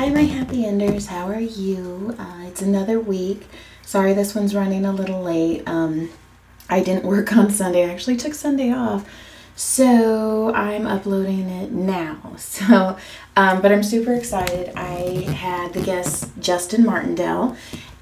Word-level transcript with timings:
Hi, 0.00 0.08
my 0.08 0.22
happy 0.22 0.64
enders. 0.64 1.08
How 1.08 1.26
are 1.26 1.38
you? 1.38 2.16
Uh, 2.18 2.44
it's 2.46 2.62
another 2.62 2.98
week. 2.98 3.46
Sorry, 3.82 4.14
this 4.14 4.34
one's 4.34 4.54
running 4.54 4.86
a 4.86 4.94
little 4.94 5.20
late. 5.20 5.62
Um, 5.66 6.08
I 6.70 6.80
didn't 6.82 7.04
work 7.14 7.36
on 7.36 7.50
Sunday. 7.50 7.84
I 7.84 7.92
actually 7.92 8.16
took 8.16 8.32
Sunday 8.32 8.72
off. 8.72 9.06
So 9.56 10.54
I'm 10.54 10.86
uploading 10.86 11.50
it 11.50 11.72
now. 11.72 12.16
So, 12.38 12.96
um, 13.36 13.60
but 13.60 13.72
I'm 13.72 13.82
super 13.82 14.14
excited. 14.14 14.72
I 14.74 15.30
had 15.32 15.74
the 15.74 15.82
guest 15.82 16.30
Justin 16.40 16.86
Martindale, 16.86 17.54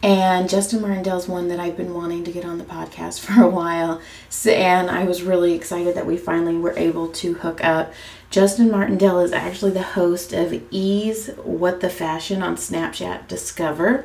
and 0.03 0.49
Justin 0.49 0.81
Martindale 0.81 1.19
is 1.19 1.27
one 1.27 1.49
that 1.49 1.59
I've 1.59 1.77
been 1.77 1.93
wanting 1.93 2.23
to 2.25 2.33
get 2.33 2.45
on 2.45 2.59
the 2.59 2.65
podcast 2.65 3.21
for 3.27 3.43
a 3.43 3.49
while. 3.49 4.01
So, 4.29 4.51
and 4.51 4.91
I 4.91 5.05
was 5.05 5.23
really 5.23 5.55
excited 5.55 5.95
that 5.97 6.07
we 6.07 6.17
finally 6.17 6.57
were 6.57 6.77
able 6.77 7.09
to 7.09 7.35
hook 7.35 7.65
up. 7.65 7.93
Justin 8.31 8.71
Martindale 8.71 9.21
is 9.21 9.33
actually 9.33 9.73
the 9.73 9.83
host 9.83 10.33
of 10.33 10.63
E's 10.71 11.29
What 11.43 11.81
the 11.81 11.89
Fashion 11.89 12.43
on 12.43 12.57
Snapchat 12.57 13.27
Discover. 13.27 14.05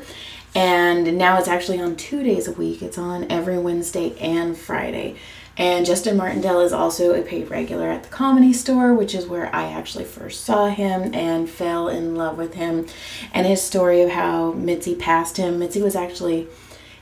And 0.56 1.18
now 1.18 1.38
it's 1.38 1.48
actually 1.48 1.82
on 1.82 1.96
two 1.96 2.24
days 2.24 2.48
a 2.48 2.52
week. 2.52 2.82
It's 2.82 2.98
on 2.98 3.30
every 3.32 3.58
Wednesday 3.58 4.18
and 4.20 4.58
Friday. 4.58 5.16
And 5.56 5.86
Justin 5.86 6.18
Martindale 6.18 6.62
is 6.62 6.74
also 6.74 7.14
a 7.14 7.22
paid 7.22 7.50
regular 7.52 7.90
at 7.90 8.04
the 8.04 8.10
comedy 8.10 8.54
store, 8.54 8.94
which 8.94 9.14
is 9.14 9.28
where 9.28 9.54
I 9.56 9.72
actually 9.72 10.06
first 10.06 10.44
saw 10.44 10.68
him 10.68 11.14
and 11.14 11.50
fell 11.50 11.88
in 11.88 12.16
love 12.16 12.38
with 12.38 12.56
him. 12.56 12.88
And 13.34 13.46
his 13.46 13.62
story 13.62 14.02
of 14.02 14.10
how 14.10 14.54
Mitzi 14.54 14.96
passed 14.96 15.38
him. 15.38 15.60
Mitzi 15.60 15.82
was 15.82 15.96
actually, 15.96 16.48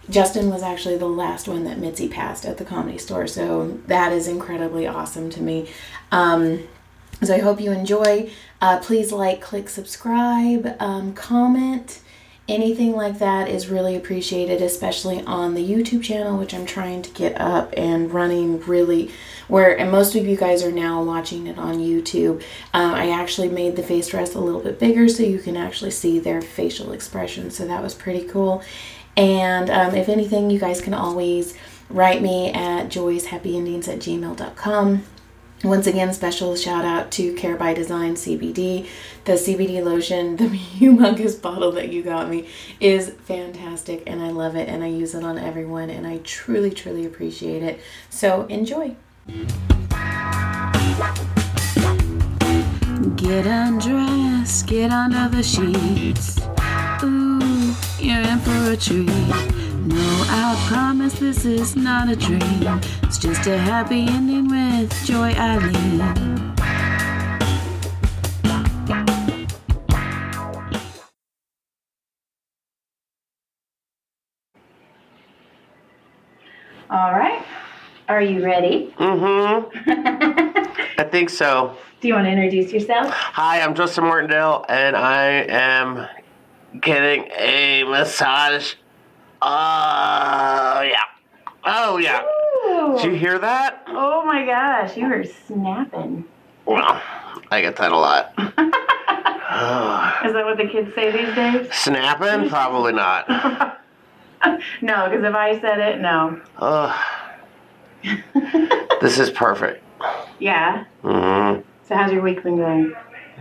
Justin 0.09 0.49
was 0.49 0.63
actually 0.63 0.97
the 0.97 1.05
last 1.05 1.47
one 1.47 1.63
that 1.63 1.79
Mitzi 1.79 2.09
passed 2.09 2.45
at 2.45 2.57
the 2.57 2.65
comedy 2.65 2.97
store. 2.97 3.25
So 3.25 3.79
that 3.87 4.11
is 4.11 4.27
incredibly 4.27 4.85
awesome 4.85 5.29
to 5.29 5.41
me. 5.41 5.69
Um, 6.11 6.67
so 7.23 7.35
I 7.35 7.39
hope 7.39 7.61
you 7.61 7.71
enjoy. 7.71 8.31
Uh, 8.59 8.79
please 8.79 9.13
like, 9.13 9.41
click 9.41 9.69
subscribe, 9.69 10.75
um, 10.79 11.13
comment. 11.13 12.01
Anything 12.47 12.93
like 12.93 13.19
that 13.19 13.47
is 13.47 13.69
really 13.69 13.95
appreciated, 13.95 14.61
especially 14.61 15.23
on 15.25 15.53
the 15.53 15.65
YouTube 15.65 16.03
channel, 16.03 16.37
which 16.37 16.53
I'm 16.53 16.65
trying 16.65 17.01
to 17.03 17.09
get 17.11 17.39
up 17.39 17.73
and 17.77 18.11
running 18.11 18.59
really 18.61 19.11
where, 19.47 19.77
and 19.77 19.91
most 19.91 20.15
of 20.15 20.25
you 20.25 20.35
guys 20.35 20.63
are 20.63 20.71
now 20.71 21.03
watching 21.03 21.47
it 21.47 21.57
on 21.57 21.77
YouTube. 21.77 22.41
Um, 22.73 22.93
I 22.93 23.09
actually 23.09 23.49
made 23.49 23.75
the 23.75 23.83
face 23.83 24.07
dress 24.07 24.33
a 24.33 24.39
little 24.39 24.61
bit 24.61 24.79
bigger 24.79 25.07
so 25.07 25.23
you 25.23 25.39
can 25.39 25.55
actually 25.55 25.91
see 25.91 26.19
their 26.19 26.41
facial 26.41 26.93
expression. 26.93 27.51
So 27.51 27.67
that 27.67 27.83
was 27.83 27.93
pretty 27.93 28.27
cool. 28.27 28.63
And 29.15 29.69
um, 29.69 29.93
if 29.93 30.09
anything, 30.09 30.49
you 30.49 30.59
guys 30.59 30.81
can 30.81 30.93
always 30.93 31.55
write 31.89 32.21
me 32.21 32.51
at 32.51 32.87
joyshappyendings 32.87 33.87
at 33.87 33.99
gmail.com. 33.99 35.03
Once 35.63 35.85
again, 35.85 36.11
special 36.11 36.55
shout 36.55 36.83
out 36.83 37.11
to 37.11 37.33
Care 37.35 37.55
by 37.55 37.71
Design 37.71 38.15
CBD. 38.15 38.87
The 39.25 39.33
CBD 39.33 39.83
lotion, 39.83 40.35
the 40.37 40.45
humongous 40.45 41.39
bottle 41.39 41.71
that 41.73 41.89
you 41.89 42.01
got 42.01 42.29
me, 42.29 42.47
is 42.79 43.11
fantastic 43.25 44.01
and 44.07 44.23
I 44.23 44.31
love 44.31 44.55
it 44.55 44.67
and 44.67 44.83
I 44.83 44.87
use 44.87 45.13
it 45.13 45.23
on 45.23 45.37
everyone 45.37 45.91
and 45.91 46.07
I 46.07 46.17
truly, 46.23 46.71
truly 46.71 47.05
appreciate 47.05 47.61
it. 47.61 47.79
So 48.09 48.45
enjoy. 48.47 48.95
Get 53.15 53.45
undressed, 53.45 54.65
get 54.65 54.91
under 54.91 55.29
the 55.29 55.43
sheets. 55.43 56.39
Ooh, 57.03 57.75
you're 57.99 58.21
in 58.21 58.39
for 58.39 58.71
a 58.71 58.77
treat. 58.77 59.60
No, 59.83 59.95
I 59.97 60.63
promise 60.67 61.17
this 61.17 61.43
is 61.43 61.75
not 61.75 62.07
a 62.07 62.15
dream. 62.15 62.39
It's 63.01 63.17
just 63.17 63.47
a 63.47 63.57
happy 63.57 64.01
ending 64.01 64.47
with 64.47 64.93
Joy 65.05 65.33
Eileen. 65.33 65.99
All 76.91 77.11
right. 77.13 77.43
Are 78.07 78.21
you 78.21 78.45
ready? 78.45 78.93
Mm-hmm. 78.99 79.89
I 80.99 81.03
think 81.05 81.31
so. 81.31 81.75
Do 82.01 82.07
you 82.07 82.13
want 82.13 82.27
to 82.27 82.31
introduce 82.31 82.71
yourself? 82.71 83.09
Hi, 83.09 83.61
I'm 83.61 83.73
Justin 83.73 84.03
Martindale, 84.03 84.63
and 84.69 84.95
I 84.95 85.25
am 85.49 86.07
getting 86.79 87.31
a 87.35 87.83
massage. 87.85 88.75
Oh, 89.41 90.81
yeah. 90.81 91.01
Oh, 91.63 91.97
yeah. 91.97 92.21
Did 93.01 93.05
you 93.11 93.17
hear 93.17 93.39
that? 93.39 93.83
Oh 93.87 94.23
my 94.25 94.45
gosh, 94.45 94.95
you 94.95 95.07
were 95.07 95.23
snapping. 95.23 96.25
Well, 96.65 97.01
I 97.49 97.61
get 97.61 97.75
that 97.77 97.91
a 97.91 97.97
lot. 97.97 98.33
Is 100.25 100.33
that 100.33 100.45
what 100.45 100.57
the 100.57 100.67
kids 100.71 100.93
say 100.95 101.11
these 101.11 101.35
days? 101.35 101.73
Snapping? 101.73 102.49
Probably 102.49 102.93
not. 102.93 103.27
No, 104.81 105.07
because 105.07 105.23
if 105.23 105.35
I 105.35 105.59
said 105.61 105.79
it, 105.79 106.01
no. 106.01 106.41
Ugh. 106.57 106.99
this 108.99 109.19
is 109.19 109.29
perfect. 109.29 109.83
Yeah. 110.39 110.85
Mm-hmm. 111.03 111.61
So 111.87 111.95
how's 111.95 112.11
your 112.11 112.23
week 112.23 112.41
been 112.41 112.57
going? 112.57 112.93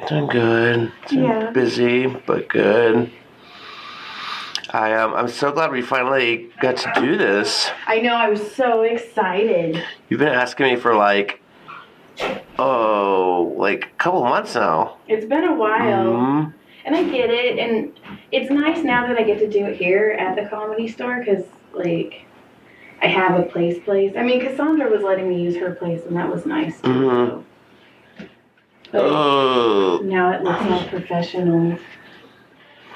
Doing 0.08 0.26
good. 0.26 0.92
It's 1.02 1.12
been 1.12 1.24
Yeah. 1.24 1.50
Busy, 1.52 2.06
but 2.06 2.48
good. 2.48 3.10
I 4.72 4.94
um, 4.94 5.14
I'm 5.14 5.28
so 5.28 5.50
glad 5.52 5.72
we 5.72 5.82
finally 5.82 6.48
got 6.60 6.76
to 6.78 6.92
do 7.00 7.16
this. 7.16 7.70
I 7.86 8.00
know, 8.00 8.14
I 8.14 8.28
was 8.28 8.54
so 8.54 8.82
excited. 8.82 9.82
You've 10.08 10.20
been 10.20 10.28
asking 10.28 10.66
me 10.74 10.76
for 10.76 10.94
like, 10.94 11.40
oh, 12.58 13.54
like 13.58 13.86
a 13.86 14.02
couple 14.02 14.22
months 14.22 14.54
now. 14.54 14.96
It's 15.08 15.26
been 15.26 15.44
a 15.44 15.54
while, 15.54 16.04
Mhm. 16.12 16.54
and 16.84 16.96
I 16.96 17.02
get 17.04 17.30
it, 17.30 17.58
and 17.58 17.92
it's 18.30 18.50
nice 18.50 18.82
now 18.84 19.06
that 19.08 19.18
I 19.18 19.22
get 19.24 19.38
to 19.40 19.48
do 19.48 19.64
it 19.66 19.76
here 19.76 20.16
at 20.18 20.36
the 20.36 20.48
comedy 20.48 20.86
store 20.86 21.18
because, 21.18 21.44
like, 21.72 22.24
I 23.02 23.06
have 23.06 23.40
a 23.40 23.42
place 23.44 23.78
place. 23.82 24.12
I 24.16 24.22
mean, 24.22 24.40
Cassandra 24.40 24.88
was 24.88 25.02
letting 25.02 25.28
me 25.28 25.42
use 25.42 25.56
her 25.56 25.72
place, 25.72 26.02
and 26.06 26.16
that 26.16 26.30
was 26.30 26.46
nice 26.46 26.80
too. 26.80 26.88
Mhm. 26.90 27.28
So. 27.28 27.44
But 28.92 29.02
Oh. 29.04 30.00
now 30.04 30.30
it 30.32 30.42
looks 30.44 30.62
all 30.70 30.84
professional. 30.84 31.76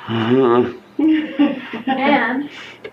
Mhm. 0.07 0.81
And 1.87 2.51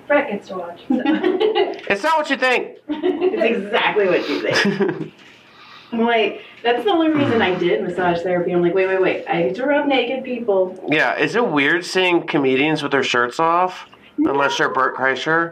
Brett 0.07 0.29
gets 0.31 0.47
to 0.50 0.56
watch. 0.57 0.81
So. 0.88 1.01
It's 1.06 2.03
not 2.03 2.17
what 2.17 2.29
you 2.29 2.38
think. 2.38 2.78
it's 2.88 3.44
exactly 3.44 4.07
what 4.07 4.28
you 4.29 4.41
think. 4.41 5.13
I'm 5.91 6.01
like, 6.01 6.41
that's 6.63 6.84
the 6.85 6.90
only 6.90 7.09
reason 7.09 7.41
I 7.41 7.53
did 7.56 7.84
massage 7.84 8.22
therapy. 8.22 8.51
I'm 8.53 8.61
like, 8.61 8.73
wait, 8.73 8.88
wait, 8.88 9.01
wait. 9.01 9.25
I 9.28 9.44
get 9.44 9.56
to 9.56 9.66
rub 9.66 9.88
naked 9.88 10.23
people. 10.23 10.79
yeah, 10.90 11.17
is 11.17 11.35
it 11.35 11.45
weird 11.45 11.84
seeing 11.85 12.25
comedians 12.25 12.81
with 12.81 12.91
their 12.94 13.03
shirts 13.03 13.40
off? 13.40 13.88
Unless 14.17 14.57
you're 14.59 14.69
Bert 14.73 14.95
Kreischer. 14.95 15.51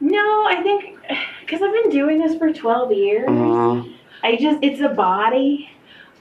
no, 0.00 0.44
I 0.46 0.60
think 0.62 0.98
because 1.40 1.62
I've 1.62 1.72
been 1.72 1.90
doing 1.90 2.18
this 2.18 2.36
for 2.36 2.52
12 2.52 2.92
years. 2.92 3.28
Mhm. 3.28 3.94
I 4.24 4.36
just, 4.36 4.58
it's 4.62 4.80
a 4.80 4.88
body. 4.88 5.68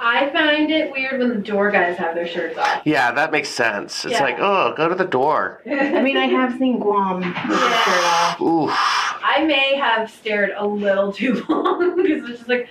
I 0.04 0.32
find 0.32 0.72
it 0.72 0.92
weird 0.92 1.20
when 1.20 1.30
the 1.30 1.36
door 1.36 1.70
guys 1.70 1.96
have 1.98 2.16
their 2.16 2.28
shirts 2.28 2.58
off. 2.58 2.82
Yeah, 2.86 3.12
that 3.12 3.32
makes 3.32 3.50
sense. 3.50 4.04
It's 4.04 4.16
Yeah. 4.16 4.24
like, 4.24 4.40
oh, 4.40 4.74
go 4.76 4.90
to 4.90 4.96
the 4.96 5.06
door. 5.06 5.62
I 5.70 6.02
mean, 6.02 6.18
I 6.18 6.26
have 6.26 6.58
seen 6.58 6.80
Guam 6.80 7.18
with 7.18 7.26
the 7.36 7.84
shirt 7.84 8.04
off. 8.06 8.42
Oof. 8.42 8.72
I 8.74 9.44
may 9.46 9.76
have 9.76 10.10
stared 10.10 10.54
a 10.58 10.66
little 10.66 11.14
too 11.20 11.46
long 11.48 11.96
because 11.96 12.28
it's 12.30 12.40
just 12.40 12.50
like, 12.50 12.68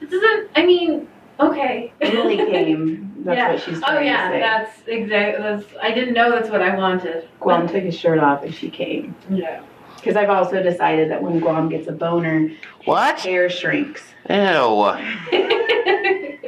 it 0.00 0.10
doesn't. 0.10 0.48
I 0.56 0.66
mean, 0.66 1.06
okay. 1.38 1.92
Really 2.00 2.36
came. 2.36 3.10
That's 3.24 3.36
yeah. 3.38 3.52
what 3.52 3.62
she's 3.62 3.80
oh 3.86 4.00
yeah, 4.00 4.28
to 4.30 4.34
say. 4.34 4.40
that's 4.40 4.82
exactly. 4.88 5.40
That's. 5.44 5.64
I 5.80 5.92
didn't 5.92 6.14
know 6.14 6.32
that's 6.32 6.50
what 6.50 6.60
I 6.60 6.74
wanted. 6.76 7.28
Guam 7.38 7.68
took 7.68 7.84
his 7.84 7.96
shirt 7.96 8.18
off 8.18 8.42
and 8.42 8.52
she 8.52 8.68
came. 8.68 9.14
Yeah. 9.30 9.62
Because 9.94 10.16
I've 10.16 10.28
also 10.30 10.60
decided 10.60 11.08
that 11.12 11.22
when 11.22 11.38
Guam 11.38 11.68
gets 11.68 11.86
a 11.86 11.92
boner, 11.92 12.50
What? 12.84 13.20
hair 13.20 13.48
shrinks. 13.48 14.02
Ew. 14.28 14.34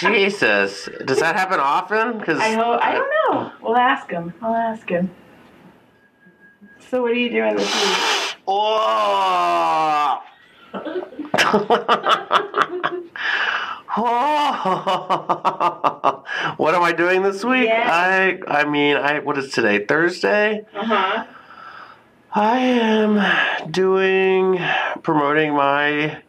Jesus. 0.00 0.88
Does 1.04 1.20
that 1.20 1.36
happen 1.36 1.60
often? 1.60 2.18
Because 2.18 2.40
I 2.40 2.52
hope. 2.52 2.80
I 2.82 2.92
don't 2.92 3.10
know. 3.10 3.52
We'll 3.62 3.76
ask 3.76 4.10
him. 4.10 4.34
I'll 4.42 4.54
ask 4.54 4.88
him. 4.88 5.10
So 6.90 7.02
what 7.02 7.12
are 7.12 7.14
you 7.14 7.30
doing 7.30 7.54
this 7.56 7.66
week? 7.66 8.36
Oh. 8.48 10.20
oh. 13.96 16.24
what 16.56 16.74
am 16.74 16.82
I 16.82 16.92
doing 16.92 17.22
this 17.22 17.44
week? 17.44 17.68
Yeah. 17.68 17.86
I 17.88 18.40
I 18.46 18.64
mean 18.64 18.96
I 18.96 19.20
what 19.20 19.38
is 19.38 19.52
today? 19.52 19.84
Thursday? 19.84 20.66
Uh 20.74 20.84
huh. 20.84 21.26
I 22.32 22.58
am 22.58 23.70
doing 23.70 24.58
promoting 25.02 25.54
my 25.54 26.22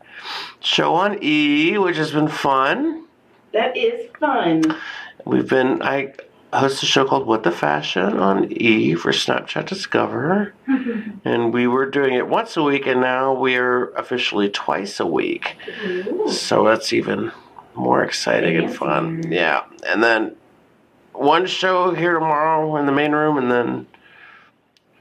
show 0.60 0.96
on 0.96 1.24
E, 1.24 1.78
which 1.78 1.98
has 1.98 2.12
been 2.12 2.28
fun. 2.28 3.06
That 3.54 3.76
is 3.76 4.10
fun. 4.20 4.64
We've 5.26 5.48
been 5.48 5.82
I 5.82 6.14
host 6.54 6.84
a 6.84 6.86
show 6.86 7.06
called 7.06 7.28
What 7.28 7.44
the 7.44 7.52
Fashion 7.52 8.18
on 8.18 8.52
E 8.52 8.96
for 8.96 9.12
Snapchat 9.12 9.68
Discover. 9.68 10.54
and 11.26 11.54
we 11.54 11.68
were 11.68 11.90
doing 11.90 12.14
it 12.14 12.28
once 12.28 12.58
a 12.58 12.64
week 12.64 12.86
and 12.88 13.02
now 13.02 13.34
we're 13.34 13.92
officially 13.92 14.50
twice 14.50 15.00
a 15.00 15.06
week. 15.06 15.56
So 16.28 16.66
that's 16.66 16.94
even 16.94 17.32
more 17.76 18.04
exciting 18.04 18.58
and 18.58 18.76
fun. 18.76 19.32
Yeah. 19.32 19.64
And 19.88 20.04
then 20.04 20.36
one 21.14 21.46
show 21.46 21.94
here 21.94 22.14
tomorrow 22.14 22.76
in 22.78 22.86
the 22.86 22.92
main 22.92 23.12
room, 23.12 23.38
and 23.38 23.52
then 23.52 23.88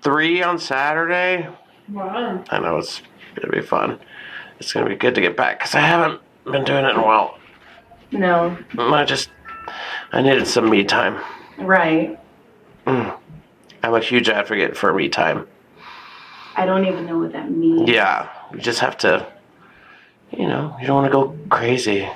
three 0.02 0.42
on 0.42 0.58
Saturday. 0.58 1.48
Wow. 1.88 2.44
I 2.50 2.58
know 2.58 2.78
it's 2.78 3.02
gonna 3.34 3.52
be 3.52 3.62
fun. 3.62 3.98
It's 4.58 4.72
gonna 4.72 4.88
be 4.88 4.96
good 4.96 5.14
to 5.14 5.20
get 5.20 5.36
back 5.36 5.58
because 5.58 5.74
I 5.74 5.80
haven't 5.80 6.20
been 6.44 6.64
doing 6.64 6.84
it 6.84 6.90
in 6.90 6.96
a 6.96 7.04
while. 7.04 7.38
No, 8.12 8.56
I 8.76 9.04
just 9.04 9.30
I 10.12 10.22
needed 10.22 10.46
some 10.46 10.68
me 10.68 10.84
time. 10.84 11.18
right. 11.58 12.18
Mm. 12.86 13.16
I'm 13.82 13.94
a 13.94 14.00
huge 14.00 14.28
advocate 14.28 14.76
for 14.76 14.92
me 14.92 15.08
time. 15.08 15.46
I 16.56 16.66
don't 16.66 16.84
even 16.86 17.06
know 17.06 17.18
what 17.18 17.32
that 17.32 17.50
means. 17.50 17.88
Yeah, 17.88 18.28
you 18.52 18.58
just 18.58 18.80
have 18.80 18.96
to. 18.98 19.26
You 20.30 20.46
know, 20.48 20.76
you 20.80 20.86
don't 20.86 20.96
want 20.96 21.06
to 21.06 21.12
go 21.12 21.36
crazy. 21.48 22.08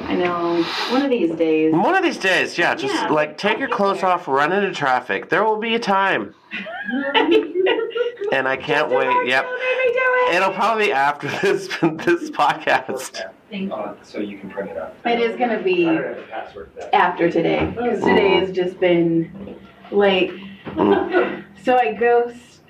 I 0.00 0.14
know. 0.16 0.62
One 0.90 1.02
of 1.02 1.10
these 1.10 1.30
days. 1.36 1.72
One 1.72 1.94
of 1.94 2.02
these 2.02 2.18
days, 2.18 2.58
yeah, 2.58 2.74
just 2.74 2.92
Yeah, 2.94 3.08
like 3.08 3.38
take 3.38 3.58
your 3.58 3.68
clothes 3.68 4.00
there. 4.00 4.10
off, 4.10 4.26
run 4.28 4.52
into 4.52 4.72
traffic. 4.72 5.28
There 5.28 5.44
will 5.44 5.58
be 5.58 5.74
a 5.74 5.78
time, 5.78 6.34
and 8.32 8.48
I 8.48 8.56
can't 8.56 8.88
wait. 8.90 9.26
Yep, 9.28 9.46
it'll 10.32 10.52
probably 10.52 10.86
be 10.86 10.92
after 10.92 11.28
this 11.42 11.68
this 11.68 12.30
podcast. 12.30 13.20
Thank 13.50 13.68
you. 13.68 13.74
Uh, 13.74 13.94
so 14.02 14.18
you 14.18 14.38
can 14.38 14.50
print 14.50 14.70
it 14.70 14.78
out. 14.78 14.94
It 15.04 15.20
is 15.20 15.36
gonna 15.36 15.62
be 15.62 15.86
I 15.88 15.94
don't 15.94 16.04
have 16.04 16.16
the 16.16 16.22
password 16.22 16.70
after 16.92 17.30
today 17.30 17.66
because 17.66 18.00
today 18.02 18.40
has 18.40 18.50
just 18.50 18.80
been 18.80 19.56
like. 19.90 20.30
So 21.64 21.76
I 21.76 21.92
ghost. 21.92 22.62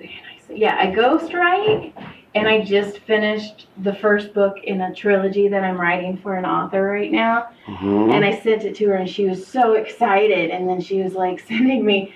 Yeah, 0.49 0.77
I 0.79 0.91
ghost 0.91 1.33
write, 1.33 1.95
and 2.35 2.47
I 2.47 2.63
just 2.63 2.99
finished 2.99 3.65
the 3.81 3.95
first 3.95 4.35
book 4.35 4.57
in 4.63 4.81
a 4.81 4.93
trilogy 4.93 5.47
that 5.47 5.63
I'm 5.63 5.81
writing 5.81 6.15
for 6.17 6.35
an 6.35 6.45
author 6.45 6.83
right 6.83 7.11
now. 7.11 7.47
Mhm. 7.65 8.13
And 8.13 8.23
I 8.23 8.39
sent 8.39 8.65
it 8.65 8.75
to 8.75 8.85
her, 8.89 8.93
and 8.95 9.09
she 9.09 9.25
was 9.25 9.47
so 9.47 9.73
excited. 9.73 10.51
And 10.51 10.69
then 10.69 10.79
she 10.79 11.01
was 11.01 11.13
like 11.15 11.39
sending 11.47 11.83
me 11.83 12.13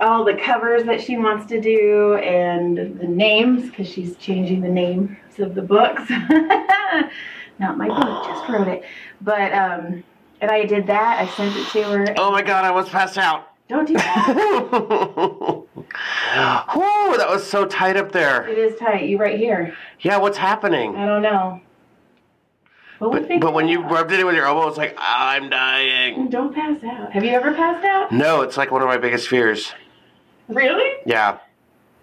all 0.00 0.24
the 0.24 0.34
covers 0.34 0.84
that 0.84 1.00
she 1.00 1.16
wants 1.16 1.46
to 1.46 1.60
do 1.60 2.14
and 2.16 2.76
the 3.00 3.06
names 3.06 3.70
because 3.70 3.88
she's 3.88 4.16
changing 4.16 4.60
the 4.60 4.68
names 4.68 5.16
of 5.38 5.54
the 5.54 5.62
books. 5.62 6.02
Not 7.58 7.78
my 7.78 7.88
book, 7.88 8.24
just 8.26 8.48
wrote 8.50 8.68
it. 8.68 8.84
But 9.22 9.52
um, 9.54 10.04
and 10.40 10.50
I 10.50 10.64
did 10.66 10.86
that. 10.88 11.18
I 11.20 11.26
sent 11.34 11.56
it 11.56 11.66
to 11.68 11.82
her. 11.84 12.14
Oh 12.18 12.30
my 12.30 12.42
god, 12.42 12.64
I 12.64 12.70
was 12.70 12.88
passed 12.88 13.16
out. 13.18 13.48
Don't 13.68 13.86
do 13.88 13.94
that. 13.94 14.34
Whew, 16.72 17.16
that 17.16 17.28
was 17.28 17.44
so 17.48 17.64
tight 17.66 17.96
up 17.96 18.12
there. 18.12 18.46
it 18.46 18.58
is 18.58 18.78
tight. 18.78 19.08
You 19.08 19.18
right 19.18 19.38
here. 19.38 19.74
Yeah, 20.00 20.18
what's 20.18 20.38
happening? 20.38 20.94
I 20.94 21.06
don't 21.06 21.22
know. 21.22 21.60
But, 23.00 23.28
But, 23.28 23.40
but 23.40 23.52
when 23.54 23.68
you 23.68 23.82
out. 23.82 23.90
rubbed 23.90 24.12
it 24.12 24.20
in 24.20 24.26
with 24.26 24.36
your 24.36 24.46
elbow, 24.46 24.68
it's 24.68 24.78
like, 24.78 24.94
I'm 24.98 25.50
dying. 25.50 26.28
don't 26.30 26.54
pass 26.54 26.82
out. 26.84 27.12
Have 27.12 27.24
you 27.24 27.30
ever 27.30 27.52
passed 27.52 27.84
out? 27.84 28.10
No, 28.12 28.40
it's 28.42 28.56
like 28.56 28.70
one 28.70 28.80
of 28.82 28.88
my 28.88 28.96
biggest 28.98 29.28
fears. 29.28 29.72
Really? 30.48 31.00
Yeah. 31.04 31.38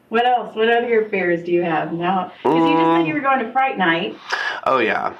What 0.09 0.25
else? 0.25 0.55
What 0.55 0.69
other 0.69 1.07
fears 1.09 1.43
do 1.43 1.51
you 1.51 1.63
have 1.63 1.91
now? 1.93 2.31
Because 2.43 2.69
you 2.69 2.73
just 2.73 2.85
said 2.85 3.07
you 3.07 3.13
were 3.13 3.19
going 3.19 3.39
to 3.39 3.51
Fright 3.51 3.77
Night. 3.77 4.17
Oh, 4.65 4.77
yeah. 4.77 5.15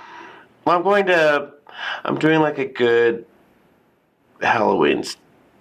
Well, 0.65 0.77
I'm 0.77 0.83
going 0.83 1.07
to, 1.07 1.51
I'm 2.05 2.19
doing 2.19 2.41
like 2.41 2.59
a 2.59 2.65
good 2.65 3.25
Halloween, 4.41 5.03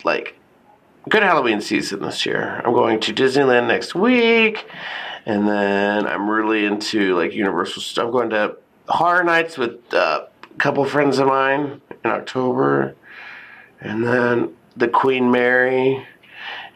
like, 0.04 0.36
good 1.08 1.22
Halloween 1.22 1.60
season 1.60 2.02
this 2.02 2.26
year. 2.26 2.60
I'm 2.64 2.72
going 2.72 3.00
to 3.00 3.12
Disneyland 3.14 3.68
next 3.68 3.94
week. 3.94 4.66
And 5.24 5.48
then 5.48 6.06
I'm 6.06 6.28
really 6.28 6.66
into 6.66 7.16
like 7.16 7.32
Universal 7.32 7.82
stuff. 7.82 8.06
I'm 8.06 8.10
going 8.10 8.30
to 8.30 8.56
Horror 8.88 9.24
Nights 9.24 9.56
with 9.56 9.78
uh, 9.94 10.26
a 10.42 10.58
couple 10.58 10.84
friends 10.84 11.18
of 11.18 11.28
mine 11.28 11.80
in 12.04 12.10
October. 12.10 12.96
And 13.80 14.04
then 14.04 14.54
the 14.76 14.88
Queen 14.88 15.30
Mary. 15.30 16.06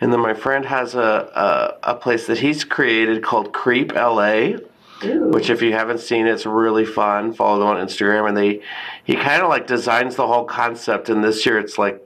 And 0.00 0.12
then 0.12 0.20
my 0.20 0.34
friend 0.34 0.64
has 0.66 0.94
a, 0.94 1.78
a, 1.82 1.92
a 1.92 1.94
place 1.94 2.26
that 2.26 2.38
he's 2.38 2.64
created 2.64 3.22
called 3.22 3.52
Creep 3.52 3.92
LA 3.94 4.56
Ooh. 5.04 5.28
which 5.30 5.50
if 5.50 5.60
you 5.62 5.72
haven't 5.72 5.98
seen 6.00 6.26
it's 6.26 6.46
really 6.46 6.86
fun 6.86 7.32
follow 7.34 7.58
them 7.58 7.68
on 7.68 7.76
instagram 7.86 8.26
and 8.28 8.34
they 8.34 8.62
he 9.04 9.14
kind 9.14 9.42
of 9.42 9.50
like 9.50 9.66
designs 9.66 10.16
the 10.16 10.26
whole 10.26 10.46
concept 10.46 11.10
and 11.10 11.22
this 11.22 11.44
year 11.44 11.58
it's 11.58 11.76
like 11.76 12.00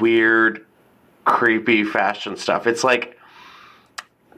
weird 0.00 0.66
creepy 1.24 1.82
fashion 1.82 2.36
stuff 2.36 2.66
it's 2.66 2.84
like 2.84 3.18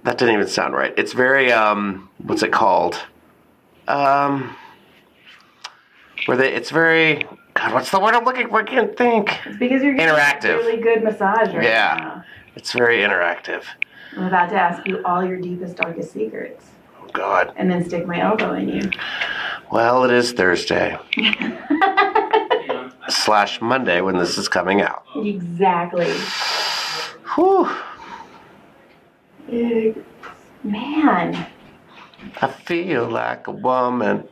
that 0.05 0.17
didn't 0.17 0.35
even 0.35 0.47
sound 0.47 0.75
right 0.75 0.95
it's 0.97 1.13
very 1.13 1.51
um 1.51 2.09
what's 2.19 2.45
it 2.45 2.53
called 2.53 3.01
um 3.89 4.55
where 6.27 6.37
they 6.37 6.53
it's 6.55 6.71
very 6.71 7.25
god 7.55 7.73
what's 7.73 7.91
the 7.91 7.99
word 7.99 8.15
i'm 8.15 8.25
looking 8.25 8.49
for 8.49 8.61
i 8.61 8.65
can't 8.65 8.97
think 8.97 9.41
It's 9.45 9.57
because 9.59 9.83
you're 9.83 9.95
getting 9.95 10.15
Interactive. 10.15 10.55
a 10.55 10.59
really 10.59 10.81
good 10.81 11.03
massage 11.03 11.53
right 11.53 11.65
Yeah. 11.65 11.97
now. 11.99 12.25
It's 12.57 12.73
very 12.73 12.99
interactive 12.99 13.63
I'm 14.17 14.25
about 14.25 14.49
to 14.51 14.57
ask 14.57 14.87
you 14.87 15.03
all 15.05 15.23
your 15.25 15.37
deepest, 15.39 15.77
darkest 15.77 16.13
secrets, 16.13 16.65
oh 17.03 17.09
god 17.13 17.53
and 17.57 17.71
then 17.71 17.85
stick 17.85 18.07
my 18.07 18.21
elbow 18.21 18.55
in 18.55 18.69
you. 18.69 18.91
well 19.71 20.05
it 20.05 20.11
is 20.11 20.33
thursday 20.33 20.99
slash 23.09 23.61
monday 23.61 24.01
when 24.01 24.17
this 24.17 24.37
is 24.39 24.49
coming 24.49 24.81
out 24.81 25.05
exactly. 25.17 26.13
Whew. 27.35 27.69
Man, 30.65 31.47
I 32.41 32.49
feel 32.49 33.09
like 33.09 33.47
a 33.47 33.51
woman. 33.53 34.27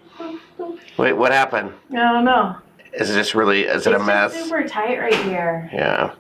Wait, 0.96 1.12
what 1.12 1.30
happened? 1.32 1.72
I 1.90 1.94
don't 1.96 2.24
know. 2.24 2.56
Is 2.92 3.10
it 3.10 3.14
just 3.14 3.34
really? 3.34 3.64
Is 3.64 3.86
it 3.86 3.92
a 3.94 3.98
mess? 3.98 4.32
Super 4.34 4.66
tight 4.66 4.98
right 4.98 5.14
here. 5.24 5.68
Yeah. 5.72 6.14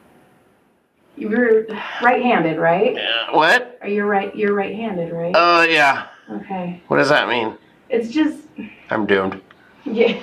You 1.16 1.28
were 1.28 1.66
right-handed, 2.02 2.58
right? 2.58 2.94
Yeah. 2.94 3.36
What? 3.36 3.78
Are 3.82 3.88
you 3.88 4.04
right? 4.04 4.34
You're 4.34 4.54
right-handed, 4.54 5.12
right? 5.12 5.32
Oh 5.36 5.62
yeah. 5.62 6.06
okay. 6.30 6.82
What 6.88 6.96
does 6.96 7.08
that 7.08 7.28
mean? 7.28 7.56
It's 7.88 8.08
just 8.08 8.44
I'm 8.90 9.06
doomed. 9.06 9.40
yeah. 9.84 10.20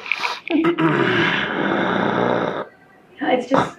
It's 3.24 3.48
just 3.48 3.78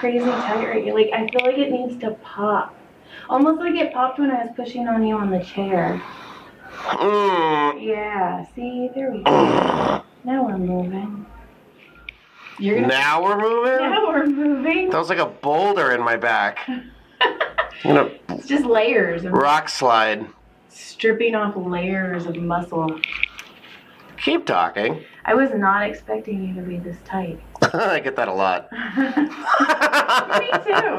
crazy 0.00 0.18
tight 0.24 0.66
right 0.68 0.82
here. 0.84 0.92
Like 0.94 1.10
I 1.14 1.26
feel 1.28 1.46
like 1.46 1.56
it 1.58 1.70
needs 1.70 1.98
to 2.00 2.10
pop. 2.22 2.74
Almost 3.30 3.60
like 3.60 3.74
it 3.76 3.94
popped 3.94 4.18
when 4.18 4.30
I 4.30 4.44
was 4.44 4.52
pushing 4.54 4.86
on 4.88 5.06
you 5.06 5.16
on 5.16 5.30
the 5.30 5.38
chair. 5.40 6.02
Mm. 6.82 7.82
Yeah, 7.82 8.44
see, 8.54 8.90
there 8.94 9.10
we 9.10 9.22
go. 9.22 10.02
Now 10.24 10.44
we're 10.44 10.58
moving. 10.58 11.24
You're 12.58 12.80
Now 12.80 13.22
we're 13.22 13.38
moving. 13.40 13.78
Now 13.78 14.06
we're 14.08 14.26
moving. 14.26 14.90
That 14.90 14.98
was 14.98 15.08
like 15.08 15.18
a 15.18 15.26
boulder 15.26 15.92
in 15.92 16.00
my 16.02 16.16
back. 16.16 16.58
I'm 16.68 16.84
gonna 17.82 18.10
It's 18.30 18.46
just 18.46 18.64
layers 18.64 19.24
of 19.24 19.32
rock 19.32 19.68
slide. 19.68 20.26
stripping 20.70 21.34
off 21.34 21.54
layers 21.56 22.26
of 22.26 22.36
muscle. 22.36 23.00
Keep 24.18 24.46
talking. 24.46 25.04
I 25.26 25.34
was 25.34 25.50
not 25.54 25.82
expecting 25.82 26.44
you 26.46 26.54
to 26.54 26.62
be 26.62 26.78
this 26.78 26.96
tight. 27.04 27.40
I 27.74 27.98
get 28.00 28.14
that 28.16 28.28
a 28.28 28.32
lot. 28.32 28.70
Me 28.96 30.50
too. 30.64 30.98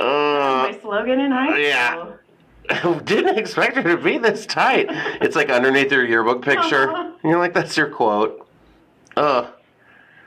Uh, 0.00 0.70
My 0.70 0.78
slogan 0.80 1.18
in 1.20 1.30
high 1.32 1.48
school. 1.48 1.58
yeah. 1.60 3.00
Didn't 3.04 3.38
expect 3.38 3.76
her 3.76 3.82
to 3.82 3.96
be 3.96 4.18
this 4.18 4.46
tight. 4.46 4.86
It's 5.22 5.34
like 5.34 5.50
underneath 5.50 5.90
your 5.90 6.06
yearbook 6.06 6.42
picture. 6.42 6.90
Uh-huh. 6.90 7.10
You're 7.24 7.38
like, 7.38 7.54
that's 7.54 7.76
your 7.76 7.88
quote. 7.88 8.47
Ugh. 9.18 9.46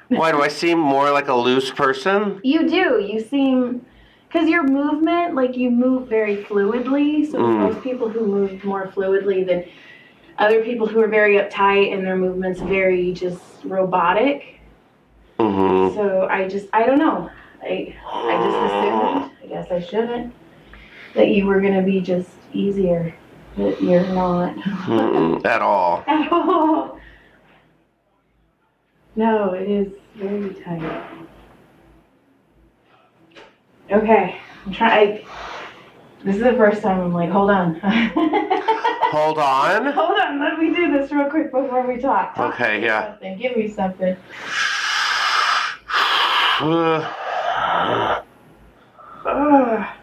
Why 0.10 0.31
do 0.33 0.41
I 0.41 0.50
seem 0.50 0.77
more 0.77 1.10
like 1.12 1.29
a 1.29 1.33
loose 1.36 1.71
person? 1.71 2.39
You 2.53 2.67
do. 2.67 3.00
You 3.00 3.21
seem 3.21 3.86
because 4.27 4.50
your 4.50 4.63
movement, 4.63 5.36
like 5.36 5.55
you 5.57 5.69
move 5.69 6.07
very 6.07 6.38
fluidly. 6.43 7.29
So 7.29 7.38
Mm. 7.38 7.60
most 7.60 7.81
people 7.81 8.10
who 8.10 8.25
move 8.25 8.63
more 8.63 8.88
fluidly 8.88 9.45
than 9.45 9.65
other 10.38 10.63
people 10.63 10.88
who 10.88 11.00
are 11.01 11.07
very 11.07 11.36
uptight 11.36 11.93
and 11.93 12.05
their 12.05 12.15
movements 12.17 12.60
very 12.62 13.13
just 13.13 13.63
robotic. 13.65 14.60
Mm-hmm. 15.39 15.95
So 15.95 16.27
I 16.29 16.48
just 16.48 16.67
I 16.74 16.86
don't 16.86 17.00
know. 17.00 17.29
I 17.62 17.95
I 18.05 18.33
just 18.45 18.60
assumed. 18.67 19.31
I 19.43 19.48
guess 19.53 19.71
I 19.71 19.79
shouldn't. 19.79 20.33
That 21.15 21.29
you 21.29 21.45
were 21.45 21.62
gonna 21.62 21.83
be 21.83 22.01
just 22.01 22.29
easier. 22.53 23.13
But 23.57 23.81
you're 23.83 24.07
not. 24.07 24.55
At 25.45 25.62
all. 25.62 26.03
At 26.07 26.31
all. 26.31 27.00
No, 29.15 29.53
it 29.53 29.70
is 29.70 29.94
very 30.15 30.53
tight. 30.56 31.03
Okay, 33.91 34.39
I'm 34.65 34.72
trying. 34.72 35.25
This 36.24 36.38
is 36.38 36.44
the 36.44 36.53
first 36.53 36.82
time 36.82 37.01
I'm 37.01 37.13
like, 37.13 37.30
hold 37.30 37.50
on. 37.50 37.75
Hold 39.12 39.39
on. 39.39 39.91
hold 39.91 40.18
on, 40.22 40.39
let 40.39 40.58
me 40.58 40.74
do 40.74 40.89
this 40.89 41.12
real 41.12 41.30
quick 41.30 41.51
before 41.51 41.86
we 41.86 42.00
talk. 42.00 42.34
Talk 42.34 42.53
Okay, 42.53 42.82
yeah. 42.82 43.12
Something. 43.12 43.38
Give 43.38 43.58
me 43.58 43.68
something. 43.68 44.15
Uh, 46.62 48.22
Ugh. 49.25 49.86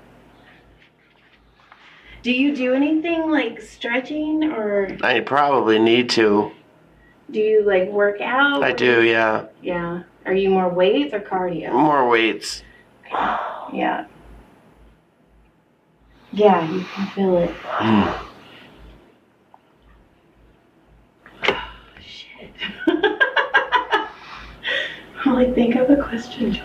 Do 2.23 2.33
you 2.33 2.55
do 2.55 2.75
anything 2.75 3.31
like 3.31 3.63
stretching 3.63 4.53
or 4.53 4.95
I 5.03 5.21
probably 5.21 5.79
need 5.79 6.11
to. 6.11 6.51
Do 7.31 7.41
you 7.41 7.63
like 7.65 7.89
work 7.89 8.21
out? 8.21 8.63
I 8.63 8.73
do, 8.73 9.03
yeah. 9.03 9.47
Yeah. 9.63 10.03
Are 10.25 10.35
you 10.35 10.51
more 10.51 10.69
weights 10.69 11.15
or 11.15 11.21
cardio? 11.21 11.73
More 11.73 12.09
weights. 12.09 12.63
Yeah. 13.71 14.07
Yeah, 16.33 16.71
you 16.73 16.81
can 16.95 17.07
feel 17.09 17.37
it. 17.37 17.55
Mm. 17.55 18.19
Shit. 22.01 22.51
I'm 25.27 25.35
like, 25.35 25.55
think 25.55 25.75
of 25.77 25.91
a 25.91 26.03
question. 26.03 26.59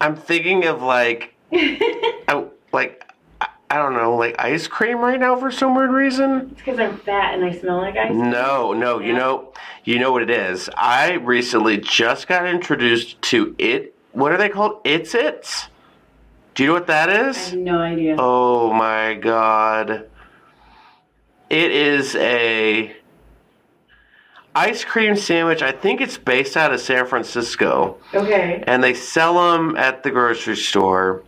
I'm 0.00 0.16
thinking 0.16 0.64
of 0.64 0.82
like, 0.82 1.36
I, 1.52 2.46
like, 2.72 3.11
I- 3.72 3.76
don't 3.78 3.94
know, 3.94 4.16
like 4.16 4.36
ice 4.38 4.66
cream 4.66 4.98
right 4.98 5.18
now 5.18 5.36
for 5.36 5.50
some 5.50 5.74
weird 5.74 5.90
reason. 5.90 6.48
It's 6.52 6.60
because 6.60 6.78
I'm 6.78 6.96
fat 6.98 7.34
and 7.34 7.44
I 7.44 7.52
smell 7.52 7.78
like 7.78 7.96
ice. 7.96 8.08
cream. 8.08 8.30
No, 8.30 8.72
no, 8.72 9.00
you 9.00 9.12
know, 9.14 9.52
you 9.84 9.98
know 9.98 10.12
what 10.12 10.22
it 10.22 10.30
is. 10.30 10.68
I 10.76 11.12
recently 11.14 11.78
just 11.78 12.28
got 12.28 12.46
introduced 12.46 13.20
to 13.22 13.54
it. 13.58 13.94
What 14.12 14.30
are 14.32 14.36
they 14.36 14.48
called? 14.50 14.80
It's 14.84 15.14
It's. 15.14 15.68
Do 16.54 16.62
you 16.62 16.66
know 16.68 16.74
what 16.74 16.86
that 16.88 17.08
is? 17.08 17.36
I 17.36 17.40
have 17.50 17.58
no 17.58 17.78
idea. 17.78 18.16
Oh 18.18 18.72
my 18.74 19.14
god. 19.14 20.06
It 21.48 21.70
is 21.70 22.14
a 22.16 22.94
ice 24.54 24.84
cream 24.84 25.16
sandwich. 25.16 25.62
I 25.62 25.72
think 25.72 26.00
it's 26.02 26.18
based 26.18 26.56
out 26.58 26.74
of 26.74 26.80
San 26.80 27.06
Francisco. 27.06 27.96
Okay. 28.14 28.62
And 28.66 28.84
they 28.84 28.92
sell 28.92 29.52
them 29.52 29.76
at 29.76 30.02
the 30.02 30.10
grocery 30.10 30.56
store. 30.56 31.22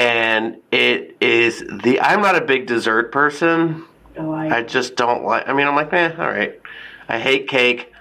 And 0.00 0.56
it 0.72 1.14
is 1.20 1.62
the 1.84 2.00
I'm 2.00 2.22
not 2.22 2.34
a 2.34 2.40
big 2.40 2.66
dessert 2.66 3.12
person. 3.12 3.84
Oh, 4.16 4.32
I. 4.32 4.56
I 4.58 4.62
just 4.62 4.96
don't 4.96 5.24
like 5.24 5.46
I 5.46 5.52
mean 5.52 5.66
I'm 5.66 5.76
like, 5.76 5.92
eh, 5.92 6.14
all 6.18 6.26
right. 6.26 6.58
I 7.06 7.18
hate 7.18 7.48
cake 7.48 7.92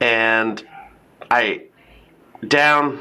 and 0.00 0.62
I 1.30 1.62
down 2.46 3.00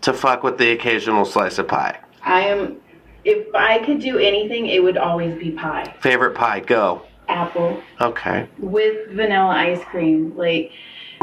to 0.00 0.14
fuck 0.14 0.44
with 0.44 0.56
the 0.56 0.70
occasional 0.70 1.26
slice 1.26 1.58
of 1.58 1.68
pie. 1.68 2.00
I 2.22 2.40
am. 2.40 2.76
If 3.24 3.54
I 3.54 3.80
could 3.84 4.00
do 4.00 4.16
anything, 4.18 4.68
it 4.68 4.82
would 4.82 4.96
always 4.96 5.38
be 5.38 5.50
pie. 5.50 5.94
Favorite 6.00 6.34
pie, 6.34 6.60
go. 6.60 7.02
Apple 7.28 7.82
Okay. 8.00 8.48
with 8.58 9.10
vanilla 9.10 9.48
ice 9.48 9.84
cream. 9.84 10.34
Like 10.38 10.70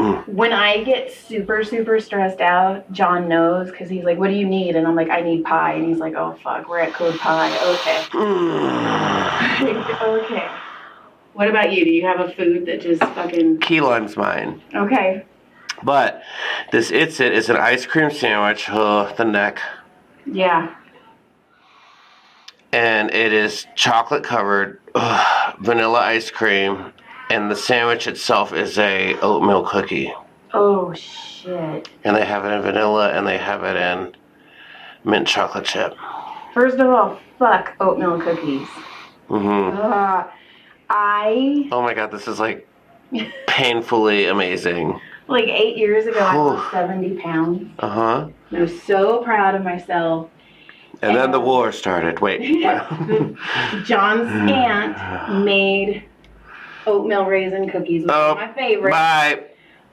Mm. 0.04 0.28
when 0.28 0.52
I 0.52 0.84
get 0.84 1.12
super 1.12 1.64
super 1.64 1.98
stressed 2.00 2.40
out, 2.40 2.90
John 2.92 3.28
knows 3.28 3.70
because 3.70 3.88
he's 3.88 4.04
like, 4.04 4.18
"What 4.18 4.28
do 4.28 4.36
you 4.36 4.46
need?" 4.46 4.76
And 4.76 4.86
I'm 4.86 4.94
like, 4.94 5.08
"I 5.08 5.20
need 5.22 5.44
pie." 5.44 5.72
And 5.74 5.86
he's 5.86 5.98
like, 5.98 6.14
"Oh 6.14 6.38
fuck, 6.42 6.68
we're 6.68 6.80
at 6.80 6.92
Code 6.92 7.18
Pie." 7.18 7.50
Okay. 7.74 8.02
Mm. 8.10 10.00
okay. 10.24 10.48
What 11.32 11.48
about 11.48 11.72
you? 11.72 11.84
Do 11.84 11.90
you 11.90 12.06
have 12.06 12.20
a 12.20 12.30
food 12.32 12.66
that 12.66 12.80
just 12.80 13.02
fucking 13.02 13.58
Key 13.60 13.80
lime's 13.80 14.16
mine. 14.16 14.62
okay? 14.74 15.24
But 15.82 16.22
this 16.70 16.90
It's 16.90 17.18
It 17.20 17.32
is 17.32 17.48
an 17.48 17.56
ice 17.56 17.86
cream 17.86 18.10
sandwich. 18.10 18.68
Ugh, 18.68 19.16
the 19.16 19.24
neck. 19.24 19.60
Yeah. 20.26 20.74
And 22.72 23.10
it 23.12 23.32
is 23.32 23.66
chocolate 23.76 24.24
covered, 24.24 24.80
vanilla 25.60 26.00
ice 26.00 26.30
cream, 26.30 26.92
and 27.30 27.50
the 27.50 27.56
sandwich 27.56 28.06
itself 28.06 28.52
is 28.52 28.78
a 28.78 29.14
oatmeal 29.20 29.64
cookie. 29.64 30.12
Oh 30.52 30.92
shit. 30.94 31.88
And 32.04 32.16
they 32.16 32.24
have 32.24 32.44
it 32.44 32.48
in 32.48 32.62
vanilla 32.62 33.10
and 33.12 33.26
they 33.26 33.38
have 33.38 33.64
it 33.64 33.76
in 33.76 34.14
mint 35.04 35.26
chocolate 35.26 35.64
chip. 35.64 35.94
First 36.52 36.78
of 36.78 36.88
all, 36.88 37.18
fuck 37.38 37.74
oatmeal 37.80 38.20
cookies. 38.20 38.68
Mm-hmm. 39.28 39.76
Ugh. 39.76 40.26
I 40.90 41.68
Oh 41.72 41.82
my 41.82 41.94
god, 41.94 42.10
this 42.10 42.28
is 42.28 42.38
like 42.38 42.68
painfully 43.46 44.26
amazing. 44.26 45.00
like 45.28 45.44
eight 45.48 45.76
years 45.76 46.06
ago 46.06 46.18
I 46.20 46.36
lost 46.36 46.70
seventy 46.70 47.16
pounds. 47.20 47.70
Uh 47.78 47.88
huh. 47.88 48.28
I 48.52 48.60
was 48.60 48.82
so 48.82 49.22
proud 49.24 49.54
of 49.54 49.62
myself. 49.64 50.30
And 51.02 51.16
then 51.16 51.32
the 51.32 51.40
war 51.40 51.72
started. 51.72 52.20
Wait. 52.20 52.40
John's 53.84 54.28
aunt 54.50 55.44
made 55.44 56.04
oatmeal 56.86 57.24
raisin 57.24 57.68
cookies, 57.68 58.02
which 58.02 58.10
Oh, 58.12 58.32
are 58.32 58.34
my 58.34 58.52
favorite, 58.52 58.90
Bye. 58.90 59.44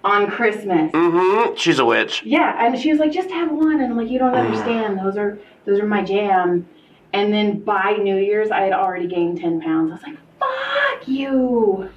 on 0.04 0.30
Christmas. 0.30 0.92
Mm-hmm. 0.92 1.56
She's 1.56 1.80
a 1.80 1.86
witch. 1.86 2.24
Yeah, 2.24 2.66
and 2.66 2.78
she 2.80 2.90
was 2.92 3.00
like, 3.00 3.12
just 3.12 3.30
have 3.32 3.52
one, 3.52 3.82
and 3.82 3.92
I'm 3.92 3.98
like, 3.98 4.10
you 4.10 4.20
don't 4.20 4.34
understand. 4.36 5.00
Those 5.00 5.18
are 5.18 5.40
those 5.66 5.80
are 5.80 5.86
my 5.88 6.04
jam. 6.04 6.68
And 7.14 7.34
then 7.34 7.60
by 7.60 7.94
New 7.94 8.16
Year's, 8.18 8.52
I 8.52 8.62
had 8.62 8.74
already 8.74 9.08
gained 9.08 9.40
ten 9.40 9.60
pounds. 9.62 9.92
I 9.92 9.94
was 9.96 10.04
like, 10.04 10.18
fuck 10.40 11.08
you. 11.08 11.90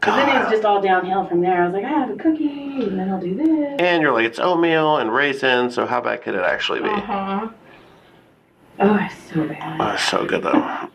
But 0.00 0.14
then 0.16 0.28
it 0.36 0.40
was 0.40 0.50
just 0.50 0.64
all 0.64 0.80
downhill 0.80 1.26
from 1.26 1.40
there. 1.40 1.60
I 1.62 1.66
was 1.66 1.74
like, 1.74 1.84
I 1.84 1.88
have 1.88 2.08
a 2.10 2.14
cookie, 2.16 2.82
and 2.84 2.98
then 2.98 3.10
I'll 3.10 3.20
do 3.20 3.34
this. 3.34 3.76
And 3.80 4.00
you're 4.00 4.12
like, 4.12 4.24
it's 4.26 4.38
oatmeal 4.38 4.98
and 4.98 5.12
raisins, 5.12 5.74
so 5.74 5.86
how 5.86 6.00
bad 6.00 6.22
could 6.22 6.34
it 6.36 6.44
actually 6.44 6.80
be? 6.80 6.88
Uh 6.88 7.00
huh. 7.00 7.48
Oh, 8.80 8.94
it's 9.00 9.32
so 9.34 9.46
bad. 9.48 9.80
Oh, 9.80 9.92
it's 9.94 10.04
so 10.04 10.24
good 10.24 10.42
though. 10.44 10.88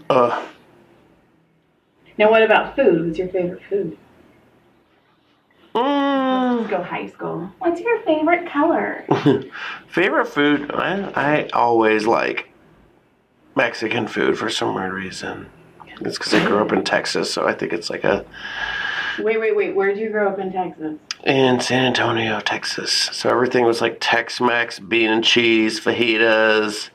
Ugh. 0.10 0.48
Now, 2.20 2.30
what 2.30 2.42
about 2.42 2.76
food? 2.76 3.06
What's 3.06 3.18
your 3.18 3.28
favorite 3.28 3.62
food? 3.70 3.96
Mm. 5.74 6.58
Let's 6.58 6.70
go 6.70 6.82
high 6.82 7.06
school. 7.08 7.50
What's 7.60 7.80
your 7.80 7.98
favorite 8.02 8.46
color? 8.46 9.06
Favorite 9.88 10.26
food? 10.26 10.70
I, 10.70 11.00
I 11.14 11.48
always 11.54 12.06
like 12.06 12.50
Mexican 13.56 14.06
food 14.06 14.36
for 14.36 14.50
some 14.50 14.74
weird 14.74 14.92
reason. 14.92 15.48
It's 16.02 16.18
because 16.18 16.34
I 16.34 16.46
grew 16.46 16.58
up 16.58 16.72
in 16.72 16.84
Texas, 16.84 17.32
so 17.32 17.46
I 17.46 17.54
think 17.54 17.72
it's 17.72 17.88
like 17.88 18.04
a 18.04 18.26
wait, 19.20 19.40
wait, 19.40 19.56
wait. 19.56 19.74
Where 19.74 19.88
did 19.88 19.98
you 19.98 20.10
grow 20.10 20.28
up 20.28 20.38
in 20.38 20.52
Texas? 20.52 20.98
in 21.24 21.60
San 21.60 21.86
Antonio, 21.86 22.40
Texas. 22.40 22.92
So 22.92 23.30
everything 23.30 23.64
was 23.64 23.80
like 23.80 23.96
Tex-Mex, 23.98 24.78
bean 24.78 25.10
and 25.10 25.24
cheese, 25.24 25.80
fajitas, 25.80 26.90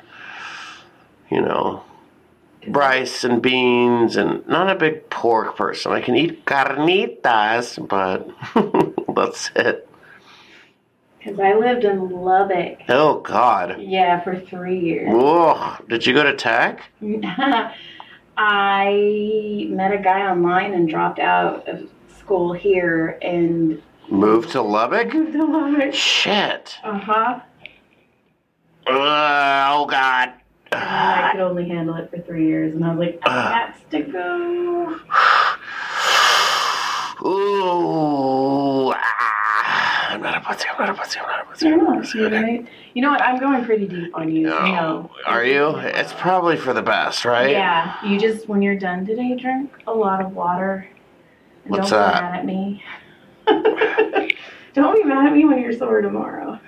you 1.31 1.41
know, 1.41 1.83
rice 2.67 3.23
and 3.23 3.41
beans, 3.41 4.15
and 4.15 4.45
not 4.47 4.69
a 4.69 4.75
big 4.75 5.09
pork 5.09 5.55
person. 5.55 5.91
I 5.91 6.01
can 6.01 6.15
eat 6.15 6.45
carnitas, 6.45 7.77
but 7.87 8.27
that's 9.15 9.51
it. 9.55 9.87
Because 11.19 11.39
I 11.39 11.53
lived 11.55 11.83
in 11.85 12.09
Lubbock. 12.09 12.79
Oh 12.89 13.19
God. 13.21 13.81
Yeah, 13.81 14.23
for 14.23 14.39
three 14.39 14.79
years. 14.79 15.09
Whoa. 15.11 15.75
Did 15.89 16.05
you 16.05 16.13
go 16.13 16.23
to 16.23 16.35
Tech? 16.35 16.81
I 18.37 19.65
met 19.69 19.91
a 19.93 19.97
guy 19.97 20.29
online 20.29 20.73
and 20.73 20.87
dropped 20.87 21.19
out 21.19 21.67
of 21.67 21.89
school 22.19 22.53
here 22.53 23.17
and 23.21 23.81
Moved 24.09 24.51
to 24.51 24.61
Lubbock? 24.61 25.13
moved 25.13 25.33
to 25.33 25.43
Lubbock. 25.45 25.93
Shit. 25.93 26.75
Uh 26.83 26.99
huh. 26.99 27.39
Uh, 28.87 29.67
oh 29.71 29.87
God. 29.89 30.33
I 30.75 31.29
could 31.31 31.41
only 31.41 31.67
handle 31.67 31.95
it 31.95 32.09
for 32.09 32.19
three 32.19 32.47
years, 32.47 32.73
and 32.75 32.83
I 32.85 32.89
was 32.93 32.99
like, 32.99 33.19
I 33.23 33.71
got 33.73 33.91
to 33.91 34.01
go. 34.03 34.99
Ooh. 37.25 38.93
Ah. 38.93 40.09
I'm 40.11 40.21
not 40.21 40.37
a 40.37 40.41
pussy. 40.41 40.67
I'm 40.69 40.77
not 40.79 40.89
a 40.89 40.93
pussy. 40.93 41.19
I'm 41.19 41.27
not 41.27 41.41
a 41.41 41.45
pussy. 41.45 41.67
You're 41.67 41.77
not 41.77 41.87
a 41.87 41.91
not, 41.95 42.01
pussy. 42.03 42.17
you 42.19 42.25
Okay. 42.27 42.41
right? 42.43 42.67
You 42.93 43.01
know 43.01 43.09
what? 43.11 43.21
I'm 43.21 43.39
going 43.39 43.65
pretty 43.65 43.87
deep 43.87 44.15
on 44.15 44.33
you. 44.33 44.43
No. 44.43 44.59
No. 44.65 45.11
Are 45.25 45.43
you? 45.43 45.75
It's 45.77 46.13
probably 46.13 46.55
for 46.57 46.73
the 46.73 46.81
best, 46.81 47.25
right? 47.25 47.49
Yeah. 47.51 47.95
You 48.05 48.19
just, 48.19 48.47
when 48.47 48.61
you're 48.61 48.77
done 48.77 49.05
today, 49.05 49.35
drink 49.35 49.71
a 49.87 49.93
lot 49.93 50.21
of 50.23 50.33
water. 50.33 50.87
And 51.63 51.71
What's 51.71 51.89
don't 51.89 51.99
that? 51.99 52.15
be 52.15 52.21
mad 52.21 52.39
at 52.39 52.45
me. 52.45 52.83
don't 54.73 54.95
be 54.95 55.03
mad 55.03 55.27
at 55.27 55.33
me 55.33 55.45
when 55.45 55.59
you're 55.59 55.73
sore 55.73 56.01
tomorrow. 56.01 56.59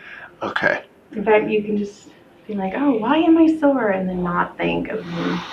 Okay. 0.41 0.83
In 1.11 1.23
fact, 1.23 1.47
you 1.49 1.63
can 1.63 1.77
just 1.77 2.09
be 2.47 2.55
like, 2.55 2.73
oh, 2.75 2.97
why 2.97 3.17
am 3.17 3.37
I 3.37 3.57
sore? 3.59 3.89
And 3.89 4.07
then 4.07 4.23
not 4.23 4.57
think 4.57 4.89
of 4.89 5.05
me. 5.05 5.39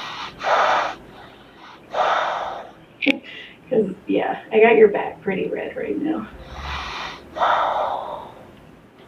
Because, 3.70 3.94
yeah, 4.06 4.42
I 4.52 4.60
got 4.60 4.76
your 4.76 4.88
back 4.88 5.22
pretty 5.22 5.48
red 5.48 5.74
right 5.74 5.96
now. 5.98 6.28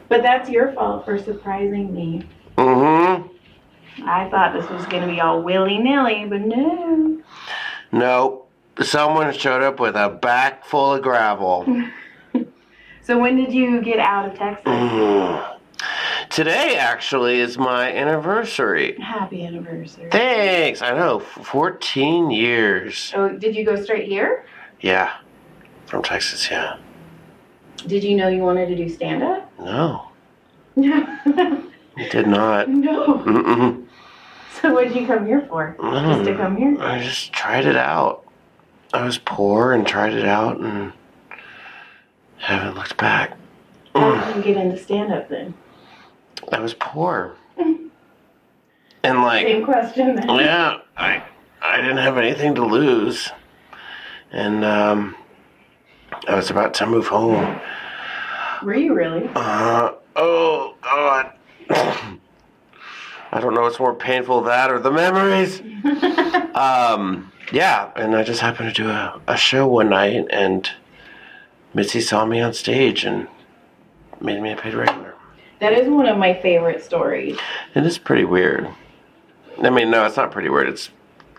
But 0.08 0.22
that's 0.22 0.48
your 0.48 0.72
fault 0.72 1.04
for 1.04 1.18
surprising 1.18 1.94
me. 1.94 2.26
Mm-hmm. 2.56 4.06
I 4.08 4.28
thought 4.30 4.54
this 4.54 4.68
was 4.70 4.86
going 4.86 5.02
to 5.02 5.08
be 5.08 5.20
all 5.20 5.42
willy 5.42 5.78
nilly, 5.78 6.24
but 6.26 6.40
no. 6.40 7.20
Nope. 7.92 8.50
Someone 8.82 9.32
showed 9.34 9.62
up 9.62 9.78
with 9.78 9.94
a 9.94 10.08
back 10.08 10.64
full 10.64 10.94
of 10.94 11.02
gravel. 11.02 11.66
So, 13.02 13.20
when 13.20 13.36
did 13.36 13.52
you 13.52 13.80
get 13.82 14.00
out 14.00 14.28
of 14.28 14.36
Texas? 14.36 14.64
Mhm. 14.66 15.52
Today 16.36 16.76
actually 16.76 17.40
is 17.40 17.56
my 17.56 17.90
anniversary. 17.90 19.00
Happy 19.00 19.46
anniversary. 19.46 20.10
Thanks. 20.10 20.82
I 20.82 20.90
know. 20.90 21.20
14 21.20 22.30
years. 22.30 23.10
Oh, 23.16 23.30
did 23.30 23.56
you 23.56 23.64
go 23.64 23.82
straight 23.82 24.06
here? 24.06 24.44
Yeah. 24.82 25.16
From 25.86 26.02
Texas, 26.02 26.50
yeah. 26.50 26.76
Did 27.86 28.04
you 28.04 28.14
know 28.18 28.28
you 28.28 28.42
wanted 28.42 28.66
to 28.66 28.76
do 28.76 28.86
stand 28.86 29.22
up? 29.22 29.50
No. 29.58 30.08
No. 30.76 31.62
You 31.96 32.10
did 32.10 32.26
not. 32.26 32.68
no. 32.68 33.14
Mm-mm. 33.14 33.86
So, 34.60 34.74
what 34.74 34.88
did 34.88 34.94
you 34.94 35.06
come 35.06 35.24
here 35.24 35.46
for? 35.48 35.74
Just 35.80 36.24
to 36.26 36.36
come 36.36 36.58
here? 36.58 36.76
I 36.78 37.02
just 37.02 37.32
tried 37.32 37.64
it 37.64 37.76
out. 37.76 38.26
I 38.92 39.06
was 39.06 39.16
poor 39.16 39.72
and 39.72 39.86
tried 39.86 40.12
it 40.12 40.26
out 40.26 40.60
and 40.60 40.92
haven't 42.36 42.74
looked 42.74 42.98
back. 42.98 43.38
How 43.94 44.34
did 44.34 44.36
you 44.36 44.52
get 44.52 44.62
into 44.62 44.76
stand 44.76 45.10
up 45.10 45.30
then? 45.30 45.54
I 46.52 46.60
was 46.60 46.74
poor. 46.74 47.36
And 49.02 49.22
like 49.22 49.46
Same 49.46 49.64
question 49.64 50.16
then. 50.16 50.28
Yeah, 50.28 50.80
I 50.96 51.22
I 51.62 51.76
didn't 51.76 51.98
have 51.98 52.18
anything 52.18 52.56
to 52.56 52.64
lose, 52.64 53.30
and 54.32 54.64
um, 54.64 55.14
I 56.26 56.34
was 56.34 56.50
about 56.50 56.74
to 56.74 56.86
move 56.86 57.06
home. 57.06 57.60
Were 58.64 58.74
you 58.74 58.94
really? 58.94 59.30
Uh, 59.36 59.92
oh 60.16 60.74
God, 60.82 61.32
I 61.70 63.40
don't 63.40 63.54
know 63.54 63.60
what's 63.60 63.78
more 63.78 63.94
painful, 63.94 64.42
that 64.42 64.72
or 64.72 64.80
the 64.80 64.90
memories. 64.90 65.60
um, 66.56 67.30
yeah, 67.52 67.92
and 67.94 68.16
I 68.16 68.24
just 68.24 68.40
happened 68.40 68.74
to 68.74 68.82
do 68.82 68.88
a, 68.88 69.20
a 69.28 69.36
show 69.36 69.68
one 69.68 69.90
night, 69.90 70.26
and 70.30 70.68
Mitzi 71.74 72.00
saw 72.00 72.24
me 72.24 72.40
on 72.40 72.54
stage 72.54 73.04
and 73.04 73.28
made 74.20 74.42
me 74.42 74.50
a 74.50 74.56
paid 74.56 74.74
regular. 74.74 75.05
That 75.60 75.72
is 75.72 75.88
one 75.88 76.06
of 76.06 76.18
my 76.18 76.34
favorite 76.34 76.84
stories. 76.84 77.38
It 77.74 77.86
is 77.86 77.98
pretty 77.98 78.24
weird. 78.24 78.68
I 79.62 79.70
mean, 79.70 79.90
no, 79.90 80.04
it's 80.04 80.16
not 80.16 80.30
pretty 80.30 80.48
weird. 80.50 80.68
It's, 80.68 80.90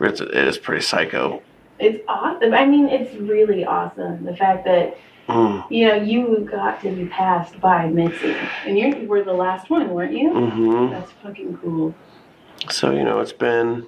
it's 0.01 0.21
it 0.21 0.33
is 0.33 0.57
pretty 0.57 0.81
psycho. 0.81 1.41
It's 1.79 2.03
awesome. 2.07 2.53
I 2.53 2.65
mean, 2.65 2.88
it's 2.89 3.13
really 3.15 3.63
awesome. 3.65 4.25
The 4.25 4.36
fact 4.36 4.65
that 4.65 4.97
Mm. 5.27 5.69
you 5.69 5.86
know 5.86 5.95
you 5.95 6.47
got 6.50 6.79
to 6.83 6.89
be 6.89 7.05
passed 7.07 7.59
by 7.59 7.86
Mitzi, 7.88 8.33
and 8.65 8.79
you 8.79 9.05
were 9.09 9.24
the 9.25 9.33
last 9.33 9.69
one, 9.69 9.89
weren't 9.89 10.13
you? 10.13 10.29
Mm-hmm. 10.31 10.91
That's 10.93 11.12
fucking 11.21 11.57
cool. 11.57 11.93
So, 12.69 12.91
you 12.91 13.03
know, 13.03 13.19
it's 13.19 13.33
been 13.33 13.88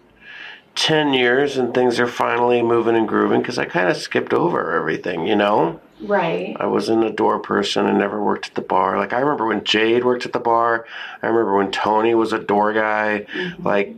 10 0.76 1.14
years 1.14 1.56
and 1.56 1.74
things 1.74 1.98
are 1.98 2.08
finally 2.08 2.62
moving 2.62 2.98
and 2.98 3.08
grooving 3.08 3.40
because 3.42 3.58
I 3.58 3.64
kind 3.64 3.88
of 3.88 3.96
skipped 3.96 4.34
over 4.34 4.76
everything, 4.76 5.28
you 5.28 5.36
know? 5.38 5.80
Right. 6.02 6.56
I 6.60 6.66
wasn't 6.68 7.04
a 7.04 7.12
door 7.12 7.40
person 7.40 7.86
and 7.86 7.98
never 7.98 8.24
worked 8.24 8.48
at 8.48 8.56
the 8.56 8.62
bar. 8.62 8.98
Like, 8.98 9.14
I 9.14 9.20
remember 9.20 9.48
when 9.48 9.64
Jade 9.64 10.06
worked 10.06 10.26
at 10.26 10.34
the 10.34 10.40
bar, 10.40 10.86
I 11.22 11.28
remember 11.28 11.58
when 11.58 11.72
Tony 11.72 12.16
was 12.16 12.32
a 12.34 12.40
door 12.40 12.74
guy, 12.74 13.26
mm-hmm. 13.32 13.68
like, 13.68 13.96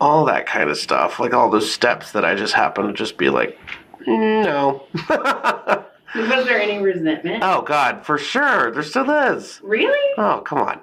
all 0.00 0.24
that 0.26 0.46
kind 0.46 0.70
of 0.70 0.76
stuff. 0.76 1.20
Like, 1.20 1.34
all 1.34 1.50
those 1.50 1.72
steps 1.72 2.12
that 2.12 2.24
I 2.24 2.34
just 2.34 2.54
happened 2.54 2.88
to 2.88 2.94
just 2.94 3.16
be 3.16 3.30
like, 3.30 3.58
no. 4.06 4.84
Was 6.14 6.46
there 6.46 6.60
any 6.60 6.82
resentment? 6.82 7.42
oh, 7.42 7.62
God, 7.62 8.04
for 8.04 8.16
sure. 8.16 8.70
There 8.70 8.82
still 8.82 9.10
is. 9.10 9.60
Really? 9.62 10.14
Oh, 10.16 10.40
come 10.44 10.58
on. 10.58 10.80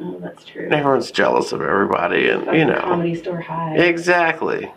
Oh, 0.00 0.18
that's 0.20 0.44
true. 0.44 0.68
Everyone's 0.70 1.10
jealous 1.10 1.52
of 1.52 1.62
everybody, 1.62 2.28
and, 2.28 2.44
you 2.54 2.66
know. 2.66 2.80
Comedy 2.80 3.14
store 3.14 3.40
high. 3.40 3.76
Exactly. 3.76 4.70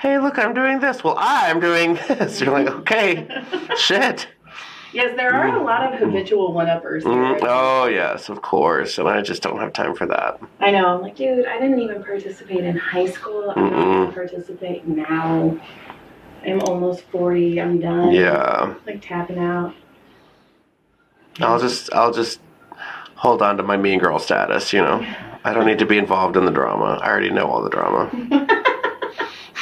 Hey, 0.00 0.18
look, 0.18 0.38
I'm 0.38 0.54
doing 0.54 0.80
this. 0.80 1.04
Well, 1.04 1.16
I'm 1.18 1.60
doing 1.60 1.94
this. 2.08 2.40
You're 2.40 2.52
like, 2.52 2.68
okay, 2.68 3.28
shit. 3.76 4.28
Yes, 4.94 5.14
there 5.14 5.34
are 5.34 5.58
a 5.58 5.62
lot 5.62 5.92
of 5.92 6.00
habitual 6.00 6.54
one-uppers. 6.54 7.04
Mm, 7.04 7.38
oh, 7.42 7.84
yes, 7.86 8.30
of 8.30 8.40
course. 8.40 8.96
And 8.96 9.06
I 9.06 9.20
just 9.20 9.42
don't 9.42 9.58
have 9.58 9.74
time 9.74 9.94
for 9.94 10.06
that. 10.06 10.40
I 10.58 10.70
know. 10.70 10.86
I'm 10.86 11.02
like, 11.02 11.16
dude, 11.16 11.44
I 11.44 11.60
didn't 11.60 11.80
even 11.80 12.02
participate 12.02 12.64
in 12.64 12.78
high 12.78 13.10
school. 13.10 13.50
I'm 13.54 13.62
not 13.62 13.72
Mm-mm. 13.72 14.04
gonna 14.04 14.12
participate 14.12 14.88
now. 14.88 15.60
I'm 16.46 16.60
almost 16.62 17.02
40. 17.12 17.60
I'm 17.60 17.78
done. 17.78 18.12
Yeah. 18.12 18.74
Like 18.86 19.02
tapping 19.02 19.38
out. 19.38 19.74
I'll 21.40 21.60
just, 21.60 21.92
I'll 21.92 22.12
just 22.12 22.40
hold 23.16 23.42
on 23.42 23.58
to 23.58 23.62
my 23.62 23.76
mean 23.76 23.98
girl 23.98 24.18
status, 24.18 24.72
you 24.72 24.80
know? 24.80 25.06
I 25.44 25.52
don't 25.52 25.66
need 25.66 25.78
to 25.78 25.86
be 25.86 25.98
involved 25.98 26.38
in 26.38 26.46
the 26.46 26.50
drama. 26.50 26.98
I 27.02 27.08
already 27.08 27.30
know 27.30 27.50
all 27.50 27.62
the 27.62 27.70
drama. 27.70 28.56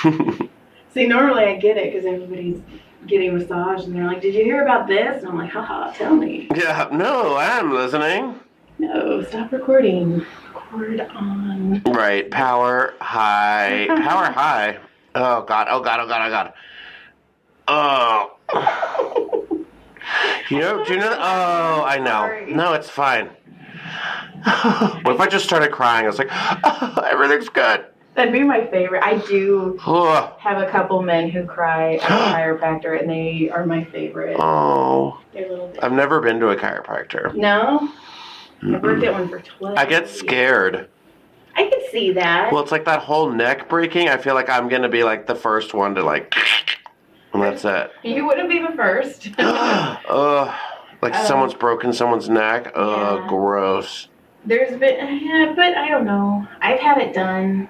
See, 0.94 1.06
normally 1.06 1.44
I 1.44 1.56
get 1.56 1.76
it 1.76 1.92
because 1.92 2.06
everybody's 2.06 2.60
getting 3.06 3.36
massage 3.36 3.84
and 3.84 3.94
they're 3.94 4.04
like, 4.04 4.20
did 4.20 4.34
you 4.34 4.44
hear 4.44 4.62
about 4.62 4.86
this? 4.86 5.22
And 5.22 5.28
I'm 5.28 5.38
like, 5.38 5.50
haha, 5.50 5.92
tell 5.92 6.14
me. 6.14 6.48
yeah, 6.54 6.88
no, 6.92 7.36
I'm 7.36 7.72
listening. 7.72 8.38
No, 8.78 9.22
stop 9.24 9.50
recording. 9.52 10.24
Record 10.54 11.00
on. 11.00 11.82
Right, 11.82 12.30
power 12.30 12.94
high. 13.00 13.86
Power 13.88 14.30
high. 14.30 14.78
Oh, 15.14 15.42
God, 15.42 15.66
oh, 15.70 15.80
God, 15.80 16.00
oh, 16.00 16.06
God, 16.06 16.26
oh, 16.26 16.30
God. 17.68 18.38
Oh. 18.52 19.44
You 20.48 20.60
know, 20.60 20.82
do 20.82 20.94
you 20.94 20.98
know? 20.98 21.14
Oh, 21.18 21.84
I 21.84 21.98
know. 21.98 22.46
No, 22.54 22.72
it's 22.72 22.88
fine. 22.88 23.26
what 25.02 25.14
if 25.14 25.20
I 25.20 25.26
just 25.26 25.44
started 25.44 25.70
crying? 25.72 26.06
I 26.06 26.08
was 26.08 26.18
like, 26.18 26.30
oh, 26.30 27.04
everything's 27.06 27.50
good. 27.50 27.84
That'd 28.18 28.32
be 28.32 28.42
my 28.42 28.66
favorite. 28.66 29.04
I 29.04 29.18
do 29.28 29.76
have 29.78 30.58
a 30.60 30.68
couple 30.72 31.00
men 31.02 31.30
who 31.30 31.46
cry 31.46 31.94
at 31.94 32.02
a 32.02 32.04
chiropractor 32.34 33.00
and 33.00 33.08
they 33.08 33.48
are 33.48 33.64
my 33.64 33.84
favorite. 33.84 34.36
oh. 34.40 35.20
They're 35.32 35.48
little 35.48 35.72
I've 35.80 35.92
never 35.92 36.20
been 36.20 36.40
to 36.40 36.48
a 36.48 36.56
chiropractor. 36.56 37.32
No? 37.36 37.88
I 38.60 38.76
worked 38.78 39.04
at 39.04 39.12
one 39.12 39.28
for 39.28 39.38
12 39.38 39.78
I 39.78 39.86
get 39.86 40.08
scared. 40.08 40.88
I 41.54 41.68
can 41.70 41.80
see 41.92 42.10
that. 42.14 42.52
Well, 42.52 42.60
it's 42.60 42.72
like 42.72 42.86
that 42.86 42.98
whole 43.02 43.30
neck 43.30 43.68
breaking. 43.68 44.08
I 44.08 44.16
feel 44.16 44.34
like 44.34 44.50
I'm 44.50 44.68
gonna 44.68 44.88
be 44.88 45.04
like 45.04 45.28
the 45.28 45.36
first 45.36 45.72
one 45.72 45.94
to 45.94 46.02
like, 46.02 46.34
and 47.32 47.40
that's 47.40 47.64
it. 47.64 47.92
you 48.02 48.26
wouldn't 48.26 48.48
be 48.48 48.58
the 48.58 48.72
first. 48.74 49.28
Ugh, 49.38 50.54
like 51.02 51.14
Um, 51.14 51.24
someone's 51.26 51.54
broken 51.54 51.92
someone's 51.92 52.28
neck. 52.28 52.72
Ugh, 52.74 53.20
yeah. 53.20 53.28
gross. 53.28 54.08
There's 54.44 54.76
been, 54.76 55.18
yeah, 55.22 55.52
but 55.54 55.76
I 55.76 55.88
don't 55.88 56.04
know. 56.04 56.44
I've 56.60 56.80
had 56.80 56.98
it 56.98 57.14
done. 57.14 57.68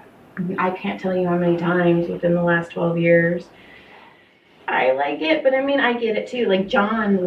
I 0.57 0.71
can't 0.71 0.99
tell 0.99 1.15
you 1.15 1.27
how 1.27 1.37
many 1.37 1.57
times 1.57 2.07
within 2.07 2.33
the 2.33 2.43
last 2.43 2.71
12 2.71 2.97
years. 2.97 3.49
I 4.67 4.91
like 4.91 5.21
it, 5.21 5.43
but 5.43 5.53
I 5.55 5.61
mean, 5.61 5.79
I 5.79 5.93
get 5.93 6.15
it 6.15 6.27
too. 6.27 6.45
Like, 6.45 6.67
John 6.67 7.17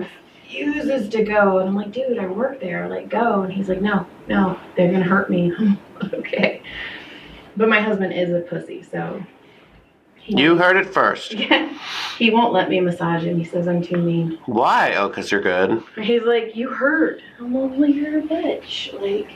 refuses 0.44 1.08
to 1.10 1.24
go, 1.24 1.58
and 1.58 1.68
I'm 1.68 1.74
like, 1.74 1.90
dude, 1.92 2.18
I 2.18 2.26
work 2.26 2.60
there. 2.60 2.88
Like, 2.88 3.08
go. 3.08 3.42
And 3.42 3.52
he's 3.52 3.68
like, 3.68 3.82
no, 3.82 4.06
no, 4.28 4.58
they're 4.76 4.88
going 4.90 5.02
to 5.02 5.08
hurt 5.08 5.28
me. 5.28 5.52
okay. 6.14 6.62
But 7.56 7.68
my 7.68 7.80
husband 7.80 8.12
is 8.12 8.30
a 8.30 8.40
pussy, 8.40 8.82
so. 8.82 9.22
he- 10.16 10.40
You 10.40 10.56
heard 10.56 10.76
it 10.76 10.86
first. 10.86 11.32
Yeah, 11.34 11.76
he 12.16 12.30
won't 12.30 12.52
let 12.52 12.70
me 12.70 12.80
massage 12.80 13.24
him. 13.24 13.36
He 13.38 13.44
says 13.44 13.66
I'm 13.66 13.82
too 13.82 13.96
mean. 13.96 14.38
Why? 14.46 14.94
Oh, 14.94 15.08
because 15.08 15.32
you're 15.32 15.40
good. 15.42 15.82
He's 16.00 16.22
like, 16.22 16.54
you 16.54 16.68
hurt. 16.70 17.20
I'm 17.40 17.52
like, 17.80 17.94
you're 17.94 18.20
a 18.20 18.22
bitch. 18.22 18.92
Like, 19.00 19.32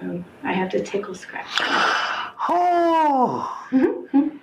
so 0.00 0.24
I 0.42 0.52
have 0.52 0.70
to 0.70 0.82
tickle 0.82 1.14
scratch. 1.14 1.46
Oh. 2.46 3.66
Mm-hmm. 3.70 4.36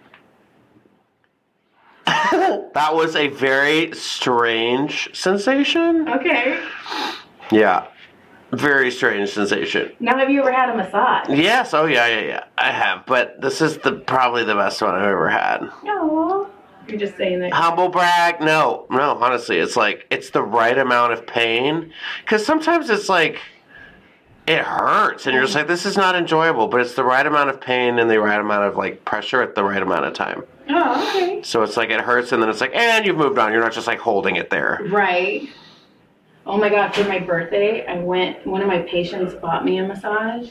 that 2.73 2.95
was 2.95 3.15
a 3.15 3.27
very 3.27 3.91
strange 3.93 5.15
sensation. 5.15 6.09
okay. 6.09 6.59
Yeah. 7.51 7.85
Very 8.53 8.89
strange 8.89 9.29
sensation. 9.29 9.91
Now, 9.99 10.17
have 10.17 10.31
you 10.31 10.39
ever 10.41 10.51
had 10.51 10.69
a 10.71 10.75
massage? 10.75 11.29
Yes, 11.29 11.73
oh 11.75 11.85
yeah, 11.85 12.07
yeah, 12.07 12.21
yeah. 12.21 12.43
I 12.57 12.71
have, 12.71 13.05
but 13.05 13.39
this 13.39 13.61
is 13.61 13.77
the 13.77 13.93
probably 13.93 14.43
the 14.43 14.55
best 14.55 14.81
one 14.81 14.95
I've 14.95 15.03
ever 15.03 15.29
had. 15.29 15.69
No. 15.83 16.49
You're 16.87 16.99
just 16.99 17.15
saying 17.15 17.39
that. 17.41 17.53
Humble 17.53 17.89
brag? 17.89 18.41
No, 18.41 18.87
no. 18.89 19.11
Honestly, 19.21 19.59
it's 19.59 19.77
like 19.77 20.07
it's 20.09 20.31
the 20.31 20.41
right 20.41 20.77
amount 20.77 21.13
of 21.13 21.25
pain. 21.27 21.93
Because 22.23 22.45
sometimes 22.45 22.89
it's 22.89 23.07
like 23.07 23.39
it 24.47 24.59
hurts, 24.59 25.25
and 25.25 25.33
you're 25.33 25.43
just 25.43 25.55
like, 25.55 25.67
this 25.67 25.85
is 25.85 25.97
not 25.97 26.15
enjoyable. 26.15 26.67
But 26.67 26.81
it's 26.81 26.93
the 26.93 27.03
right 27.03 27.25
amount 27.25 27.49
of 27.49 27.61
pain 27.61 27.99
and 27.99 28.09
the 28.09 28.19
right 28.19 28.39
amount 28.39 28.65
of 28.65 28.75
like 28.75 29.05
pressure 29.05 29.41
at 29.41 29.55
the 29.55 29.63
right 29.63 29.81
amount 29.81 30.05
of 30.05 30.13
time. 30.13 30.43
Oh, 30.69 31.15
okay. 31.15 31.41
So 31.43 31.63
it's 31.63 31.77
like 31.77 31.89
it 31.89 32.01
hurts, 32.01 32.31
and 32.31 32.41
then 32.41 32.49
it's 32.49 32.61
like, 32.61 32.75
and 32.75 33.05
you've 33.05 33.17
moved 33.17 33.37
on. 33.37 33.51
You're 33.51 33.61
not 33.61 33.73
just 33.73 33.87
like 33.87 33.99
holding 33.99 34.35
it 34.35 34.49
there. 34.49 34.79
Right. 34.89 35.49
Oh 36.45 36.57
my 36.57 36.69
God, 36.69 36.93
for 36.93 37.03
my 37.03 37.19
birthday, 37.19 37.85
I 37.85 37.99
went, 37.99 38.45
one 38.47 38.61
of 38.61 38.67
my 38.67 38.79
patients 38.79 39.35
bought 39.35 39.63
me 39.63 39.77
a 39.77 39.87
massage. 39.87 40.49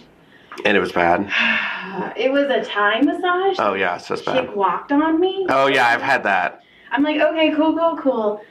And 0.64 0.76
it 0.76 0.80
was 0.80 0.92
bad. 0.92 1.30
It 2.16 2.30
was 2.30 2.44
a 2.44 2.62
Thai 2.64 3.00
massage. 3.00 3.56
Oh 3.58 3.74
yeah, 3.74 3.96
it's 3.96 4.06
just 4.08 4.24
Chick 4.24 4.54
walked 4.54 4.92
on 4.92 5.18
me. 5.20 5.46
Oh 5.48 5.66
yeah, 5.66 5.88
I've 5.88 6.02
had 6.02 6.22
that. 6.24 6.62
I'm 6.92 7.02
like, 7.02 7.20
okay, 7.20 7.50
cool, 7.52 7.76
cool, 7.76 7.96
cool. 7.96 8.42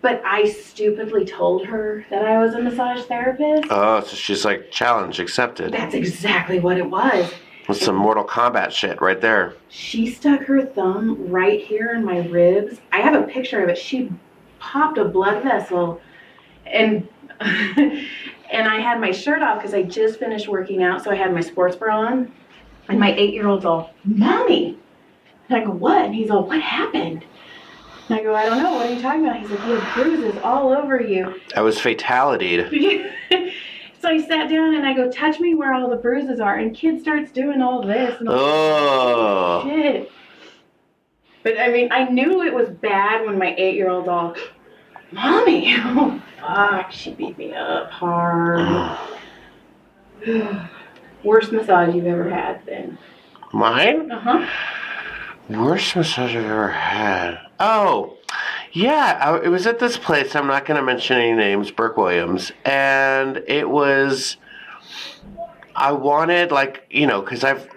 But 0.00 0.22
I 0.24 0.48
stupidly 0.48 1.24
told 1.24 1.66
her 1.66 2.06
that 2.10 2.24
I 2.24 2.38
was 2.38 2.54
a 2.54 2.60
massage 2.60 3.04
therapist. 3.06 3.66
Oh, 3.70 4.00
so 4.00 4.14
she's 4.14 4.44
like 4.44 4.70
challenge 4.70 5.18
accepted. 5.18 5.72
That's 5.72 5.94
exactly 5.94 6.60
what 6.60 6.78
it 6.78 6.88
was. 6.88 7.32
With 7.68 7.82
some 7.82 7.96
Mortal 7.96 8.24
Kombat 8.24 8.70
shit 8.70 9.00
right 9.02 9.20
there. 9.20 9.54
She 9.68 10.10
stuck 10.10 10.40
her 10.42 10.64
thumb 10.64 11.28
right 11.28 11.60
here 11.60 11.92
in 11.92 12.04
my 12.04 12.20
ribs. 12.28 12.80
I 12.92 12.98
have 13.00 13.14
a 13.20 13.26
picture 13.26 13.62
of 13.62 13.68
it. 13.68 13.76
She 13.76 14.10
popped 14.58 14.98
a 14.98 15.04
blood 15.04 15.42
vessel 15.42 16.00
and 16.66 17.06
and 17.40 18.68
I 18.68 18.80
had 18.80 19.00
my 19.00 19.10
shirt 19.12 19.42
off 19.42 19.58
because 19.58 19.74
I 19.74 19.82
just 19.82 20.18
finished 20.18 20.48
working 20.48 20.82
out, 20.82 21.04
so 21.04 21.10
I 21.10 21.14
had 21.14 21.32
my 21.32 21.40
sports 21.40 21.76
bra 21.76 21.98
on. 22.00 22.32
And 22.88 22.98
my 22.98 23.14
eight-year-old's 23.14 23.64
all, 23.66 23.92
Mommy. 24.04 24.78
And 25.48 25.58
I 25.60 25.64
go, 25.64 25.70
What? 25.72 26.06
And 26.06 26.14
he's 26.14 26.30
all, 26.30 26.44
What 26.44 26.60
happened? 26.60 27.24
And 28.08 28.18
I 28.20 28.22
go, 28.22 28.34
I 28.34 28.46
don't 28.46 28.58
know. 28.62 28.72
What 28.74 28.86
are 28.86 28.92
you 28.92 29.00
talking 29.02 29.24
about? 29.24 29.40
He's 29.40 29.50
like, 29.50 29.60
You 29.66 29.74
have 29.78 29.94
bruises 29.94 30.40
all 30.42 30.72
over 30.72 31.00
you. 31.00 31.40
I 31.54 31.60
was 31.60 31.78
fatalitied. 31.78 32.68
so 34.00 34.08
I 34.08 34.18
sat 34.22 34.48
down 34.48 34.74
and 34.74 34.86
I 34.86 34.94
go, 34.94 35.10
touch 35.10 35.40
me 35.40 35.54
where 35.54 35.74
all 35.74 35.88
the 35.90 35.96
bruises 35.96 36.40
are. 36.40 36.56
And 36.56 36.74
kid 36.74 37.00
starts 37.00 37.30
doing 37.32 37.60
all 37.62 37.82
this. 37.86 38.18
And 38.20 38.28
I'm 38.28 38.34
like, 38.36 38.44
Oh. 38.44 39.62
shit. 39.64 40.12
But 41.44 41.58
I 41.58 41.68
mean, 41.68 41.90
I 41.92 42.04
knew 42.04 42.42
it 42.42 42.52
was 42.52 42.68
bad 42.68 43.24
when 43.24 43.38
my 43.38 43.54
eight 43.56 43.74
year 43.76 43.88
old 43.90 44.08
all, 44.08 44.34
Mommy. 45.12 45.74
Oh 45.84 46.22
fuck, 46.40 46.92
she 46.92 47.12
beat 47.12 47.36
me 47.36 47.52
up 47.52 47.90
hard. 47.90 48.96
Worst 51.24 51.50
massage 51.52 51.94
you've 51.94 52.06
ever 52.06 52.28
had 52.30 52.64
then. 52.64 52.96
Mine? 53.52 54.10
Uh 54.12 54.20
huh. 54.20 54.46
Worst 55.48 55.96
massage 55.96 56.36
I've 56.36 56.44
ever 56.44 56.68
had. 56.70 57.38
Oh, 57.60 58.16
yeah. 58.72 59.18
I, 59.20 59.44
it 59.44 59.48
was 59.48 59.66
at 59.66 59.78
this 59.78 59.96
place. 59.96 60.34
I'm 60.36 60.46
not 60.46 60.64
going 60.64 60.78
to 60.78 60.82
mention 60.82 61.18
any 61.18 61.32
names, 61.32 61.70
Burke 61.70 61.96
Williams. 61.96 62.52
And 62.64 63.42
it 63.46 63.68
was. 63.68 64.36
I 65.74 65.92
wanted, 65.92 66.50
like, 66.50 66.84
you 66.90 67.06
know, 67.06 67.20
because 67.20 67.44
I've. 67.44 67.68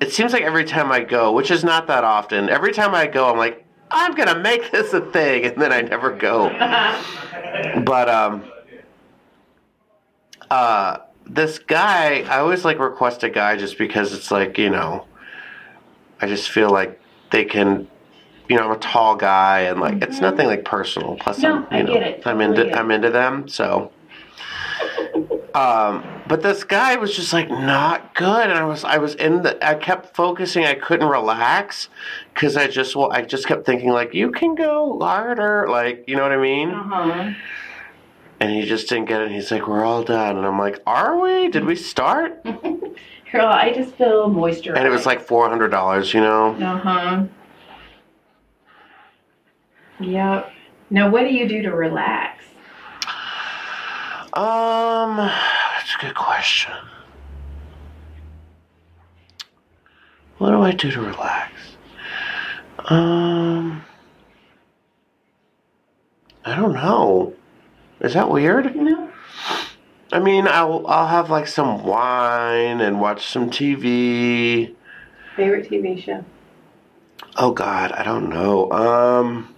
It 0.00 0.12
seems 0.12 0.32
like 0.32 0.42
every 0.42 0.64
time 0.64 0.90
I 0.90 1.00
go, 1.00 1.32
which 1.32 1.50
is 1.50 1.62
not 1.62 1.86
that 1.88 2.04
often, 2.04 2.48
every 2.48 2.72
time 2.72 2.94
I 2.94 3.06
go, 3.06 3.30
I'm 3.30 3.36
like, 3.36 3.66
I'm 3.90 4.14
going 4.14 4.28
to 4.28 4.38
make 4.38 4.70
this 4.70 4.94
a 4.94 5.00
thing. 5.00 5.44
And 5.44 5.60
then 5.60 5.72
I 5.72 5.82
never 5.82 6.10
go. 6.10 6.48
but, 7.84 8.08
um. 8.08 8.44
Uh, 10.50 10.98
this 11.26 11.60
guy, 11.60 12.22
I 12.22 12.40
always 12.40 12.64
like 12.64 12.78
request 12.80 13.22
a 13.22 13.30
guy 13.30 13.56
just 13.56 13.78
because 13.78 14.12
it's 14.12 14.30
like, 14.30 14.58
you 14.58 14.68
know, 14.68 15.06
I 16.20 16.26
just 16.26 16.50
feel 16.50 16.70
like 16.70 17.00
they 17.30 17.44
can, 17.44 17.88
you 18.50 18.56
know, 18.56 18.64
I'm 18.64 18.72
a 18.72 18.78
tall 18.78 19.14
guy 19.14 19.60
and 19.60 19.80
like 19.80 20.02
it's 20.02 20.20
nothing 20.20 20.48
like 20.48 20.64
personal. 20.64 21.14
Plus, 21.20 21.38
No, 21.38 21.58
I'm, 21.58 21.66
I 21.70 21.78
you 21.78 21.84
know, 21.84 21.92
get 21.94 22.02
it. 22.02 22.26
I'm 22.26 22.40
into. 22.40 22.76
I'm 22.76 22.90
into 22.90 23.08
them. 23.08 23.46
So, 23.46 23.92
um, 25.54 26.04
but 26.26 26.42
this 26.42 26.64
guy 26.64 26.96
was 26.96 27.14
just 27.14 27.32
like 27.32 27.48
not 27.48 28.12
good, 28.16 28.50
and 28.50 28.58
I 28.58 28.64
was 28.64 28.82
I 28.82 28.98
was 28.98 29.14
in 29.14 29.42
the 29.42 29.64
I 29.64 29.76
kept 29.76 30.16
focusing. 30.16 30.64
I 30.64 30.74
couldn't 30.74 31.08
relax 31.08 31.88
because 32.34 32.56
I 32.56 32.66
just 32.66 32.96
well 32.96 33.12
I 33.12 33.22
just 33.22 33.46
kept 33.46 33.64
thinking 33.66 33.90
like 33.90 34.14
you 34.14 34.32
can 34.32 34.56
go 34.56 34.98
harder, 35.00 35.68
like 35.68 36.02
you 36.08 36.16
know 36.16 36.22
what 36.22 36.32
I 36.32 36.36
mean. 36.36 36.70
Uh 36.70 36.82
huh. 36.82 37.32
And 38.40 38.50
he 38.50 38.62
just 38.62 38.88
didn't 38.88 39.04
get 39.04 39.20
it. 39.20 39.30
He's 39.30 39.52
like, 39.52 39.68
"We're 39.68 39.84
all 39.84 40.02
done," 40.02 40.38
and 40.38 40.44
I'm 40.44 40.58
like, 40.58 40.80
"Are 40.88 41.20
we? 41.20 41.48
Did 41.50 41.66
we 41.66 41.76
start?" 41.76 42.42
Girl, 43.32 43.46
I 43.46 43.72
just 43.72 43.94
feel 43.94 44.28
moisture. 44.28 44.74
And 44.74 44.84
it 44.84 44.90
was 44.90 45.06
like 45.06 45.20
four 45.20 45.48
hundred 45.48 45.68
dollars, 45.68 46.12
you 46.12 46.20
know. 46.20 46.54
Uh 46.54 46.78
huh. 46.78 47.24
Yep. 50.00 50.50
Now, 50.90 51.10
what 51.10 51.22
do 51.22 51.28
you 51.28 51.48
do 51.48 51.62
to 51.62 51.70
relax? 51.70 52.44
Um, 54.32 55.16
that's 55.16 55.94
a 55.96 56.00
good 56.00 56.14
question. 56.14 56.72
What 60.38 60.50
do 60.50 60.62
I 60.62 60.70
do 60.72 60.90
to 60.90 61.00
relax? 61.00 61.52
Um, 62.86 63.84
I 66.44 66.56
don't 66.56 66.72
know. 66.72 67.34
Is 68.00 68.14
that 68.14 68.30
weird? 68.30 68.74
No. 68.74 69.10
I 70.12 70.18
mean, 70.18 70.48
I'll 70.48 70.86
I'll 70.86 71.06
have 71.06 71.30
like 71.30 71.46
some 71.46 71.84
wine 71.84 72.80
and 72.80 73.00
watch 73.00 73.26
some 73.26 73.50
TV. 73.50 74.74
Favorite 75.36 75.70
TV 75.70 76.02
show? 76.02 76.24
Oh 77.36 77.52
God, 77.52 77.92
I 77.92 78.02
don't 78.02 78.28
know. 78.28 78.70
Um, 78.72 79.49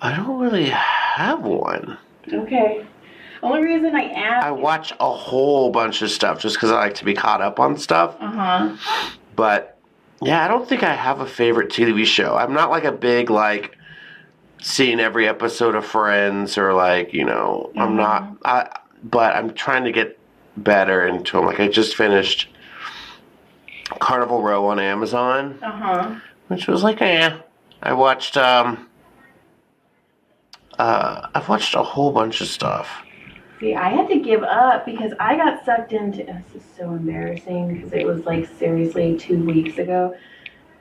I 0.00 0.14
don't 0.16 0.38
really 0.38 0.66
have 0.66 1.42
one. 1.42 1.98
Okay. 2.32 2.86
Only 3.42 3.62
reason 3.62 3.94
I 3.94 4.04
asked. 4.10 4.46
I 4.46 4.50
watch 4.50 4.92
a 5.00 5.12
whole 5.12 5.70
bunch 5.70 6.02
of 6.02 6.10
stuff 6.10 6.40
just 6.40 6.56
because 6.56 6.70
I 6.70 6.74
like 6.76 6.94
to 6.96 7.04
be 7.04 7.14
caught 7.14 7.40
up 7.40 7.60
on 7.60 7.76
stuff. 7.76 8.16
Uh 8.20 8.26
huh. 8.30 8.76
But 9.36 9.76
yeah, 10.20 10.44
I 10.44 10.48
don't 10.48 10.68
think 10.68 10.82
I 10.82 10.94
have 10.94 11.20
a 11.20 11.26
favorite 11.26 11.68
TV 11.70 12.04
show. 12.04 12.36
I'm 12.36 12.52
not 12.52 12.70
like 12.70 12.84
a 12.84 12.92
big 12.92 13.30
like 13.30 13.76
seeing 14.60 14.98
every 14.98 15.28
episode 15.28 15.76
of 15.76 15.84
Friends 15.86 16.58
or 16.58 16.74
like 16.74 17.12
you 17.14 17.24
know 17.24 17.70
I'm 17.76 17.96
not. 17.96 18.36
I 18.44 18.76
but 19.04 19.36
I'm 19.36 19.54
trying 19.54 19.84
to 19.84 19.92
get 19.92 20.18
better 20.56 21.06
into 21.06 21.36
them. 21.36 21.46
Like 21.46 21.60
I 21.60 21.68
just 21.68 21.94
finished 21.96 22.48
Carnival 24.00 24.42
Row 24.42 24.66
on 24.66 24.78
Amazon, 24.80 25.58
Uh 25.62 25.70
huh. 25.70 26.14
which 26.48 26.66
was 26.66 26.82
like 26.82 27.00
eh. 27.00 27.36
I 27.82 27.92
watched 27.92 28.36
um. 28.36 28.87
Uh, 30.78 31.28
I've 31.34 31.48
watched 31.48 31.74
a 31.74 31.82
whole 31.82 32.12
bunch 32.12 32.40
of 32.40 32.48
stuff. 32.48 32.88
See, 33.60 33.74
I 33.74 33.88
had 33.88 34.08
to 34.08 34.20
give 34.20 34.44
up 34.44 34.86
because 34.86 35.12
I 35.18 35.36
got 35.36 35.64
sucked 35.64 35.92
into. 35.92 36.18
This 36.22 36.62
is 36.62 36.62
so 36.76 36.90
embarrassing 36.90 37.74
because 37.74 37.92
it 37.92 38.06
was 38.06 38.24
like 38.24 38.46
seriously 38.58 39.16
two 39.18 39.42
weeks 39.44 39.78
ago. 39.78 40.14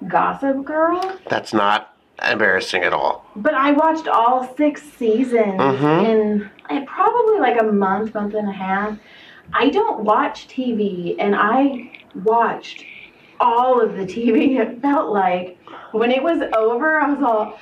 Gossip 0.08 0.64
Girl. 0.64 1.18
That's 1.28 1.54
not 1.54 1.96
embarrassing 2.24 2.84
at 2.84 2.94
all. 2.94 3.26
But 3.36 3.56
I 3.56 3.72
watched 3.72 4.08
all 4.08 4.48
six 4.56 4.84
seasons 4.84 5.60
Mhm. 5.60 6.06
in 6.70 6.86
probably 6.86 7.40
like 7.40 7.60
a 7.60 7.66
month, 7.66 8.14
month 8.14 8.36
and 8.36 8.48
a 8.48 8.52
half. 8.52 8.98
I 9.54 9.70
don't 9.70 10.02
watch 10.02 10.48
TV, 10.48 11.16
and 11.18 11.36
I 11.36 11.92
watched 12.24 12.86
all 13.40 13.82
of 13.82 13.96
the 13.96 14.06
TV. 14.06 14.58
It 14.60 14.82
felt 14.82 15.10
like 15.12 15.58
when 15.94 16.12
it 16.12 16.22
was 16.22 16.42
over, 16.56 17.00
I 17.00 17.12
was 17.14 17.24
all, 17.24 17.60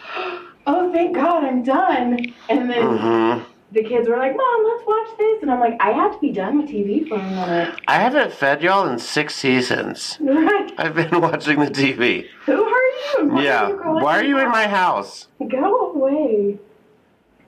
"Oh, 0.67 0.91
thank 0.91 1.15
God, 1.15 1.43
I'm 1.43 1.63
done!" 1.63 2.33
And 2.49 2.69
then 2.69 2.97
hmm 2.97 3.43
the 3.71 3.83
kids 3.83 4.07
were 4.07 4.17
like, 4.17 4.35
"Mom, 4.35 4.63
let's 4.63 4.83
watch 4.87 5.17
this," 5.17 5.41
and 5.41 5.51
I'm 5.51 5.59
like, 5.59 5.75
"I 5.79 5.91
have 5.91 6.13
to 6.13 6.19
be 6.19 6.31
done 6.31 6.61
with 6.61 6.69
TV 6.69 7.07
for 7.07 7.15
a 7.15 7.23
minute." 7.23 7.81
I 7.87 7.95
haven't 7.95 8.31
fed 8.31 8.61
y'all 8.61 8.87
in 8.87 8.99
six 8.99 9.35
seasons. 9.35 10.17
Right? 10.21 10.71
I've 10.77 10.95
been 10.95 11.21
watching 11.21 11.59
the 11.59 11.67
TV. 11.67 12.25
Who 12.45 12.63
are 12.63 12.67
you? 12.67 13.29
Why 13.29 13.43
yeah. 13.43 13.65
Are 13.65 13.69
you 13.69 13.75
Why 14.03 14.19
are 14.19 14.23
you 14.23 14.39
in 14.39 14.49
my 14.49 14.67
house? 14.67 15.27
Go 15.49 15.91
away. 15.91 16.57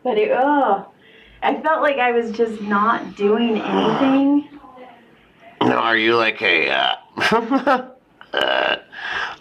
But 0.04 0.18
it, 0.18 0.32
ugh. 0.32 0.88
I 1.42 1.62
felt 1.62 1.82
like 1.82 1.98
I 1.98 2.12
was 2.12 2.32
just 2.32 2.62
not 2.62 3.16
doing 3.16 3.58
anything. 3.58 4.50
No, 5.62 5.76
are 5.78 5.98
you 5.98 6.16
like 6.16 6.42
a 6.42 6.70
uh, 6.70 7.90
uh, 8.38 8.78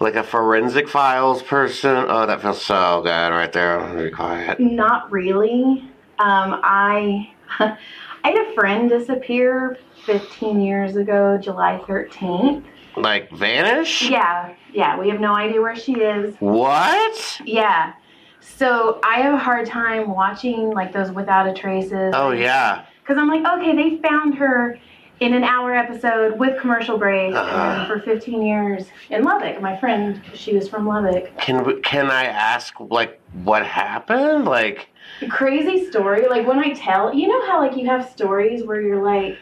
like 0.00 0.14
a 0.14 0.22
forensic 0.22 0.88
files 0.88 1.42
person? 1.42 2.06
Oh, 2.08 2.26
that 2.26 2.42
feels 2.42 2.62
so 2.62 3.00
good 3.02 3.10
right 3.10 3.52
there. 3.52 3.80
I'm 3.80 3.96
be 3.96 4.10
quiet. 4.10 4.60
Not 4.60 5.10
really. 5.10 5.90
Um, 6.18 6.60
I 6.62 7.32
I 7.58 8.30
had 8.30 8.48
a 8.48 8.54
friend 8.54 8.88
disappear 8.88 9.78
15 10.04 10.60
years 10.60 10.96
ago, 10.96 11.38
July 11.38 11.80
13th. 11.86 12.64
Like 12.96 13.30
vanish? 13.30 14.08
Yeah, 14.08 14.54
yeah, 14.72 14.98
we 14.98 15.08
have 15.10 15.20
no 15.20 15.34
idea 15.34 15.60
where 15.60 15.76
she 15.76 16.00
is. 16.00 16.34
What? 16.38 17.40
Yeah. 17.44 17.92
So 18.40 19.00
I 19.04 19.20
have 19.20 19.34
a 19.34 19.38
hard 19.38 19.66
time 19.66 20.10
watching 20.10 20.70
like 20.70 20.92
those 20.92 21.10
without 21.10 21.46
a 21.46 21.52
traces. 21.52 22.14
Oh 22.16 22.30
yeah. 22.30 22.86
Because 23.00 23.18
I'm 23.18 23.28
like, 23.28 23.44
okay, 23.58 23.76
they 23.76 23.98
found 24.02 24.34
her 24.36 24.78
in 25.20 25.32
an 25.32 25.44
hour 25.44 25.74
episode 25.74 26.38
with 26.38 26.60
commercial 26.60 26.98
break 26.98 27.34
Uh-huh. 27.34 27.86
for 27.86 28.00
15 28.00 28.42
years 28.42 28.86
in 29.10 29.22
Lubbock. 29.24 29.60
My 29.62 29.76
friend, 29.78 30.20
she 30.34 30.54
was 30.54 30.68
from 30.68 30.86
Lubbock. 30.86 31.36
Can 31.38 31.64
we, 31.64 31.80
can 31.80 32.10
I 32.10 32.24
ask 32.24 32.74
like 32.80 33.20
what 33.44 33.64
happened? 33.64 34.44
Like 34.44 34.88
Crazy 35.30 35.86
story. 35.88 36.28
Like 36.28 36.46
when 36.46 36.58
I 36.58 36.72
tell, 36.74 37.14
you 37.14 37.28
know 37.28 37.46
how 37.46 37.60
like 37.60 37.76
you 37.76 37.86
have 37.86 38.10
stories 38.10 38.64
where 38.64 38.80
you're 38.80 39.02
like, 39.02 39.38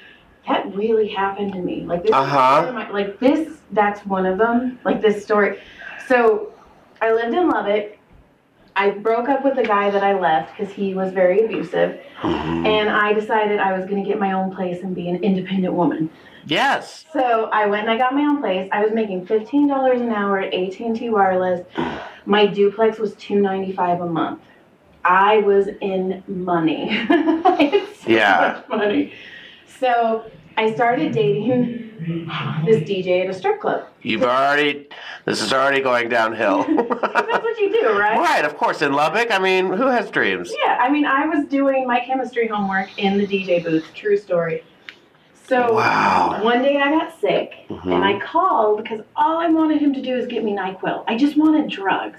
that 0.47 0.73
really 0.77 1.09
happened 1.09 1.53
to 1.55 1.59
me. 1.59 1.83
Like 1.85 2.03
this, 2.03 2.13
Uh-huh. 2.13 2.71
my- 2.73 2.91
like 2.91 3.19
this, 3.19 3.59
that's 3.73 4.05
one 4.07 4.27
of 4.27 4.39
them. 4.39 4.79
Like 4.85 5.01
this 5.01 5.23
story. 5.25 5.59
So 6.07 6.53
I 7.01 7.13
lived 7.13 7.35
in 7.35 7.49
Lubbock. 7.49 7.99
I 8.77 8.91
broke 8.91 9.29
up 9.29 9.45
with 9.45 9.55
the 9.57 9.63
guy 9.63 9.91
that 9.91 10.03
I 10.03 10.19
left 10.19 10.57
because 10.57 10.73
he 10.75 10.95
was 10.95 11.13
very 11.13 11.45
abusive, 11.45 12.01
mhm. 12.21 12.67
and 12.67 12.91
I 12.91 13.13
decided 13.13 13.61
I 13.61 13.77
was 13.77 13.87
going 13.89 14.03
to 14.03 14.09
get 14.09 14.19
my 14.19 14.33
own 14.33 14.55
place 14.55 14.83
and 14.83 14.95
be 14.95 15.09
an 15.09 15.17
independent 15.23 15.75
woman. 15.75 16.11
yes. 16.47 17.05
So 17.13 17.49
I 17.53 17.67
went 17.67 17.83
and 17.83 17.91
I 17.93 17.97
got 17.99 18.15
my 18.15 18.23
own 18.23 18.41
place. 18.41 18.69
I 18.73 18.83
was 18.85 18.93
making 18.93 19.27
fifteen 19.27 19.69
dollars 19.69 20.01
an 20.01 20.11
hour 20.11 20.41
at 20.41 20.53
AT 20.53 20.79
and 20.81 20.97
T 20.97 21.09
Wireless. 21.09 21.65
My 22.27 22.47
duplex 22.47 22.99
was 22.99 23.15
two 23.15 23.41
ninety 23.41 23.73
five 23.73 24.01
a 24.01 24.07
month. 24.07 24.41
I 25.05 25.39
was 25.39 25.69
in 25.81 26.23
money. 26.27 27.07
So 28.05 28.11
Yeah. 28.11 28.61
much 28.69 28.69
money. 28.69 29.13
So 29.81 30.25
I 30.57 30.73
started 30.75 31.12
dating 31.12 31.90
this 32.64 32.83
DJ 32.88 33.25
at 33.25 33.31
a 33.31 33.35
strip 33.35 33.61
club. 33.61 33.88
You've 34.03 34.23
already. 34.23 34.88
This 35.25 35.40
is 35.43 35.53
already 35.53 35.81
going 35.81 36.09
downhill. 36.09 36.64
That's 36.64 37.43
what 37.43 37.59
you 37.59 37.73
do, 37.73 37.99
right? 37.99 38.19
right. 38.19 38.45
Of 38.45 38.57
course. 38.57 38.83
In 38.83 38.93
Lubbock. 38.93 39.31
I 39.31 39.38
mean, 39.38 39.67
who 39.73 39.87
has 39.87 40.11
dreams? 40.11 40.53
Yeah, 40.64 40.79
I 40.81 40.90
mean, 40.90 41.07
I 41.07 41.27
was 41.27 41.47
doing 41.47 41.87
my 41.87 42.01
chemistry 42.01 42.47
homework 42.47 42.97
in 42.99 43.19
the 43.19 43.27
DJ 43.27 43.64
booth. 43.64 43.87
True 43.95 44.17
story. 44.17 44.62
So 45.47 45.75
Wow. 45.75 46.40
one 46.43 46.62
day 46.62 46.79
I 46.79 46.90
got 46.90 47.19
sick 47.21 47.53
Mhm. 47.69 47.95
and 47.97 48.03
I 48.05 48.19
called 48.19 48.83
because 48.83 49.01
all 49.14 49.37
I 49.38 49.49
wanted 49.49 49.79
him 49.81 49.93
to 49.93 50.01
do 50.01 50.17
is 50.17 50.27
get 50.27 50.43
me 50.43 50.53
NyQuil. 50.57 51.05
I 51.07 51.17
just 51.17 51.37
wanted 51.37 51.69
drugs. 51.69 52.19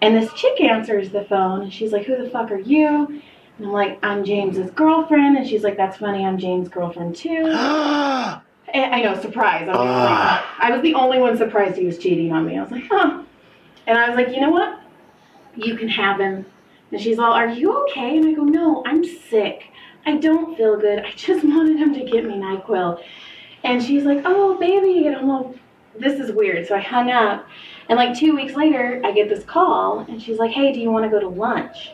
And 0.00 0.14
this 0.14 0.32
chick 0.34 0.60
answers 0.60 1.10
the 1.10 1.24
phone 1.24 1.62
and 1.62 1.72
she's 1.72 1.92
like, 1.92 2.04
Who 2.06 2.16
the 2.22 2.30
fuck 2.30 2.50
are 2.52 2.58
you? 2.60 3.20
And 3.58 3.66
I'm 3.66 3.72
like, 3.72 3.98
I'm 4.02 4.24
James's 4.24 4.70
girlfriend. 4.72 5.36
And 5.36 5.46
she's 5.46 5.62
like, 5.62 5.76
That's 5.76 5.96
funny, 5.98 6.24
I'm 6.24 6.38
James' 6.38 6.68
girlfriend 6.68 7.16
too. 7.16 7.44
And 8.72 8.92
I 8.92 9.02
know, 9.02 9.20
surprise. 9.20 9.68
I'm 9.68 9.74
the 9.74 9.78
only- 9.78 9.92
Ah. 9.92 10.56
I 10.58 10.72
was 10.72 10.82
the 10.82 10.94
only 10.94 11.18
one 11.20 11.36
surprised 11.36 11.76
he 11.76 11.86
was 11.86 11.96
cheating 11.96 12.32
on 12.32 12.44
me. 12.44 12.58
I 12.58 12.62
was 12.62 12.72
like, 12.72 12.82
huh. 12.90 13.22
And 13.86 13.96
I 13.96 14.08
was 14.08 14.16
like, 14.16 14.34
you 14.34 14.40
know 14.40 14.50
what? 14.50 14.80
You 15.54 15.76
can 15.76 15.86
have 15.88 16.18
him. 16.18 16.44
And 16.90 17.00
she's 17.00 17.20
all, 17.20 17.32
Are 17.32 17.46
you 17.48 17.72
okay? 17.84 18.16
And 18.16 18.26
I 18.26 18.32
go, 18.32 18.42
No, 18.42 18.82
I'm 18.84 19.04
sick. 19.04 19.64
I 20.06 20.16
don't 20.16 20.56
feel 20.56 20.76
good. 20.76 20.98
I 21.04 21.12
just 21.12 21.44
wanted 21.44 21.76
him 21.76 21.94
to 21.94 22.00
get 22.04 22.24
me 22.24 22.34
NyQuil. 22.34 23.00
And 23.62 23.80
she's 23.80 24.02
like, 24.04 24.22
Oh, 24.24 24.58
baby. 24.58 25.06
And 25.06 25.16
I'm 25.16 25.30
all, 25.30 25.54
This 25.96 26.18
is 26.18 26.32
weird. 26.32 26.66
So 26.66 26.74
I 26.74 26.80
hung 26.80 27.12
up. 27.12 27.46
And 27.88 27.96
like 27.96 28.18
two 28.18 28.34
weeks 28.34 28.54
later, 28.54 29.00
I 29.04 29.12
get 29.12 29.28
this 29.28 29.44
call. 29.44 30.00
And 30.08 30.20
she's 30.20 30.38
like, 30.38 30.50
Hey, 30.50 30.72
do 30.72 30.80
you 30.80 30.90
want 30.90 31.04
to 31.04 31.10
go 31.10 31.20
to 31.20 31.28
lunch? 31.28 31.92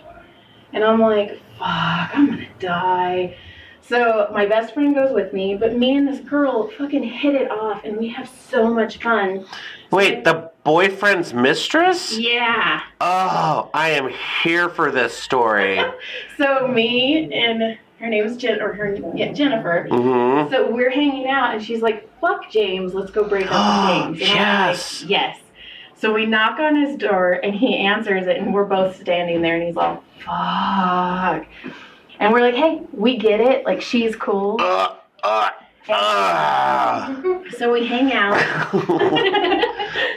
And 0.73 0.85
I'm 0.85 1.01
like, 1.01 1.41
Fuck, 1.59 2.17
I'm 2.17 2.39
to 2.39 2.47
die. 2.59 3.37
So 3.83 4.29
my 4.33 4.47
best 4.47 4.73
friend 4.73 4.95
goes 4.95 5.13
with 5.13 5.33
me, 5.33 5.57
but 5.57 5.77
me 5.77 5.97
and 5.97 6.07
this 6.07 6.21
girl 6.21 6.69
fucking 6.79 7.03
hit 7.03 7.35
it 7.35 7.51
off, 7.51 7.85
and 7.85 7.97
we 7.97 8.09
have 8.09 8.31
so 8.49 8.73
much 8.73 9.03
fun. 9.03 9.45
Wait, 9.91 10.23
the 10.23 10.51
boyfriend's 10.63 11.35
mistress? 11.35 12.17
Yeah. 12.17 12.83
Oh, 13.01 13.69
I 13.75 13.91
am 13.91 14.11
here 14.45 14.69
for 14.69 14.91
this 14.93 15.17
story. 15.17 15.81
So 16.39 16.67
me 16.69 17.31
and 17.35 17.79
her 17.99 18.07
name 18.07 18.25
is 18.25 18.37
Jen, 18.39 18.63
or 18.63 18.73
her 18.73 18.97
yeah, 19.15 19.33
Jennifer. 19.33 19.87
Mm-hmm. 19.91 20.51
So 20.51 20.71
we're 20.71 20.89
hanging 20.91 21.29
out, 21.29 21.55
and 21.55 21.63
she's 21.63 21.83
like, 21.83 22.09
"Fuck 22.21 22.51
James, 22.51 22.95
let's 22.95 23.11
go 23.11 23.29
break 23.29 23.47
up 23.51 24.09
with 24.11 24.19
James." 24.21 24.21
And 24.31 24.39
Yes. 24.39 25.03
like, 25.03 25.11
yes. 25.11 25.39
So 26.01 26.15
we 26.15 26.25
knock 26.25 26.59
on 26.59 26.77
his 26.77 26.97
door, 26.97 27.33
and 27.33 27.55
he 27.55 27.77
answers 27.77 28.27
it, 28.27 28.39
and 28.39 28.55
we're 28.55 28.65
both 28.65 28.99
standing 28.99 29.43
there, 29.43 29.57
and 29.57 29.65
he's 29.65 29.77
all, 29.77 30.03
"Fuck." 30.21 31.47
And 32.19 32.33
we're 32.33 32.41
like, 32.41 32.55
"Hey, 32.55 32.81
we 32.93 33.19
get 33.19 33.41
it. 33.41 33.67
Like 33.67 33.83
she's 33.83 34.17
cool." 34.17 34.57
Uh, 34.61 34.97
uh, 35.23 35.51
uh. 35.91 37.23
So 37.59 37.71
we 37.71 37.87
hang 37.87 38.15
out. 38.15 38.35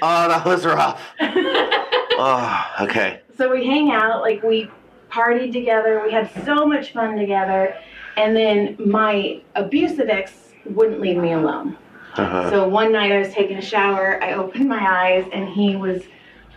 oh, 0.01 0.27
that 0.29 0.43
was 0.45 0.65
rough. 0.65 1.01
Oh, 2.15 2.65
okay. 2.81 3.21
So 3.35 3.51
we 3.51 3.65
hang 3.65 3.89
out, 3.89 4.21
like 4.21 4.43
we 4.43 4.69
partied 5.09 5.51
together, 5.51 5.99
we 6.05 6.11
had 6.11 6.29
so 6.45 6.63
much 6.63 6.93
fun 6.93 7.17
together, 7.17 7.75
and 8.17 8.35
then 8.35 8.77
my 8.79 9.41
abusive 9.55 10.09
ex 10.09 10.53
wouldn't 10.63 11.01
leave 11.01 11.17
me 11.17 11.33
alone. 11.33 11.75
Uh-huh. 12.15 12.49
So 12.49 12.67
one 12.67 12.91
night 12.91 13.11
I 13.11 13.19
was 13.19 13.33
taking 13.33 13.57
a 13.57 13.61
shower, 13.61 14.21
I 14.23 14.33
opened 14.33 14.67
my 14.67 14.79
eyes, 14.79 15.27
and 15.33 15.49
he 15.49 15.75
was 15.75 16.03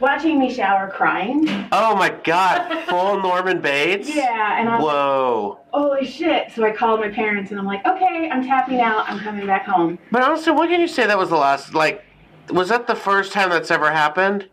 watching 0.01 0.39
me 0.39 0.53
shower 0.53 0.91
crying. 0.91 1.49
Oh 1.73 1.97
my 1.97 2.11
God, 2.25 2.85
full 2.89 3.21
Norman 3.23 3.61
Bates? 3.61 4.15
Yeah, 4.15 4.61
and 4.61 4.69
I 4.69 4.77
was 4.77 4.85
like, 4.85 4.95
Whoa. 4.95 5.61
holy 5.73 6.07
shit. 6.07 6.53
So 6.53 6.65
I 6.65 6.73
called 6.73 7.01
my 7.01 7.09
parents 7.09 7.51
and 7.51 7.59
I'm 7.59 7.67
like, 7.67 7.87
okay, 7.87 8.29
I'm 8.31 8.45
tapping 8.45 8.81
out, 8.81 9.09
I'm 9.09 9.19
coming 9.21 9.47
back 9.47 9.65
home. 9.65 9.99
But 10.11 10.23
honestly, 10.23 10.53
what 10.53 10.69
can 10.69 10.81
you 10.81 10.89
say 10.89 11.07
that 11.07 11.19
was 11.19 11.31
the 11.31 11.37
last, 11.37 11.75
like, 11.75 12.05
was 12.51 12.69
that 12.69 12.87
the 12.87 12.95
first 12.95 13.33
time 13.33 13.51
that's 13.51 13.71
ever 13.71 13.91
happened? 13.91 14.49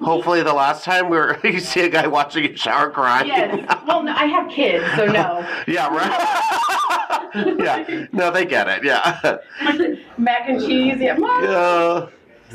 Hopefully 0.00 0.42
the 0.42 0.52
last 0.52 0.84
time 0.84 1.08
we 1.08 1.16
were, 1.16 1.38
you 1.44 1.60
see 1.60 1.80
a 1.80 1.88
guy 1.88 2.06
watching 2.06 2.44
a 2.52 2.56
shower 2.56 2.90
crying. 2.90 3.28
Yes. 3.28 3.82
Well, 3.86 4.02
no, 4.02 4.12
I 4.12 4.26
have 4.26 4.50
kids, 4.50 4.84
so 4.96 5.06
no. 5.06 5.46
yeah, 5.66 5.88
right? 5.88 7.56
yeah. 7.58 8.06
No, 8.12 8.30
they 8.30 8.44
get 8.44 8.68
it, 8.68 8.84
yeah. 8.84 9.38
Mac 10.18 10.48
and 10.48 10.60
cheese, 10.60 10.96
yeah. 10.98 11.16
Mom. 11.16 11.44
Yeah. 11.44 12.08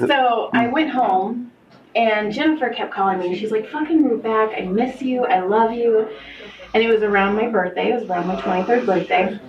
So 0.08 0.50
I 0.54 0.68
went 0.68 0.90
home, 0.90 1.52
and 1.96 2.32
Jennifer 2.32 2.70
kept 2.70 2.94
calling 2.94 3.20
me. 3.20 3.38
She's 3.38 3.52
like, 3.52 3.68
"Fucking 3.70 4.02
move 4.02 4.24
back. 4.24 4.52
I 4.56 4.62
miss 4.62 5.02
you. 5.02 5.26
I 5.26 5.42
love 5.42 5.74
you." 5.74 6.08
And 6.74 6.84
it 6.84 6.90
was 6.90 7.02
around 7.02 7.36
my 7.36 7.48
birthday. 7.48 7.92
It 7.92 7.96
was 7.96 8.04
around 8.10 8.28
my 8.28 8.36
23rd 8.36 8.86
birthday. 8.86 9.40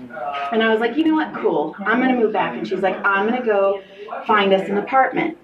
And 0.53 0.63
I 0.63 0.71
was 0.71 0.81
like, 0.81 0.97
"You 0.97 1.05
know 1.05 1.15
what? 1.15 1.35
Cool. 1.35 1.77
I'm 1.79 2.01
gonna 2.01 2.17
move 2.17 2.33
back." 2.33 2.57
And 2.57 2.67
she's 2.67 2.81
like, 2.81 2.97
"I'm 3.05 3.29
gonna 3.29 3.45
go 3.45 3.83
find 4.27 4.53
us 4.53 4.69
an 4.69 4.79
apartment." 4.79 5.37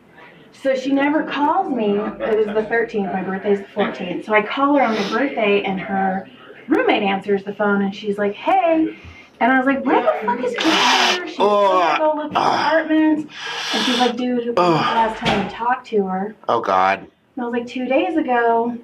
So 0.62 0.74
she 0.74 0.92
never 0.92 1.22
calls 1.22 1.72
me. 1.72 1.90
It 1.90 2.36
was 2.36 2.46
the 2.46 2.66
13th. 2.68 3.12
My 3.12 3.22
birthday's 3.22 3.60
the 3.60 3.66
14th. 3.66 4.24
So 4.24 4.34
I 4.34 4.42
call 4.42 4.76
her 4.76 4.82
on 4.82 4.94
my 4.94 5.08
birthday, 5.10 5.62
and 5.62 5.78
her 5.80 6.28
roommate 6.68 7.02
answers 7.02 7.44
the 7.44 7.54
phone, 7.54 7.82
and 7.82 7.94
she's 7.94 8.18
like, 8.18 8.34
"Hey." 8.34 8.96
And 9.38 9.52
I 9.52 9.58
was 9.58 9.66
like, 9.66 9.84
where 9.84 10.00
the 10.00 10.26
fuck 10.26 10.42
is 10.42 10.54
Jennifer? 10.54 11.26
She's 11.28 11.36
gonna 11.36 11.98
go 11.98 12.14
look 12.16 12.32
for 12.32 12.38
ah. 12.38 12.68
apartments. 12.68 13.32
And 13.74 13.84
she's 13.84 13.98
like, 13.98 14.16
dude, 14.16 14.38
when 14.38 14.46
was 14.46 14.54
the 14.54 14.62
oh. 14.62 14.70
last 14.70 15.18
time 15.18 15.44
you 15.44 15.50
talked 15.50 15.86
to 15.88 16.06
her? 16.06 16.34
Oh 16.48 16.60
God. 16.60 17.00
And 17.00 17.44
I 17.44 17.44
was 17.44 17.52
like, 17.52 17.66
two 17.66 17.86
days 17.86 18.16
ago. 18.16 18.78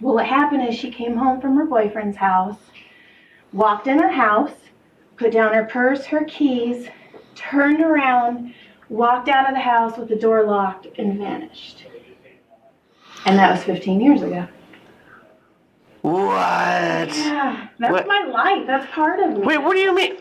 Well, 0.00 0.14
what 0.14 0.26
happened 0.26 0.66
is 0.66 0.74
she 0.74 0.90
came 0.90 1.16
home 1.16 1.40
from 1.40 1.56
her 1.56 1.66
boyfriend's 1.66 2.16
house, 2.16 2.56
walked 3.52 3.86
in 3.86 3.98
her 3.98 4.08
house, 4.08 4.54
put 5.16 5.30
down 5.30 5.52
her 5.52 5.64
purse, 5.64 6.06
her 6.06 6.24
keys, 6.24 6.88
turned 7.34 7.80
around, 7.80 8.54
walked 8.90 9.28
out 9.28 9.48
of 9.48 9.54
the 9.54 9.60
house 9.60 9.96
with 9.96 10.08
the 10.08 10.16
door 10.16 10.44
locked, 10.44 10.86
and 10.98 11.18
vanished. 11.18 11.84
And 13.24 13.38
that 13.38 13.50
was 13.52 13.62
15 13.64 14.00
years 14.00 14.20
ago. 14.22 14.46
What? 16.02 16.18
Yeah, 17.16 17.68
that's 17.78 17.92
What? 17.92 18.06
my 18.06 18.24
life. 18.30 18.66
That's 18.66 18.90
part 18.92 19.20
of 19.20 19.36
me. 19.38 19.46
Wait, 19.46 19.58
what 19.58 19.74
do 19.74 19.80
you 19.80 19.94
mean? 19.94 20.16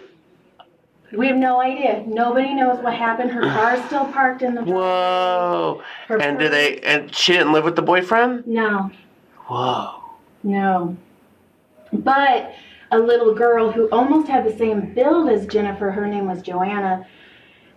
We 1.13 1.27
have 1.27 1.37
no 1.37 1.59
idea. 1.61 2.03
Nobody 2.05 2.53
knows 2.53 2.83
what 2.83 2.93
happened. 2.93 3.31
Her 3.31 3.41
car 3.41 3.75
is 3.75 3.83
still 3.85 4.05
parked 4.05 4.43
in 4.43 4.53
the. 4.55 4.61
Whoa. 4.61 5.81
Her 6.07 6.21
And 6.21 6.37
did 6.37 6.51
they, 6.51 6.79
and 6.81 7.13
she 7.15 7.33
didn't 7.33 7.51
live 7.53 7.63
with 7.63 7.75
the 7.75 7.81
boyfriend? 7.81 8.45
No, 8.45 8.91
Whoa. 9.47 10.03
no. 10.43 10.95
But 11.91 12.53
a 12.91 12.99
little 12.99 13.33
girl 13.33 13.71
who 13.71 13.89
almost 13.89 14.27
had 14.27 14.45
the 14.45 14.55
same 14.55 14.93
build 14.93 15.29
as 15.29 15.47
Jennifer, 15.47 15.89
her 15.89 16.05
name 16.05 16.27
was 16.27 16.43
Joanna. 16.43 17.07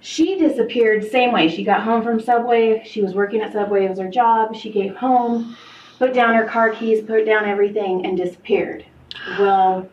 She 0.03 0.37
disappeared 0.37 1.09
same 1.09 1.33
way. 1.33 1.49
She 1.49 1.63
got 1.63 1.83
home 1.83 2.03
from 2.03 2.21
Subway. 2.21 2.83
She 2.85 3.03
was 3.03 3.15
working 3.15 3.41
at 3.41 3.53
Subway. 3.53 3.85
It 3.85 3.91
was 3.91 4.01
her 4.01 4.11
job. 4.11 4.57
She 4.57 4.73
came 4.73 4.97
home, 4.97 5.57
put 5.99 6.13
down 6.13 6.35
her 6.35 6.45
car 6.45 6.71
keys, 6.71 7.05
put 7.05 7.25
down 7.25 7.45
everything, 7.45 8.05
and 8.05 8.17
disappeared. 8.17 8.85
Well, 9.39 9.89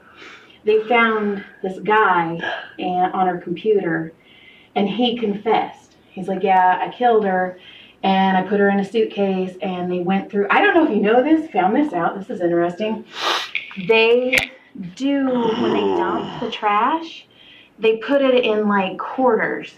they 0.65 0.82
found 0.88 1.45
this 1.62 1.80
guy 1.80 2.39
and, 2.80 3.13
on 3.13 3.28
her 3.28 3.38
computer, 3.38 4.12
and 4.76 4.89
he 4.89 5.15
confessed. 5.17 5.95
He's 6.12 6.28
like, 6.28 6.41
"Yeah, 6.43 6.80
I 6.82 6.91
killed 6.91 7.26
her." 7.26 7.60
And 8.02 8.38
I 8.38 8.43
put 8.43 8.60
her 8.62 8.69
in 8.69 8.80
a 8.80 8.86
suitcase, 8.86 9.58
and 9.62 9.91
they 9.91 10.00
went 10.00 10.32
through. 10.32 10.48
I 10.50 10.62
don't 10.62 10.74
know 10.74 10.86
if 10.86 10.89
you 10.89 11.02
know 11.02 11.22
this. 11.22 11.52
Found 11.52 11.76
this 11.76 11.93
out. 11.93 12.17
This 12.17 12.30
is 12.30 12.41
interesting. 12.41 13.06
They 13.88 14.36
do 14.95 15.28
when 15.28 15.74
they 15.74 15.98
dump 15.98 16.39
the 16.39 16.50
trash. 16.50 17.28
They 17.78 17.98
put 17.98 18.22
it 18.22 18.43
in 18.43 18.67
like 18.67 18.98
quarters, 18.98 19.74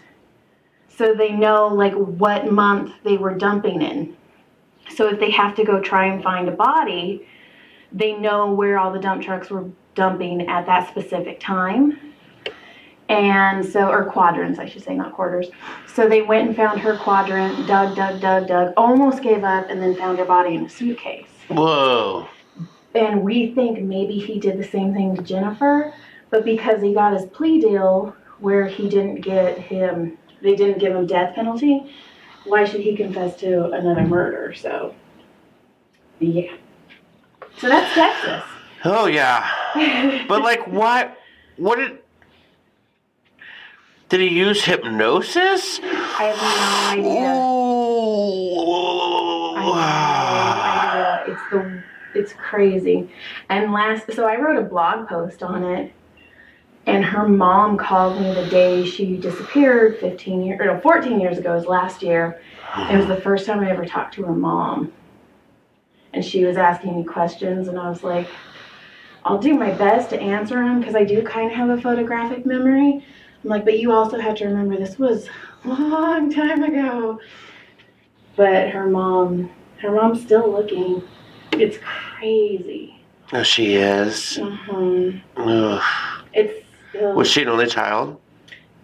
so 1.02 1.16
they 1.16 1.32
know 1.32 1.68
like 1.68 1.94
what 1.94 2.52
month 2.52 2.94
they 3.04 3.18
were 3.18 3.34
dumping 3.34 3.82
in. 3.82 4.16
So 4.96 5.08
if 5.08 5.20
they 5.20 5.32
have 5.32 5.56
to 5.56 5.64
go 5.64 5.82
try 5.82 6.06
and 6.06 6.22
find 6.22 6.48
a 6.48 6.52
body, 6.52 7.28
they 7.92 8.14
know 8.14 8.54
where 8.54 8.78
all 8.78 8.94
the 8.94 9.00
dump 9.00 9.24
trucks 9.24 9.50
were 9.50 9.68
dumping 9.96 10.48
at 10.48 10.68
that 10.68 10.90
specific 10.90 11.40
time. 11.40 11.98
And 13.10 13.66
so, 13.66 13.90
or 13.90 14.06
quadrants, 14.06 14.60
I 14.60 14.68
should 14.68 14.84
say, 14.84 14.94
not 14.94 15.14
quarters. 15.14 15.48
So 15.88 16.08
they 16.08 16.22
went 16.22 16.50
and 16.50 16.56
found 16.56 16.80
her 16.82 16.96
quadrant, 16.98 17.68
dug, 17.68 17.96
dug, 17.96 18.22
dug, 18.22 18.48
dug, 18.48 18.74
almost 18.78 19.24
gave 19.24 19.44
up, 19.44 19.72
and 19.72 19.82
then 19.82 19.96
found 19.96 20.20
her 20.20 20.26
body 20.26 20.54
in 20.54 20.66
a 20.66 20.70
suitcase. 20.70 21.32
Whoa. 21.48 22.30
And 22.94 23.24
we 23.24 23.56
think 23.56 23.82
maybe 23.82 24.20
he 24.20 24.40
did 24.40 24.60
the 24.60 24.64
same 24.64 24.94
thing 24.94 25.16
to 25.16 25.24
Jennifer, 25.24 25.96
but 26.30 26.46
because 26.46 26.80
he 26.84 26.94
got 26.94 27.14
his 27.14 27.26
plea 27.32 27.60
deal 27.60 28.16
where 28.40 28.68
he 28.68 28.88
didn't 28.88 29.22
get 29.22 29.58
him, 29.58 30.18
they 30.42 30.56
didn't 30.56 30.80
give 30.80 30.96
him 30.96 31.06
death 31.06 31.36
penalty, 31.36 31.94
why 32.46 32.64
should 32.66 32.82
he 32.82 32.96
confess 32.96 33.36
to 33.38 33.72
another 33.72 34.06
murder? 34.06 34.54
So, 34.54 34.96
yeah. 36.20 36.54
So 37.58 37.68
that's 37.68 37.94
Texas. 37.94 38.44
Oh 38.84 39.06
yeah. 39.06 39.48
But 40.28 40.42
like, 40.42 40.68
what? 40.68 41.18
What 41.58 41.78
did? 41.78 42.00
Did 44.10 44.20
he 44.20 44.28
use 44.28 44.64
hypnosis? 44.64 45.80
I 45.84 46.24
have 46.24 46.98
no 46.98 47.02
idea. 47.06 47.30
I 49.58 49.66
Ooh. 49.68 49.74
have 49.74 50.56
no 50.56 51.32
idea. 51.32 51.34
It's 51.34 51.52
the 51.52 51.84
it's 52.14 52.34
crazy. 52.34 53.10
And 53.50 53.72
last 53.72 54.12
so 54.14 54.28
I 54.28 54.38
wrote 54.40 54.58
a 54.58 54.68
blog 54.68 55.08
post 55.08 55.44
on 55.44 55.64
it 55.64 55.94
and 56.88 57.06
her 57.06 57.28
mom 57.28 57.78
called 57.78 58.20
me 58.22 58.34
the 58.34 58.46
day 58.48 58.84
she 58.84 59.17
disappeared 59.17 60.00
15 60.00 60.44
years 60.44 60.60
or 60.60 60.65
no, 60.65 60.80
14 60.80 61.20
years 61.20 61.38
ago 61.38 61.54
it 61.54 61.56
was 61.56 61.65
last 61.65 62.02
year. 62.02 62.41
It 62.89 62.96
was 62.98 63.08
the 63.08 63.20
first 63.22 63.46
time 63.46 63.60
I 63.60 63.70
ever 63.70 63.86
talked 63.86 64.13
to 64.15 64.24
her 64.24 64.34
mom. 64.34 64.91
And 66.13 66.24
she 66.24 66.44
was 66.46 66.58
asking 66.58 66.98
me 66.98 67.04
questions 67.04 67.67
and 67.67 67.80
I 67.80 67.89
was 67.89 68.04
like 68.04 68.28
I'll 69.24 69.38
do 69.38 69.54
my 69.54 69.72
best 69.72 70.10
to 70.10 70.20
answer 70.20 70.56
them 70.56 70.80
because 70.80 70.96
I 70.96 71.04
do 71.04 71.22
kind 71.22 71.52
of 71.52 71.56
have 71.56 71.70
a 71.70 71.80
photographic 71.80 72.46
memory. 72.46 73.06
I'm 73.44 73.50
like, 73.50 73.65
but 73.65 73.80
you 73.80 73.91
also 73.91 74.20
have 74.20 74.36
to 74.38 74.46
remember 74.46 74.78
this 74.78 74.98
was 74.98 75.28
a 75.63 75.67
long 75.67 76.34
time 76.34 76.63
ago. 76.63 77.20
But 78.36 78.70
her 78.70 78.88
mom, 78.88 79.52
her 79.82 79.91
mom's 79.91 80.22
still 80.22 80.52
looking. 80.52 81.04
It's 81.54 81.78
crazy. 81.84 83.04
Oh, 83.34 83.44
she 83.44 83.76
is. 83.76 84.38
hmm 84.38 85.17
Ugh. 85.38 86.24
It's 86.34 86.61
still 86.92 87.14
Was 87.16 87.28
she 87.30 87.42
an 87.42 87.50
only 87.50 87.68
child? 87.68 88.20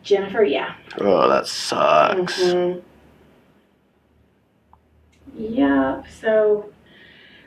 Jennifer. 0.04 0.44
Yeah. 0.44 0.74
Oh, 1.00 1.30
that 1.30 1.48
sucks. 1.48 2.42
Mhm. 2.42 2.82
Yeah. 5.36 6.04
So 6.22 6.70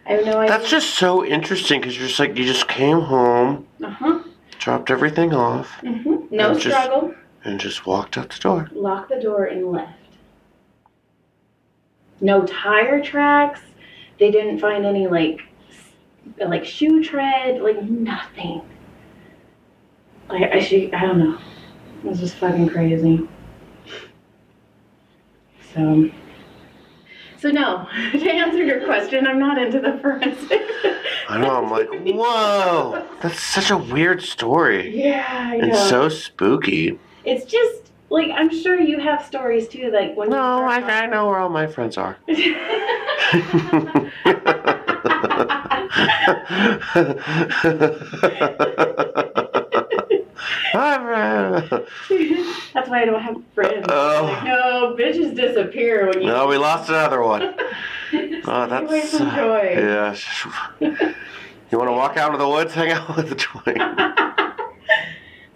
I 0.07 0.12
have 0.12 0.25
no 0.27 0.38
idea. 0.38 0.57
That's 0.59 0.70
just 0.70 0.94
so 0.94 1.25
interesting 1.25 1.81
because 1.81 1.96
you're 1.99 2.07
just 2.07 2.18
like 2.20 2.37
you 2.37 2.44
just 2.44 2.68
came 2.68 3.01
home, 3.01 3.66
Uh 3.83 3.90
huh. 3.90 4.20
dropped 4.59 4.90
everything 4.90 5.33
off, 5.35 5.68
hmm 5.81 6.16
No 6.31 6.55
Just- 6.55 6.66
struggle. 6.66 7.14
and 7.44 7.59
just 7.59 7.87
walked 7.87 8.18
out 8.18 8.31
the 8.31 8.38
door. 8.38 8.68
Locked 8.73 9.09
the 9.09 9.20
door 9.20 9.44
and 9.46 9.66
left. 9.73 9.94
No 12.20 12.44
tire 12.46 13.03
tracks. 13.03 13.61
They 14.18 14.31
didn't 14.31 14.59
find 14.59 14.85
any 14.85 15.07
like 15.07 15.40
like 16.38 16.64
shoe 16.66 17.03
tread. 17.03 17.62
Like 17.62 17.83
nothing. 17.83 18.61
Like 20.32 20.52
I 20.52 20.60
she 20.60 20.92
I 20.92 21.06
don't 21.06 21.18
know. 21.18 21.38
It 22.04 22.08
was 22.08 22.20
just 22.20 22.36
fucking 22.36 22.68
crazy. 22.68 23.26
So. 25.74 26.10
So 27.38 27.48
no, 27.48 27.86
to 28.12 28.30
answer 28.30 28.62
your 28.62 28.84
question, 28.84 29.26
I'm 29.26 29.38
not 29.38 29.56
into 29.56 29.80
the 29.80 29.98
forensic. 30.02 30.60
I 31.28 31.38
know. 31.40 31.56
I'm 31.56 31.70
like, 31.70 31.88
whoa, 32.14 33.06
that's 33.22 33.40
such 33.40 33.70
a 33.70 33.78
weird 33.78 34.22
story 34.22 34.94
yeah, 34.94 35.54
and 35.54 35.70
know. 35.70 35.88
so 35.88 36.08
spooky. 36.10 36.98
it's 37.24 37.50
just 37.50 37.92
like 38.10 38.30
I'm 38.34 38.50
sure 38.50 38.78
you 38.78 38.98
have 38.98 39.24
stories 39.24 39.68
too, 39.68 39.90
like 39.90 40.14
when 40.16 40.28
No, 40.28 40.64
I, 40.64 40.82
I 40.82 41.06
know 41.06 41.28
where 41.28 41.38
all 41.38 41.48
my 41.48 41.66
friends 41.66 41.96
are. 41.96 42.18
That's 50.72 51.79
why 52.88 53.03
I 53.03 53.05
don't 53.05 53.20
have 53.22 53.37
friends. 53.55 53.87
Oh. 53.88 54.24
Like, 54.24 54.44
no, 54.44 54.96
bitches 54.98 55.35
disappear 55.37 56.07
when 56.09 56.22
you. 56.22 56.29
no, 56.29 56.46
we 56.46 56.57
lost 56.57 56.88
another 56.88 57.22
one. 57.22 57.55
Oh, 58.12 58.66
that's 58.66 59.16
from 59.16 59.31
Joy. 59.31 59.74
yeah. 59.76 60.16
You 60.81 61.79
want 61.79 61.88
to 61.88 61.92
walk 61.92 62.16
out 62.16 62.33
into 62.33 62.38
the 62.38 62.48
woods, 62.48 62.74
hang 62.74 62.90
out 62.90 63.16
with 63.16 63.29
the 63.29 63.37
joy. 63.37 63.61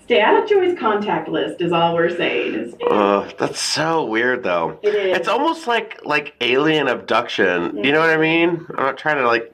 Stay 0.05 0.20
out 0.20 0.40
of 0.42 0.49
Joy's 0.49 0.79
contact 0.79 1.29
list 1.29 1.61
is 1.62 1.73
all 1.73 1.94
we're 1.94 2.14
saying. 2.14 2.75
Uh, 2.88 3.29
that's 3.38 3.59
so 3.59 4.05
weird, 4.05 4.42
though. 4.44 4.79
it 4.83 4.94
is. 4.94 5.16
It's 5.16 5.29
almost 5.29 5.66
like 5.66 5.99
like 6.05 6.35
alien 6.42 6.87
abduction. 6.88 7.83
You 7.83 7.90
know 7.90 8.01
what 8.01 8.11
I 8.11 8.18
mean? 8.18 8.66
I'm 8.70 8.77
not 8.85 8.99
trying 8.99 9.16
to 9.16 9.27
like 9.27 9.51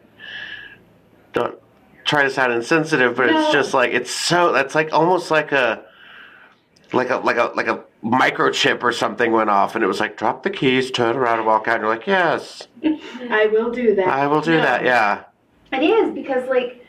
don't 1.32 1.56
try 2.10 2.24
to 2.24 2.30
sound 2.30 2.52
insensitive, 2.52 3.14
but 3.16 3.28
No. 3.30 3.40
it's 3.40 3.52
just 3.52 3.72
like 3.72 3.92
it's 3.92 4.10
so 4.10 4.50
that's 4.52 4.74
like 4.74 4.92
almost 4.92 5.30
like 5.30 5.52
a 5.52 5.84
like 6.92 7.08
a 7.08 7.18
like 7.18 7.36
a 7.36 7.52
like 7.54 7.68
a 7.68 7.84
microchip 8.04 8.82
or 8.82 8.90
something 8.92 9.30
went 9.30 9.48
off 9.48 9.76
and 9.76 9.84
it 9.84 9.86
was 9.86 10.00
like 10.00 10.16
drop 10.16 10.42
the 10.42 10.50
keys, 10.50 10.90
turn 10.90 11.16
around 11.16 11.38
and 11.38 11.46
walk 11.46 11.68
out 11.68 11.76
and 11.76 11.82
you're 11.84 11.94
like, 11.94 12.08
Yes, 12.08 12.66
I 13.30 13.46
will 13.52 13.70
do 13.70 13.94
that. 13.94 14.08
I 14.08 14.26
will 14.26 14.40
do 14.40 14.56
No. 14.56 14.62
that, 14.62 14.84
yeah. 14.84 15.22
It 15.72 15.84
is 15.84 16.12
because 16.12 16.48
like 16.48 16.84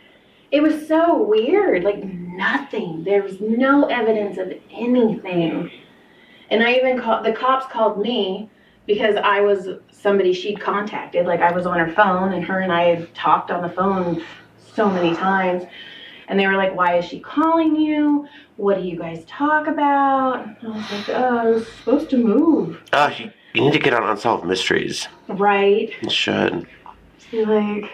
it 0.49 0.61
was 0.63 0.87
so 0.87 1.21
weird. 1.21 1.83
Like 1.83 2.03
nothing. 2.03 3.03
There 3.03 3.21
was 3.21 3.39
no 3.39 3.85
evidence 3.85 4.39
of 4.39 4.51
anything. 4.71 5.69
And 6.49 6.63
I 6.63 6.73
even 6.73 6.99
called 6.99 7.23
the 7.25 7.31
cops 7.31 7.71
called 7.71 8.01
me 8.01 8.49
because 8.87 9.15
I 9.17 9.39
was 9.41 9.69
somebody 9.91 10.33
she'd 10.33 10.59
contacted. 10.59 11.27
Like 11.27 11.41
I 11.41 11.51
was 11.51 11.67
on 11.67 11.77
her 11.77 11.93
phone 11.93 12.33
and 12.33 12.43
her 12.43 12.59
and 12.61 12.73
I 12.73 12.95
had 12.95 13.13
talked 13.13 13.51
on 13.51 13.61
the 13.61 13.69
phone 13.69 14.23
so 14.73 14.89
many 14.89 15.15
times. 15.15 15.63
And 16.27 16.39
they 16.39 16.47
were 16.47 16.55
like, 16.55 16.75
Why 16.75 16.97
is 16.97 17.05
she 17.05 17.19
calling 17.19 17.75
you? 17.75 18.27
What 18.57 18.77
do 18.77 18.83
you 18.83 18.97
guys 18.97 19.25
talk 19.25 19.67
about? 19.67 20.45
I 20.47 20.67
was 20.67 20.91
like, 20.91 21.09
Oh, 21.09 21.37
I 21.37 21.45
was 21.49 21.67
supposed 21.67 22.09
to 22.11 22.17
move. 22.17 22.81
Oh, 22.93 23.07
you, 23.17 23.31
you 23.53 23.61
need 23.61 23.73
to 23.73 23.79
get 23.79 23.93
on 23.93 24.03
Unsolved 24.09 24.45
Mysteries. 24.45 25.07
Right. 25.27 25.91
You 26.01 26.09
should. 26.09 26.67
She's 27.29 27.47
like, 27.47 27.91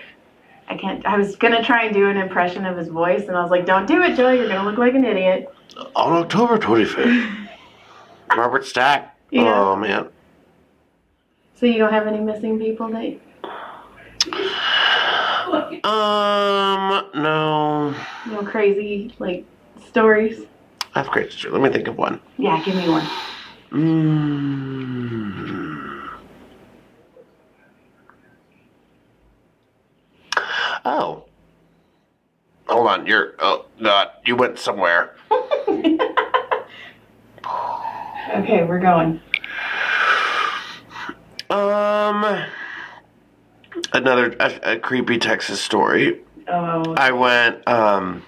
I 0.69 0.75
can't. 0.75 1.05
I 1.05 1.17
was 1.17 1.35
gonna 1.35 1.63
try 1.63 1.85
and 1.85 1.93
do 1.93 2.09
an 2.09 2.17
impression 2.17 2.65
of 2.65 2.77
his 2.77 2.89
voice, 2.89 3.27
and 3.27 3.37
I 3.37 3.41
was 3.41 3.51
like, 3.51 3.65
"Don't 3.65 3.85
do 3.87 4.01
it, 4.01 4.17
Joe. 4.17 4.31
You're 4.31 4.49
gonna 4.49 4.69
look 4.69 4.77
like 4.77 4.95
an 4.95 5.05
idiot." 5.05 5.47
On 5.95 6.11
October 6.23 6.57
25th. 6.57 7.47
Robert 8.35 8.65
Stack. 8.65 9.17
Yeah. 9.31 9.43
Oh 9.45 9.75
man. 9.77 10.09
So 11.55 11.65
you 11.65 11.77
don't 11.77 11.93
have 11.93 12.05
any 12.05 12.19
missing 12.19 12.59
people 12.59 12.89
that? 12.89 13.17
Um, 15.83 17.09
no. 17.15 17.95
No 18.27 18.43
crazy 18.43 19.13
like 19.19 19.45
stories. 19.87 20.41
I 20.95 21.03
have 21.03 21.11
great 21.11 21.31
story. 21.31 21.53
Let 21.53 21.61
me 21.61 21.69
think 21.69 21.87
of 21.87 21.97
one. 21.97 22.19
Yeah, 22.37 22.61
give 22.63 22.75
me 22.75 22.89
one. 22.89 23.07
Mm. 23.71 24.49
Oh. 30.85 31.23
Hold 32.67 32.87
on. 32.87 33.05
You're. 33.05 33.35
Oh, 33.39 33.65
God. 33.81 34.09
You 34.25 34.35
went 34.35 34.59
somewhere. 34.59 35.15
Okay, 38.35 38.63
we're 38.65 38.79
going. 38.79 39.21
Um. 41.49 42.43
Another 43.93 44.35
a, 44.39 44.73
a 44.73 44.79
creepy 44.79 45.17
Texas 45.17 45.61
story. 45.61 46.21
Oh, 46.47 46.93
I 46.95 47.11
went. 47.11 47.67
Um. 47.67 48.23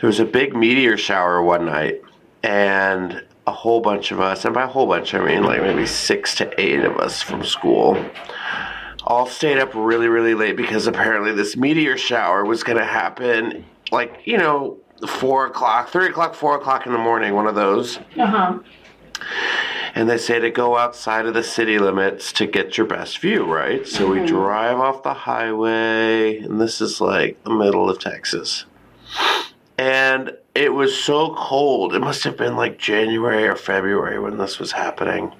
There 0.00 0.06
was 0.08 0.20
a 0.20 0.24
big 0.24 0.54
meteor 0.54 0.96
shower 0.96 1.42
one 1.42 1.66
night, 1.66 2.00
and 2.42 3.22
a 3.46 3.52
whole 3.52 3.80
bunch 3.80 4.12
of 4.12 4.20
us, 4.20 4.44
and 4.44 4.54
by 4.54 4.62
a 4.62 4.66
whole 4.66 4.86
bunch 4.86 5.12
I 5.14 5.24
mean 5.24 5.42
like 5.42 5.60
maybe 5.60 5.86
six 5.86 6.34
to 6.36 6.60
eight 6.60 6.80
of 6.80 6.96
us 6.98 7.20
from 7.20 7.44
school, 7.44 8.02
all 9.04 9.26
stayed 9.26 9.58
up 9.58 9.74
really, 9.74 10.08
really 10.08 10.34
late 10.34 10.56
because 10.56 10.86
apparently 10.86 11.32
this 11.32 11.56
meteor 11.56 11.98
shower 11.98 12.44
was 12.44 12.62
going 12.62 12.78
to 12.78 12.84
happen, 12.84 13.64
like 13.90 14.20
you 14.24 14.38
know, 14.38 14.78
four 15.06 15.46
o'clock, 15.46 15.90
three 15.90 16.06
o'clock, 16.06 16.34
four 16.34 16.54
o'clock 16.56 16.86
in 16.86 16.92
the 16.92 16.98
morning, 16.98 17.34
one 17.34 17.46
of 17.46 17.54
those. 17.54 17.98
uh 18.18 18.26
huh. 18.26 18.58
And 19.94 20.08
they 20.08 20.18
say 20.18 20.38
to 20.38 20.50
go 20.50 20.76
outside 20.76 21.26
of 21.26 21.34
the 21.34 21.42
city 21.42 21.78
limits 21.78 22.32
to 22.34 22.46
get 22.46 22.78
your 22.78 22.86
best 22.86 23.18
view, 23.18 23.44
right? 23.44 23.86
So 23.86 24.10
we 24.10 24.24
drive 24.24 24.78
off 24.78 25.02
the 25.02 25.14
highway, 25.14 26.38
and 26.38 26.60
this 26.60 26.80
is 26.80 27.00
like 27.00 27.42
the 27.44 27.50
middle 27.50 27.90
of 27.90 27.98
Texas. 27.98 28.66
And 29.76 30.36
it 30.54 30.72
was 30.72 31.02
so 31.02 31.34
cold. 31.34 31.94
It 31.94 32.00
must 32.00 32.24
have 32.24 32.36
been 32.36 32.56
like 32.56 32.78
January 32.78 33.46
or 33.46 33.56
February 33.56 34.18
when 34.18 34.38
this 34.38 34.58
was 34.58 34.72
happening. 34.72 35.32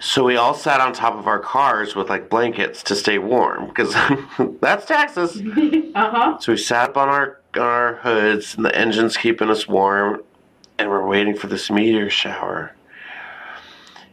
So 0.00 0.24
we 0.24 0.36
all 0.36 0.54
sat 0.54 0.80
on 0.80 0.92
top 0.92 1.14
of 1.14 1.26
our 1.26 1.38
cars 1.38 1.96
with 1.96 2.08
like 2.08 2.28
blankets 2.28 2.82
to 2.84 2.94
stay 2.94 3.18
warm 3.18 3.66
because 3.68 3.94
that's 4.60 4.86
Texas. 4.86 5.40
Uh 5.96 6.10
huh. 6.10 6.38
So 6.38 6.52
we 6.52 6.58
sat 6.58 6.90
up 6.90 6.98
on 6.98 7.08
our 7.08 7.40
on 7.54 7.62
our 7.62 7.94
hoods, 7.94 8.54
and 8.54 8.66
the 8.66 8.76
engine's 8.76 9.16
keeping 9.16 9.48
us 9.48 9.66
warm, 9.66 10.22
and 10.78 10.88
we're 10.90 11.06
waiting 11.06 11.34
for 11.36 11.46
this 11.46 11.70
meteor 11.70 12.10
shower. 12.10 12.72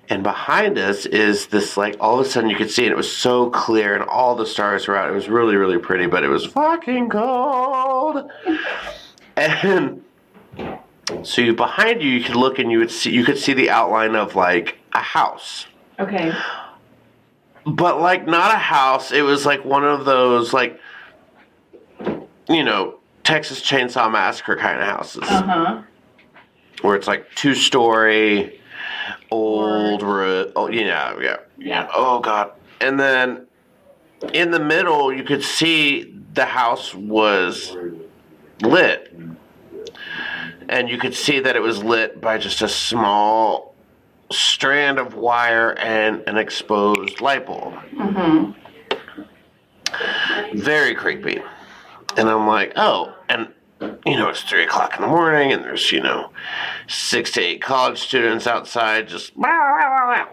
And 0.09 0.21
behind 0.21 0.77
us 0.77 1.05
is 1.05 1.47
this 1.47 1.77
like 1.77 1.95
all 1.99 2.19
of 2.19 2.25
a 2.25 2.29
sudden 2.29 2.49
you 2.49 2.55
could 2.55 2.69
see 2.69 2.85
it. 2.85 2.91
It 2.91 2.97
was 2.97 3.11
so 3.11 3.49
clear, 3.49 3.95
and 3.95 4.03
all 4.03 4.35
the 4.35 4.45
stars 4.45 4.87
were 4.87 4.95
out. 4.97 5.09
It 5.09 5.13
was 5.13 5.29
really 5.29 5.55
really 5.55 5.77
pretty, 5.77 6.05
but 6.07 6.23
it 6.23 6.27
was 6.27 6.45
fucking 6.45 7.09
cold. 7.09 8.29
And 9.37 10.03
so 11.23 11.41
you 11.41 11.53
behind 11.55 12.01
you, 12.01 12.09
you 12.09 12.23
could 12.23 12.35
look 12.35 12.59
and 12.59 12.71
you 12.71 12.79
would 12.79 12.91
see 12.91 13.11
you 13.11 13.23
could 13.23 13.37
see 13.37 13.53
the 13.53 13.69
outline 13.69 14.15
of 14.15 14.35
like 14.35 14.77
a 14.93 14.99
house 14.99 15.65
Okay. 15.99 16.31
but 17.65 17.99
like 17.99 18.27
not 18.27 18.53
a 18.53 18.57
house. 18.59 19.11
It 19.11 19.21
was 19.23 19.45
like 19.45 19.63
one 19.65 19.83
of 19.85 20.05
those 20.05 20.53
like 20.53 20.79
you 22.49 22.63
know 22.63 22.99
Texas 23.23 23.61
Chainsaw 23.61 24.11
Massacre 24.11 24.57
kind 24.57 24.79
of 24.81 24.85
houses 24.87 25.23
Uh 25.23 25.41
huh. 25.43 25.81
Where 26.83 26.95
it's 26.95 27.07
like 27.07 27.25
two 27.35 27.55
story, 27.55 28.59
old, 29.31 30.03
ro- 30.03 30.51
oh 30.55 30.67
yeah, 30.67 31.19
yeah, 31.19 31.37
Yeah. 31.57 31.87
Oh 31.93 32.19
god, 32.19 32.51
and 32.81 32.99
then 32.99 33.47
in 34.33 34.51
the 34.51 34.59
middle 34.59 35.11
you 35.11 35.23
could 35.23 35.43
see 35.43 36.13
the 36.33 36.45
house 36.45 36.93
was 36.93 37.75
lit, 38.61 39.15
and 40.69 40.89
you 40.89 40.97
could 40.97 41.15
see 41.15 41.39
that 41.39 41.55
it 41.55 41.61
was 41.61 41.83
lit 41.83 42.19
by 42.19 42.37
just 42.37 42.61
a 42.61 42.67
small 42.67 43.73
strand 44.31 44.99
of 44.99 45.15
wire 45.15 45.77
and 45.79 46.21
an 46.27 46.37
exposed 46.37 47.21
light 47.21 47.45
bulb. 47.45 47.73
Mm-hmm. 47.95 48.51
very 50.57 50.95
creepy. 50.95 51.41
And 52.17 52.29
I'm 52.29 52.47
like, 52.47 52.73
oh, 52.75 53.15
and 53.29 53.53
you 54.05 54.17
know, 54.17 54.29
it's 54.29 54.43
three 54.43 54.63
o'clock 54.63 54.95
in 54.95 55.01
the 55.01 55.07
morning, 55.07 55.51
and 55.51 55.63
there's 55.63 55.91
you 55.91 56.01
know, 56.01 56.31
six 56.87 57.31
to 57.31 57.41
eight 57.41 57.61
college 57.61 57.99
students 57.99 58.47
outside 58.47 59.07
just 59.07 59.35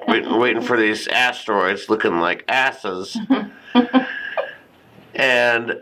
waiting, 0.09 0.39
waiting 0.39 0.63
for 0.63 0.77
these 0.77 1.07
asteroids, 1.09 1.89
looking 1.89 2.21
like 2.21 2.45
asses. 2.49 3.17
and 5.15 5.81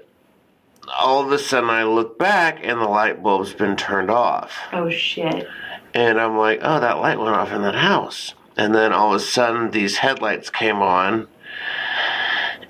all 0.99 1.25
of 1.25 1.33
a 1.33 1.39
sudden, 1.39 1.71
I 1.71 1.85
look 1.85 2.19
back, 2.19 2.61
and 2.63 2.81
the 2.81 2.87
light 2.87 3.23
bulb's 3.23 3.53
been 3.53 3.77
turned 3.77 4.11
off. 4.11 4.59
Oh 4.73 4.91
shit. 4.91 5.49
And 5.95 6.21
I'm 6.21 6.37
like, 6.37 6.61
oh, 6.63 6.81
that 6.81 6.99
light 6.99 7.19
went 7.19 7.35
off 7.35 7.53
in 7.53 7.63
that 7.63 7.75
house. 7.75 8.35
And 8.57 8.75
then 8.75 8.93
all 8.93 9.15
of 9.15 9.21
a 9.21 9.25
sudden, 9.25 9.71
these 9.71 9.99
headlights 9.99 10.51
came 10.51 10.83
on, 10.83 11.29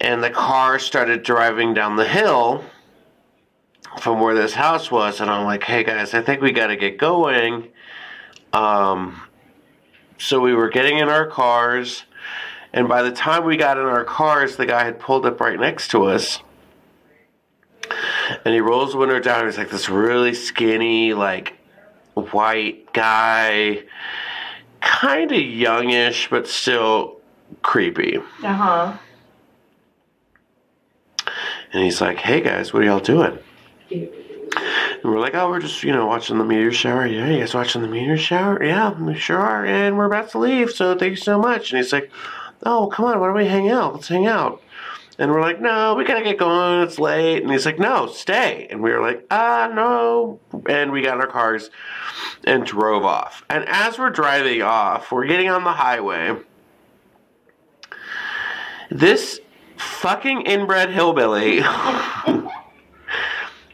and 0.00 0.22
the 0.22 0.30
car 0.30 0.78
started 0.78 1.22
driving 1.22 1.74
down 1.74 1.96
the 1.96 2.06
hill 2.06 2.64
from 4.00 4.20
where 4.20 4.34
this 4.34 4.54
house 4.54 4.90
was 4.90 5.20
and 5.20 5.30
i'm 5.30 5.44
like 5.44 5.62
hey 5.64 5.82
guys 5.82 6.14
i 6.14 6.22
think 6.22 6.40
we 6.40 6.52
got 6.52 6.68
to 6.68 6.76
get 6.76 6.98
going. 6.98 7.68
Um, 8.52 9.20
so 10.16 10.40
we 10.40 10.54
were 10.54 10.70
getting 10.70 10.98
in 10.98 11.08
our 11.08 11.26
cars 11.26 12.04
and 12.72 12.88
by 12.88 13.02
the 13.02 13.12
time 13.12 13.44
we 13.44 13.56
got 13.56 13.76
in 13.76 13.84
our 13.84 14.04
cars 14.04 14.56
the 14.56 14.66
guy 14.66 14.84
had 14.84 14.98
pulled 14.98 15.26
up 15.26 15.40
right 15.40 15.58
next 15.60 15.90
to 15.90 16.04
us 16.04 16.40
and 18.44 18.54
he 18.54 18.60
rolls 18.60 18.92
the 18.92 18.98
window 18.98 19.18
down 19.20 19.44
he's 19.44 19.58
like 19.58 19.70
this 19.70 19.88
really 19.88 20.32
skinny 20.34 21.12
like 21.12 21.58
white 22.14 22.92
guy 22.92 23.82
kind 24.80 25.30
of 25.30 25.40
youngish 25.40 26.28
but 26.30 26.46
still 26.48 27.20
creepy. 27.62 28.18
Uh 28.42 28.52
huh. 28.54 28.98
and 31.72 31.82
he's 31.82 32.00
like 32.00 32.16
hey 32.18 32.40
guys 32.40 32.72
what 32.72 32.82
are 32.82 32.86
y'all 32.86 32.98
doing 33.00 33.38
and 33.90 35.04
we're 35.04 35.20
like, 35.20 35.34
oh, 35.34 35.48
we're 35.48 35.60
just, 35.60 35.82
you 35.82 35.92
know, 35.92 36.06
watching 36.06 36.38
the 36.38 36.44
meteor 36.44 36.72
shower. 36.72 37.06
Yeah, 37.06 37.28
you 37.28 37.40
guys 37.40 37.54
watching 37.54 37.82
the 37.82 37.88
meteor 37.88 38.16
shower? 38.16 38.62
Yeah, 38.62 38.92
we 39.00 39.14
sure 39.14 39.38
are. 39.38 39.64
And 39.64 39.96
we're 39.96 40.06
about 40.06 40.30
to 40.30 40.38
leave, 40.38 40.70
so 40.70 40.96
thank 40.96 41.10
you 41.10 41.16
so 41.16 41.38
much. 41.38 41.72
And 41.72 41.78
he's 41.78 41.92
like, 41.92 42.10
oh, 42.64 42.88
come 42.88 43.06
on, 43.06 43.20
why 43.20 43.26
don't 43.26 43.36
we 43.36 43.46
hang 43.46 43.70
out? 43.70 43.94
Let's 43.94 44.08
hang 44.08 44.26
out. 44.26 44.62
And 45.20 45.32
we're 45.32 45.40
like, 45.40 45.60
no, 45.60 45.94
we 45.94 46.04
gotta 46.04 46.22
get 46.22 46.38
going. 46.38 46.82
It's 46.82 46.98
late. 46.98 47.42
And 47.42 47.50
he's 47.50 47.66
like, 47.66 47.78
no, 47.78 48.06
stay. 48.06 48.68
And 48.70 48.82
we 48.82 48.92
were 48.92 49.02
like, 49.02 49.26
ah, 49.30 49.70
no. 49.72 50.38
And 50.68 50.92
we 50.92 51.02
got 51.02 51.16
in 51.16 51.20
our 51.20 51.26
cars 51.26 51.70
and 52.44 52.64
drove 52.64 53.04
off. 53.04 53.44
And 53.50 53.64
as 53.66 53.98
we're 53.98 54.10
driving 54.10 54.62
off, 54.62 55.10
we're 55.10 55.26
getting 55.26 55.50
on 55.50 55.64
the 55.64 55.72
highway. 55.72 56.36
This 58.90 59.40
fucking 59.76 60.42
inbred 60.42 60.90
hillbilly 60.90 61.60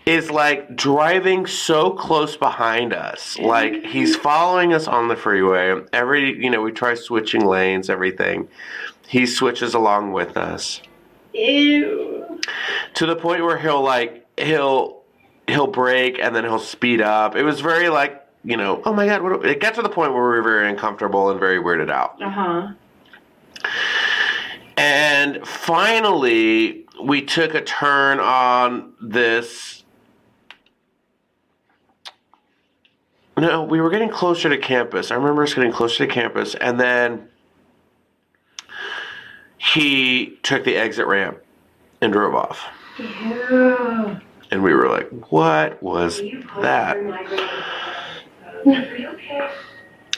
is 0.07 0.31
like 0.31 0.77
driving 0.77 1.47
so 1.47 1.91
close 1.91 2.37
behind 2.37 2.93
us. 2.93 3.39
Like 3.39 3.85
he's 3.85 4.17
following 4.17 4.73
us 4.73 4.87
on 4.87 5.09
the 5.09 5.17
freeway. 5.17 5.83
Every, 5.93 6.43
you 6.43 6.51
know, 6.51 6.61
we 6.61 6.73
try 6.73 6.95
switching 6.95 7.45
lanes, 7.45 7.89
everything. 7.89 8.49
He 9.09 9.27
switches 9.27 9.75
along 9.75 10.13
with 10.13 10.37
us 10.37 10.81
Ew. 11.33 12.41
to 12.95 13.07
the 13.07 13.17
point 13.17 13.43
where 13.45 13.59
he'll 13.59 13.83
like 13.83 14.27
he'll 14.37 15.03
he'll 15.47 15.67
brake 15.67 16.19
and 16.19 16.35
then 16.35 16.45
he'll 16.45 16.59
speed 16.59 17.01
up. 17.01 17.37
It 17.37 17.43
was 17.43 17.61
very 17.61 17.89
like, 17.89 18.27
you 18.45 18.57
know, 18.57 18.83
oh 18.85 18.93
my 18.93 19.07
god, 19.07 19.23
what 19.23 19.47
it 19.47 19.61
got 19.61 19.75
to 19.75 19.83
the 19.83 19.89
point 19.89 20.13
where 20.13 20.23
we 20.23 20.29
were 20.29 20.43
very 20.43 20.69
uncomfortable 20.69 21.31
and 21.31 21.41
very 21.41 21.59
weirded 21.59 21.91
out. 21.91 22.21
Uh 22.23 22.31
huh. 22.31 22.73
And 24.77 25.47
finally, 25.47 26.87
we 27.03 27.23
took 27.23 27.55
a 27.55 27.63
turn 27.63 28.21
on 28.21 28.93
this. 29.01 29.84
No, 33.37 33.63
we 33.65 33.81
were 33.81 33.91
getting 33.91 34.11
closer 34.11 34.49
to 34.49 34.59
campus. 34.59 35.11
I 35.11 35.17
remember 35.17 35.43
us 35.43 35.55
getting 35.55 35.73
closer 35.73 36.07
to 36.07 36.13
campus, 36.13 36.55
and 36.55 36.79
then 36.79 37.29
he 39.59 40.39
took 40.43 40.65
the 40.65 40.77
exit 40.77 41.07
ramp 41.07 41.39
and 42.01 42.13
drove 42.13 42.35
off. 42.35 42.65
Ew. 42.99 44.21
And 44.51 44.63
we 44.63 44.73
were 44.73 44.89
like, 44.89 45.09
what 45.31 45.83
was 45.83 46.21
that? 46.61 46.97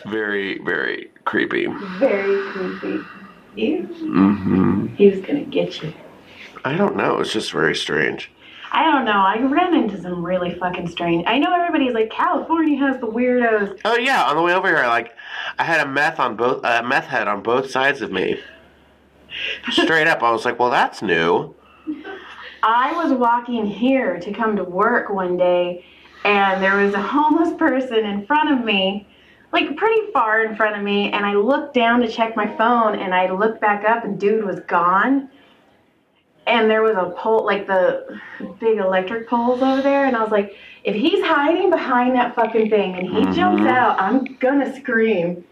Very, 0.06 0.58
very 0.58 1.10
creepy. 1.24 1.66
Very 1.98 2.52
creepy. 2.52 3.04
Ew. 3.56 3.82
hmm 3.82 4.86
He 4.94 5.10
was 5.10 5.20
gonna 5.20 5.44
get 5.44 5.82
you. 5.82 5.92
I 6.64 6.76
don't 6.76 6.96
know. 6.96 7.18
It's 7.18 7.32
just 7.32 7.50
very 7.50 7.74
strange. 7.74 8.30
I 8.72 8.84
don't 8.84 9.04
know. 9.04 9.12
I 9.12 9.40
ran 9.42 9.74
into 9.74 10.00
some 10.00 10.24
really 10.24 10.54
fucking 10.54 10.88
strange. 10.88 11.24
I 11.26 11.38
know 11.38 11.54
everybody's 11.54 11.94
like 11.94 12.10
California 12.10 12.78
has 12.78 13.00
the 13.00 13.06
weirdos. 13.06 13.80
Oh 13.84 13.96
yeah, 13.96 14.24
on 14.24 14.36
the 14.36 14.42
way 14.42 14.52
over 14.52 14.68
here, 14.68 14.86
like 14.86 15.14
I 15.58 15.64
had 15.64 15.86
a 15.86 15.88
meth 15.88 16.18
on 16.18 16.36
both 16.36 16.64
a 16.64 16.82
meth 16.82 17.06
head 17.06 17.28
on 17.28 17.42
both 17.42 17.70
sides 17.70 18.02
of 18.02 18.10
me. 18.10 18.40
Straight 19.70 20.06
up, 20.06 20.22
I 20.22 20.30
was 20.30 20.44
like, 20.44 20.58
"Well, 20.58 20.70
that's 20.70 21.02
new." 21.02 21.54
I 22.62 22.92
was 22.92 23.12
walking 23.12 23.66
here 23.66 24.18
to 24.18 24.32
come 24.32 24.56
to 24.56 24.64
work 24.64 25.10
one 25.10 25.36
day, 25.36 25.84
and 26.24 26.62
there 26.62 26.76
was 26.76 26.94
a 26.94 27.02
homeless 27.02 27.54
person 27.56 27.98
in 27.98 28.26
front 28.26 28.50
of 28.50 28.64
me, 28.64 29.06
like 29.52 29.76
pretty 29.76 30.10
far 30.12 30.44
in 30.44 30.56
front 30.56 30.76
of 30.76 30.82
me. 30.82 31.12
And 31.12 31.24
I 31.24 31.34
looked 31.34 31.74
down 31.74 32.00
to 32.00 32.08
check 32.08 32.34
my 32.34 32.46
phone, 32.56 32.98
and 32.98 33.14
I 33.14 33.30
looked 33.30 33.60
back 33.60 33.84
up, 33.84 34.04
and 34.04 34.18
dude 34.18 34.44
was 34.44 34.60
gone. 34.60 35.28
And 36.46 36.70
there 36.70 36.82
was 36.82 36.96
a 36.96 37.10
pole, 37.18 37.44
like 37.44 37.66
the 37.66 38.20
big 38.60 38.78
electric 38.78 39.28
poles 39.28 39.62
over 39.62 39.82
there, 39.82 40.04
and 40.06 40.16
I 40.16 40.22
was 40.22 40.30
like, 40.30 40.54
if 40.84 40.94
he's 40.94 41.22
hiding 41.24 41.70
behind 41.70 42.14
that 42.14 42.36
fucking 42.36 42.70
thing 42.70 42.94
and 42.94 43.08
he 43.08 43.22
jumps 43.34 43.62
Mhm. 43.62 43.68
out, 43.68 44.00
I'm 44.00 44.24
gonna 44.38 44.72
scream. 44.76 45.44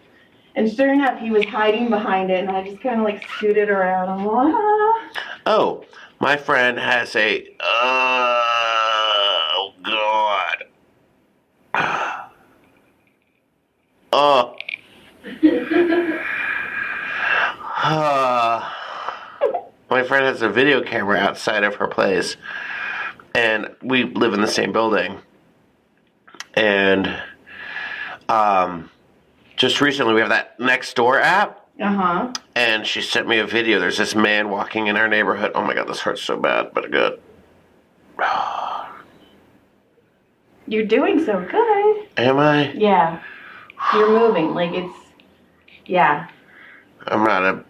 And 0.55 0.73
sure 0.73 0.93
enough, 0.93 1.19
he 1.19 1.33
was 1.33 1.45
hiding 1.47 1.91
behind 1.91 2.31
it, 2.31 2.47
and 2.47 2.57
I 2.57 2.63
just 2.63 2.81
kind 2.81 3.01
of 3.01 3.05
like 3.05 3.29
scooted 3.29 3.69
around. 3.69 4.09
I'm 4.09 4.25
like, 4.25 4.55
ah. 4.55 5.01
Oh, 5.47 5.85
my 6.21 6.37
friend 6.37 6.79
has 6.79 7.17
a. 7.17 7.45
Oh 7.61 9.73
God. 9.83 10.65
Oh. 14.13 14.55
Uh, 17.87 17.87
my 19.95 20.03
friend 20.03 20.25
has 20.27 20.43
a 20.43 20.49
video 20.49 20.83
camera 20.83 21.17
outside 21.19 21.63
of 21.63 21.77
her 21.77 21.87
place, 21.87 22.37
and 23.33 23.71
we 23.81 24.03
live 24.03 24.35
in 24.35 24.41
the 24.41 24.49
same 24.49 24.73
building. 24.73 25.21
And 26.55 27.17
um, 28.29 28.91
just 29.57 29.81
recently, 29.81 30.13
we 30.15 30.19
have 30.21 30.31
that 30.31 30.59
next 30.59 30.95
door 30.97 31.21
app, 31.21 31.69
Uh 31.81 31.93
huh. 31.93 32.33
and 32.57 32.85
she 32.85 33.01
sent 33.03 33.29
me 33.29 33.39
a 33.39 33.47
video. 33.47 33.79
There's 33.79 33.97
this 33.97 34.17
man 34.17 34.49
walking 34.49 34.89
in 34.89 34.97
our 34.97 35.07
neighborhood. 35.07 35.53
Oh 35.55 35.63
my 35.63 35.75
god, 35.75 35.87
this 35.87 36.01
hurts 36.01 36.23
so 36.23 36.37
bad, 36.41 36.75
but 36.75 36.91
good. 36.91 37.21
You're 40.67 40.87
doing 40.87 41.25
so 41.25 41.41
good. 41.49 42.09
Am 42.17 42.39
I? 42.39 42.73
Yeah. 42.73 43.23
You're 43.93 44.09
moving. 44.09 44.55
Like 44.55 44.73
it's, 44.73 44.97
yeah. 45.87 46.27
I'm 47.07 47.23
not 47.23 47.45
a 47.45 47.65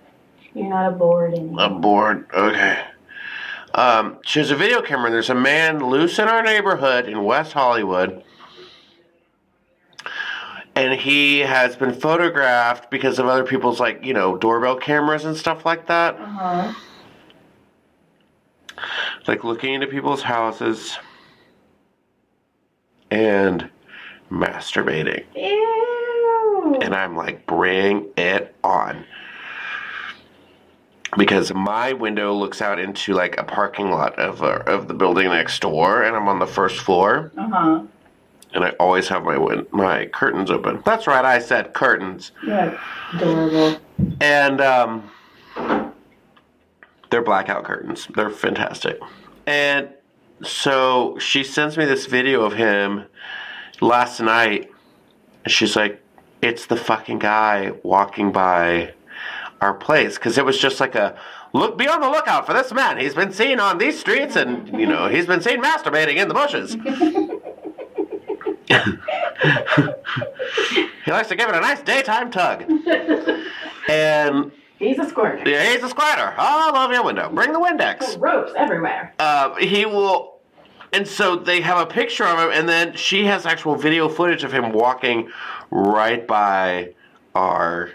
You're 0.55 0.69
not 0.69 0.93
a 0.93 0.95
board 0.95 1.35
anymore. 1.35 1.61
I'm 1.61 1.81
bored. 1.81 2.27
Okay. 2.33 2.85
Um, 3.75 4.19
she 4.25 4.39
has 4.39 4.53
a 4.53 4.57
video 4.57 4.81
camera, 4.83 5.07
and 5.07 5.15
there's 5.15 5.31
a 5.31 5.35
man 5.35 5.85
loose 5.85 6.21
in 6.21 6.29
our 6.29 6.43
neighborhood 6.43 7.09
in 7.09 7.25
West 7.25 7.53
Hollywood. 7.53 8.23
And 10.77 10.99
he 11.01 11.41
has 11.41 11.77
been 11.77 11.93
photographed 11.93 12.91
because 12.91 13.19
of 13.19 13.27
other 13.27 13.45
people's, 13.45 13.81
like, 13.81 14.05
you 14.05 14.15
know, 14.15 14.37
doorbell 14.37 14.77
cameras 14.77 15.25
and 15.25 15.37
stuff 15.37 15.65
like 15.65 15.87
that. 15.89 16.15
Uh 16.15 16.27
huh. 16.27 16.73
Like, 19.27 19.43
looking 19.43 19.75
into 19.75 19.87
people's 19.87 20.23
houses 20.23 20.97
and 23.11 23.69
masturbating. 24.31 25.25
Ew. 25.35 26.79
And 26.81 26.95
I'm 26.95 27.17
like, 27.17 27.47
bring 27.47 28.09
it 28.17 28.55
on. 28.63 29.05
Because 31.17 31.53
my 31.55 31.93
window 31.93 32.33
looks 32.33 32.61
out 32.61 32.79
into 32.79 33.15
like 33.15 33.39
a 33.39 33.45
parking 33.45 33.91
lot 33.91 34.19
of 34.19 34.43
uh, 34.43 34.63
of 34.67 34.89
the 34.89 34.95
building 34.95 35.29
next 35.29 35.61
door, 35.61 36.03
and 36.03 36.17
I'm 36.17 36.27
on 36.29 36.39
the 36.41 36.47
first 36.47 36.81
floor, 36.81 37.31
Uh 37.37 37.49
huh. 37.49 37.83
and 38.53 38.65
I 38.65 38.71
always 38.81 39.09
have 39.09 39.23
my 39.23 39.39
win- 39.39 39.67
my 39.71 40.07
curtains 40.07 40.51
open. 40.51 40.83
That's 40.85 41.07
right, 41.07 41.25
I 41.25 41.39
said 41.39 41.73
curtains, 41.73 42.33
Yeah. 42.45 42.77
Adorable. 43.15 43.79
and 44.21 44.61
um, 44.61 45.11
they're 47.11 47.23
blackout 47.23 47.65
curtains. 47.65 48.09
They're 48.15 48.31
fantastic, 48.31 48.99
and 49.47 49.89
so 50.43 51.17
she 51.19 51.45
sends 51.45 51.77
me 51.79 51.85
this 51.85 52.07
video 52.07 52.43
of 52.43 52.55
him 52.55 53.05
last 53.81 54.21
night, 54.21 54.71
and 55.45 55.53
she's 55.53 55.77
like, 55.77 56.03
"It's 56.43 56.67
the 56.67 56.77
fucking 56.77 57.21
guy 57.21 57.73
walking 57.85 58.33
by." 58.33 58.95
Our 59.65 59.75
place 59.75 60.15
because 60.15 60.39
it 60.39 60.45
was 60.45 60.59
just 60.59 60.79
like 60.79 60.95
a 60.95 61.17
look 61.53 61.77
be 61.79 61.89
on 61.89 62.01
the 62.01 62.09
lookout 62.09 62.47
for 62.47 62.53
this 62.53 62.73
man. 62.73 62.99
He's 62.99 63.15
been 63.15 63.33
seen 63.33 63.59
on 63.59 63.79
these 63.79 63.99
streets 63.99 64.37
and 64.37 64.69
you 64.79 64.87
know 64.87 65.09
he's 65.09 65.27
been 65.27 65.41
seen 65.41 65.63
masturbating 65.63 66.17
in 66.17 66.29
the 66.29 66.35
bushes. 66.35 66.77
He 71.05 71.11
likes 71.11 71.29
to 71.29 71.37
give 71.37 71.49
it 71.51 71.55
a 71.55 71.61
nice 71.61 71.83
daytime 71.83 72.31
tug. 72.31 72.65
And 73.89 74.51
He's 74.79 74.99
a 74.99 75.07
squirter. 75.09 75.49
yeah, 75.49 75.71
he's 75.73 75.83
a 75.83 75.89
squatter 75.89 76.35
all 76.39 76.75
over 76.77 76.93
your 76.95 77.05
window. 77.05 77.31
Bring 77.31 77.53
the 77.53 77.59
windex. 77.61 78.19
Ropes 78.21 78.53
everywhere. 78.57 79.15
uh, 79.19 79.55
he 79.57 79.85
will 79.87 80.39
and 80.93 81.07
so 81.07 81.37
they 81.37 81.61
have 81.61 81.79
a 81.79 81.87
picture 81.87 82.25
of 82.25 82.39
him 82.39 82.51
and 82.59 82.69
then 82.69 82.95
she 82.97 83.25
has 83.27 83.45
actual 83.47 83.75
video 83.77 84.09
footage 84.09 84.45
of 84.45 84.53
him 84.53 84.73
walking 84.73 85.29
right 85.71 86.27
by 86.27 86.95
our 87.35 87.91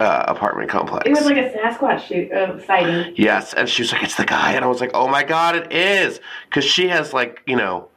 uh, 0.00 0.24
apartment 0.28 0.68
complex. 0.70 1.06
It 1.06 1.12
was 1.12 1.24
like 1.24 1.36
a 1.38 1.50
Sasquatch 1.50 2.06
shoot, 2.06 2.30
uh, 2.32 2.64
sighting. 2.66 3.14
Yes, 3.16 3.54
and 3.54 3.68
she 3.68 3.82
was 3.82 3.92
like, 3.92 4.02
"It's 4.02 4.16
the 4.16 4.24
guy," 4.24 4.52
and 4.52 4.64
I 4.64 4.68
was 4.68 4.80
like, 4.80 4.90
"Oh 4.94 5.08
my 5.08 5.22
god, 5.24 5.56
it 5.56 5.72
is!" 5.72 6.20
Because 6.48 6.64
she 6.64 6.88
has 6.88 7.12
like 7.14 7.42
you 7.46 7.56
know 7.56 7.88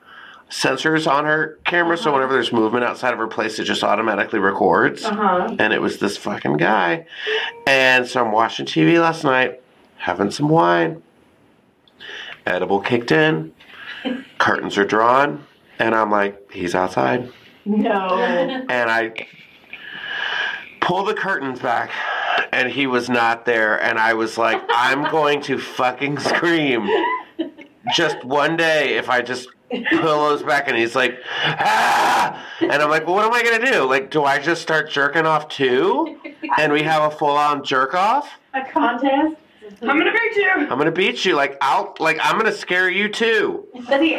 sensors 0.50 1.10
on 1.12 1.26
her 1.26 1.60
camera, 1.66 1.98
so 1.98 2.14
whenever 2.14 2.32
there's 2.34 2.54
movement 2.54 2.86
outside 2.86 3.12
of 3.14 3.20
her 3.20 3.28
place, 3.28 3.60
it 3.60 3.66
just 3.66 3.84
automatically 3.84 4.40
records. 4.40 5.04
Uh 5.04 5.14
huh. 5.16 5.56
And 5.60 5.74
it 5.74 5.82
was 5.82 6.00
this 6.00 6.16
fucking 6.18 6.58
guy, 6.58 7.06
and 7.68 8.08
so 8.08 8.24
I'm 8.26 8.32
watching 8.32 8.66
TV 8.66 9.00
last 9.02 9.24
night, 9.24 9.62
having 9.98 10.32
some 10.32 10.48
wine. 10.50 11.02
Edible 12.46 12.80
kicked 12.80 13.12
in, 13.12 13.52
curtains 14.38 14.78
are 14.78 14.86
drawn, 14.86 15.44
and 15.80 15.94
I'm 15.96 16.12
like, 16.12 16.52
"He's 16.52 16.74
outside," 16.76 17.32
No. 17.66 18.20
and 18.70 18.90
I 18.92 19.12
pull 20.86 21.04
the 21.04 21.14
curtains 21.14 21.60
back. 21.60 21.92
And 22.52 22.72
he 22.72 22.88
was 22.88 23.10
not 23.10 23.46
there, 23.46 23.82
and 23.82 23.98
I 24.00 24.14
was 24.14 24.38
like, 24.38 24.62
I'm 24.70 25.10
going 25.12 25.42
to 25.44 25.58
fucking 25.58 26.20
scream 26.20 26.88
just 27.94 28.24
one 28.24 28.56
day 28.56 28.98
if 28.98 29.10
I 29.10 29.22
just 29.22 29.50
pillows 29.70 30.44
back 30.44 30.68
and 30.68 30.78
he's 30.78 30.96
like, 30.96 31.20
ah! 31.44 32.46
And 32.62 32.72
I'm 32.72 32.90
like, 32.90 33.06
well, 33.06 33.16
what 33.16 33.26
am 33.26 33.34
I 33.34 33.44
going 33.44 33.62
to 33.62 33.72
do? 33.72 33.84
Like, 33.84 34.10
do 34.12 34.24
I 34.24 34.40
just 34.40 34.62
start 34.62 34.90
jerking 34.90 35.26
off 35.26 35.50
too? 35.50 36.20
And 36.58 36.72
we 36.72 36.84
have 36.84 37.12
a 37.12 37.16
full 37.16 37.36
on 37.36 37.64
jerk 37.64 37.94
off? 37.94 38.30
A 38.54 38.64
contest. 38.66 39.36
I'm 39.82 39.98
gonna 39.98 40.12
beat 40.12 40.36
you. 40.36 40.52
I'm 40.52 40.68
going 40.70 40.86
to 40.86 40.92
beat 40.92 41.26
you. 41.26 41.36
Like, 41.36 41.58
I'll 41.60 41.96
like, 42.00 42.20
I'm 42.22 42.40
going 42.40 42.46
to 42.52 42.58
scare 42.58 42.90
you 42.90 43.10
too. 43.10 43.66
See, 43.90 44.16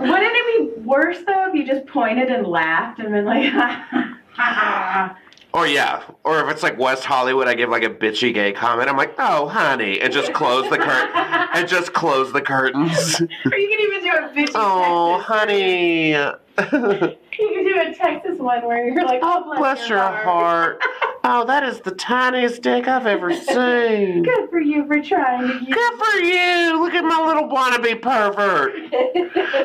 wouldn't 0.00 0.36
it 0.36 0.76
be 0.76 0.80
worse 0.82 1.18
though 1.26 1.48
if 1.48 1.54
you 1.54 1.66
just 1.66 1.86
pointed 1.86 2.28
and 2.30 2.46
laughed 2.46 3.00
and 3.00 3.10
been 3.10 3.24
like, 3.24 3.50
ha 3.52 3.88
ha 3.90 4.16
ha? 4.34 5.18
Or 5.56 5.66
yeah. 5.66 6.02
Or 6.22 6.44
if 6.44 6.50
it's 6.50 6.62
like 6.62 6.78
West 6.78 7.04
Hollywood, 7.04 7.48
I 7.48 7.54
give 7.54 7.70
like 7.70 7.82
a 7.82 7.88
bitchy 7.88 8.34
gay 8.34 8.52
comment. 8.52 8.90
I'm 8.90 8.96
like, 8.98 9.14
oh, 9.18 9.48
honey. 9.48 9.98
And 10.02 10.12
just 10.12 10.34
close 10.34 10.68
the 10.68 10.76
curtain. 10.76 11.16
and 11.54 11.66
just 11.66 11.94
close 11.94 12.30
the 12.30 12.42
curtains. 12.42 13.18
Or 13.22 13.56
you 13.56 13.68
can 13.68 13.80
even 13.80 14.02
do 14.02 14.10
a 14.10 14.28
bitchy 14.34 14.52
oh, 14.54 15.16
Texas. 15.16 15.26
honey. 15.26 17.16
You 17.38 17.52
can 17.52 17.64
do 17.66 17.90
a 17.90 17.94
Texas 17.94 18.38
one 18.38 18.64
where 18.64 18.88
you're 18.88 19.04
like, 19.04 19.20
oh, 19.22 19.44
bless, 19.44 19.58
Bless 19.58 19.88
your 19.90 19.98
heart. 19.98 20.80
Oh, 21.22 21.44
that 21.44 21.64
is 21.64 21.80
the 21.80 21.90
tiniest 21.90 22.62
dick 22.62 22.88
I've 22.88 23.06
ever 23.06 23.34
seen. 23.34 24.22
Good 24.22 24.48
for 24.48 24.58
you 24.58 24.86
for 24.86 25.02
trying 25.02 25.46
to 25.46 25.52
use. 25.52 25.74
Good 25.74 25.98
for 25.98 26.16
you. 26.20 26.80
Look 26.80 26.94
at 26.94 27.04
my 27.04 27.26
little 27.26 27.46
wannabe 27.50 28.00
pervert. 28.00 28.72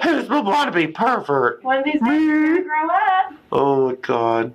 Who's 0.03 0.27
the 0.27 0.41
wannabe 0.41 0.93
pervert? 0.93 1.63
One 1.63 1.77
of 1.77 1.85
these 1.85 2.01
days 2.01 2.65
grow 2.65 2.89
up. 2.89 3.33
Oh 3.53 3.87
my 3.87 3.95
god. 3.95 4.53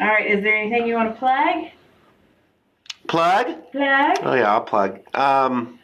All 0.00 0.06
right, 0.06 0.26
is 0.26 0.42
there 0.42 0.56
anything 0.56 0.86
you 0.86 0.94
want 0.94 1.12
to 1.12 1.18
plug? 1.18 1.66
Plug? 3.06 3.46
Plug? 3.72 4.16
Oh 4.22 4.34
yeah, 4.34 4.52
I'll 4.52 4.62
plug. 4.62 5.00
Um, 5.14 5.78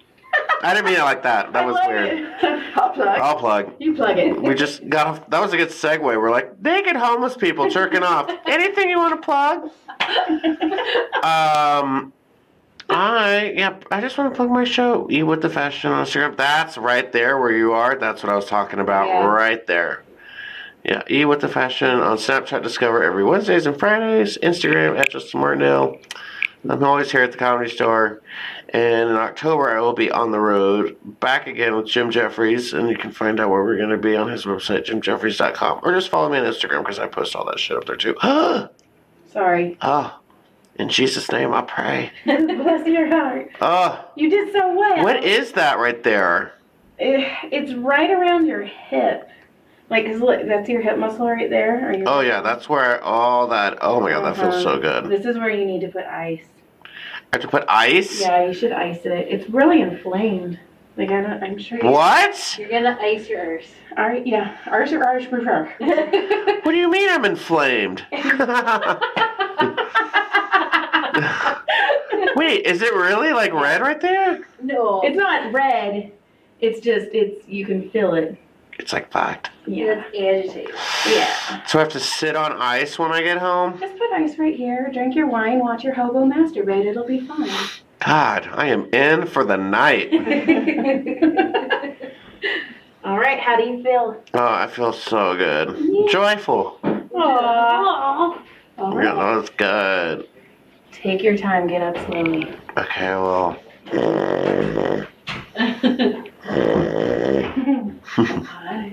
I 0.63 0.73
didn't 0.75 0.87
mean 0.87 0.95
it 0.97 1.03
like 1.03 1.23
that. 1.23 1.53
That 1.53 1.65
I 1.65 1.67
was 1.67 1.77
weird. 1.87 2.19
it. 2.19 2.37
I'll 2.77 2.91
plug. 2.91 3.09
I'll 3.09 3.37
plug. 3.37 3.73
You 3.79 3.95
plug 3.95 4.19
it. 4.19 4.41
We 4.41 4.55
just 4.55 4.89
got 4.89 5.07
off. 5.07 5.31
That 5.31 5.41
was 5.41 5.53
a 5.53 5.57
good 5.57 5.69
segue. 5.69 6.01
We're 6.01 6.31
like 6.31 6.61
naked 6.63 6.97
homeless 6.97 7.37
people 7.37 7.69
jerking 7.69 8.03
off. 8.03 8.31
Anything 8.47 8.89
you 8.89 8.99
want 8.99 9.21
to 9.21 9.25
plug? 9.25 9.71
Um, 11.17 12.13
I 12.89 13.53
yeah. 13.57 13.77
I 13.91 14.01
just 14.01 14.17
want 14.17 14.33
to 14.33 14.37
plug 14.37 14.49
my 14.51 14.63
show. 14.63 15.09
Eat 15.11 15.25
with 15.25 15.43
the 15.43 15.51
fashion 15.51 15.91
on 15.91 16.07
Instagram. 16.07 16.37
That's 16.37 16.79
right 16.79 17.11
there 17.11 17.39
where 17.39 17.51
you 17.51 17.73
are. 17.73 17.97
That's 17.97 18.23
what 18.23 18.31
I 18.31 18.37
was 18.37 18.47
talking 18.47 18.79
about. 18.79 19.09
Yeah. 19.09 19.25
Right 19.25 19.67
there. 19.67 20.05
Yeah, 20.87 21.03
Eat 21.09 21.25
with 21.25 21.41
the 21.41 21.49
fashion 21.49 21.89
on 21.89 22.17
Snapchat. 22.17 22.63
Discover 22.63 23.03
every 23.03 23.25
Wednesdays 23.25 23.67
and 23.67 23.77
Fridays. 23.79 24.39
Instagram 24.39 24.97
at 24.99 25.11
Justin 25.11 25.41
Martindale. 25.41 25.99
I'm 26.69 26.83
always 26.85 27.11
here 27.11 27.23
at 27.23 27.33
the 27.33 27.39
comedy 27.39 27.69
store. 27.71 28.23
And 28.71 29.11
in 29.11 29.17
October, 29.17 29.69
I 29.77 29.81
will 29.81 29.95
be 29.95 30.11
on 30.13 30.31
the 30.31 30.39
road 30.39 30.97
back 31.21 31.49
again 31.49 31.75
with 31.75 31.87
Jim 31.87 32.11
Jefferies. 32.11 32.73
And 32.73 32.89
you 32.89 32.97
can 32.97 33.11
find 33.11 33.41
out 33.41 33.51
where 33.51 33.65
we're 33.65 33.77
going 33.77 33.91
to 33.91 33.97
be 33.99 34.15
on 34.17 34.29
his 34.31 34.45
website, 34.45 34.85
jimjefferies.com. 34.87 35.81
Or 35.83 35.93
just 35.93 36.09
follow 36.09 36.29
me 36.29 36.39
on 36.39 36.45
Instagram 36.45 36.83
because 36.83 36.99
I 37.01 37.09
post 37.09 37.35
all 37.35 37.45
that 37.47 37.59
shit 37.59 37.77
up 37.77 37.85
there 37.87 37.97
too. 37.97 38.15
Sorry. 39.33 39.77
oh, 39.83 40.19
in 40.77 40.89
Jesus' 40.89 41.31
name, 41.33 41.53
I 41.53 41.63
pray. 41.63 42.11
Bless 42.25 42.87
your 42.87 43.09
heart. 43.09 43.51
Oh, 43.61 44.05
You 44.15 44.31
did 44.31 44.53
so 44.53 44.73
well. 44.75 45.03
what 45.03 45.25
is 45.25 45.53
that 45.53 45.79
right 45.79 46.03
there? 46.05 46.53
It- 46.99 47.29
It's 47.53 47.73
right 47.75 48.11
around 48.11 48.47
your 48.47 48.63
hip. 48.63 49.31
Like, 49.89 50.07
'cause 50.07 50.21
look, 50.21 50.47
that's 50.47 50.69
your 50.69 50.81
hip 50.81 50.99
muscle 50.99 51.29
right 51.29 51.49
there. 51.49 51.89
Or 51.89 51.93
your, 51.95 52.09
Oh, 52.09 52.21
yeah, 52.21 52.41
that's 52.41 52.69
where 52.69 53.03
all 53.05 53.47
that. 53.49 53.79
Oh 53.81 54.01
my 54.01 54.11
god, 54.11 54.25
that 54.25 54.37
feels 54.37 54.63
so 54.63 54.71
uh-huh. 54.71 55.01
good. 55.01 55.11
This 55.11 55.25
is 55.25 55.39
where 55.39 55.51
you 55.51 55.65
need 55.65 55.81
to 55.83 55.89
put 55.89 56.05
ice. 56.05 56.43
I 56.85 56.89
have 57.37 57.43
to 57.43 57.49
put 57.49 57.65
ice? 57.69 58.21
Yeah, 58.21 58.47
you 58.47 58.53
should 58.53 58.73
ice 58.73 59.05
it. 59.05 59.27
It's 59.31 59.49
really 59.51 59.81
inflamed. 59.83 60.59
Like 60.97 61.11
I 61.11 61.21
don't, 61.21 61.43
I'm 61.43 61.59
sure. 61.59 61.79
You, 61.83 61.91
What? 61.91 62.57
You're 62.59 62.71
gonna 62.71 62.97
ice 63.01 63.29
your 63.29 63.41
earth. 63.41 63.75
All 63.99 64.07
right, 64.07 64.27
yeah, 64.27 64.57
ours 64.67 64.93
or 64.93 65.05
ours 65.05 65.27
prefer. 65.31 65.73
What 65.79 66.73
do 66.73 66.79
you 66.79 66.91
mean 66.91 67.09
I'm 67.11 67.25
inflamed? 67.25 68.05
Wait, 72.37 72.67
is 72.67 72.83
it 72.83 72.93
really 72.95 73.33
like 73.33 73.53
red 73.53 73.81
right 73.81 74.01
there? 74.01 74.41
no. 74.63 75.01
it's 75.03 75.17
not 75.17 75.53
red. 75.53 76.13
It's 76.61 76.81
just 76.81 77.09
it's 77.13 77.47
you 77.47 77.65
can 77.67 77.91
feel 77.91 78.15
it. 78.15 78.37
It's 78.79 78.93
like 78.93 79.11
fucked. 79.11 79.51
Yeah, 79.67 80.05
It's 80.13 80.51
agitated. 80.53 80.75
yeah. 81.09 81.65
So 81.67 81.79
I 81.79 81.83
have 81.83 81.93
to 81.93 82.01
sit 82.01 82.37
on 82.37 82.53
ice 82.53 82.99
when 82.99 83.11
I 83.13 83.23
get 83.23 83.39
home? 83.39 83.79
Just 83.81 83.97
put 83.99 84.11
ice 84.13 84.39
right 84.39 84.55
here. 84.55 84.91
Drink 84.93 85.15
your 85.15 85.27
wine. 85.27 85.59
Watch 85.61 85.83
your 85.83 85.95
hobo 85.95 86.25
masturbate. 86.27 86.85
It'll 86.87 87.07
be 87.07 87.21
fine. 87.27 87.49
God, 88.05 88.49
I 88.53 88.67
am 88.67 88.87
in 88.95 89.27
for 89.27 89.45
the 89.45 89.57
night. 89.57 90.13
All 93.05 93.19
right, 93.19 93.39
how 93.41 93.57
do 93.57 93.65
you 93.65 93.83
feel? 93.83 94.23
Oh, 94.35 94.45
I 94.47 94.67
feel 94.67 94.93
so 94.93 95.37
good. 95.37 95.77
Joyful. 96.11 96.79
Aww. 96.85 97.01
Aw. 97.15 98.43
Oh, 98.79 98.85
All 98.85 99.03
Yeah, 99.03 99.13
right. 99.15 99.37
that's 99.37 99.51
good. 99.57 100.29
Take 100.93 101.23
your 101.23 101.37
time. 101.39 101.67
Get 101.67 101.83
up 101.83 101.97
slowly. 102.07 102.47
Okay, 102.77 103.09
well. 103.15 103.57
Hi. 108.77 108.93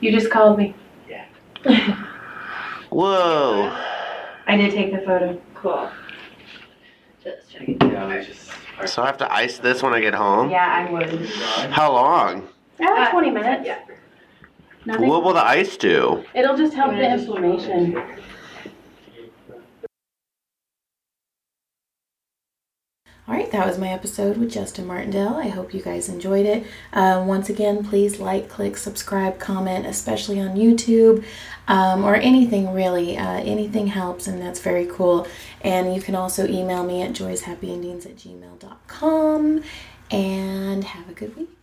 You 0.00 0.12
just 0.12 0.30
called 0.30 0.58
me. 0.58 0.74
Yeah. 1.08 1.26
Whoa. 2.90 3.76
I 4.46 4.56
did 4.56 4.70
take 4.72 4.92
the 4.92 4.98
photo. 4.98 5.40
Cool. 5.54 5.90
Just 7.24 7.50
checking. 7.50 7.80
Yeah, 7.80 8.06
I 8.06 8.22
just. 8.22 8.50
So 8.86 9.02
I 9.02 9.06
have 9.06 9.18
to 9.18 9.32
ice 9.32 9.58
this 9.58 9.82
when 9.82 9.92
I 9.92 10.00
get 10.00 10.14
home? 10.14 10.50
Yeah, 10.50 10.86
I 10.88 10.92
would. 10.92 11.26
How 11.72 11.92
long? 11.92 12.46
Yeah, 12.78 13.08
20 13.10 13.30
minutes. 13.30 13.66
Yeah. 13.66 13.80
Nothing. 14.84 15.08
What 15.08 15.24
will 15.24 15.32
the 15.32 15.44
ice 15.44 15.76
do? 15.76 16.24
It'll 16.34 16.56
just 16.56 16.74
help 16.74 16.90
the 16.92 16.96
wanna 16.98 17.16
just- 17.16 17.26
inflammation. 17.28 18.02
All 23.28 23.34
right, 23.34 23.50
that 23.50 23.66
was 23.66 23.76
my 23.76 23.88
episode 23.88 24.36
with 24.36 24.52
Justin 24.52 24.86
Martindale. 24.86 25.34
I 25.34 25.48
hope 25.48 25.74
you 25.74 25.82
guys 25.82 26.08
enjoyed 26.08 26.46
it. 26.46 26.64
Uh, 26.92 27.24
once 27.26 27.48
again, 27.48 27.84
please 27.84 28.20
like, 28.20 28.48
click, 28.48 28.76
subscribe, 28.76 29.40
comment, 29.40 29.84
especially 29.84 30.40
on 30.40 30.54
YouTube 30.54 31.24
um, 31.66 32.04
or 32.04 32.14
anything 32.14 32.72
really. 32.72 33.18
Uh, 33.18 33.40
anything 33.40 33.88
helps, 33.88 34.28
and 34.28 34.40
that's 34.40 34.60
very 34.60 34.86
cool. 34.86 35.26
And 35.60 35.92
you 35.92 36.00
can 36.00 36.14
also 36.14 36.46
email 36.46 36.84
me 36.84 37.02
at 37.02 37.14
joyshappyendings 37.14 38.06
at 38.06 38.16
gmail.com. 38.16 39.62
And 40.08 40.84
have 40.84 41.10
a 41.10 41.12
good 41.12 41.36
week. 41.36 41.55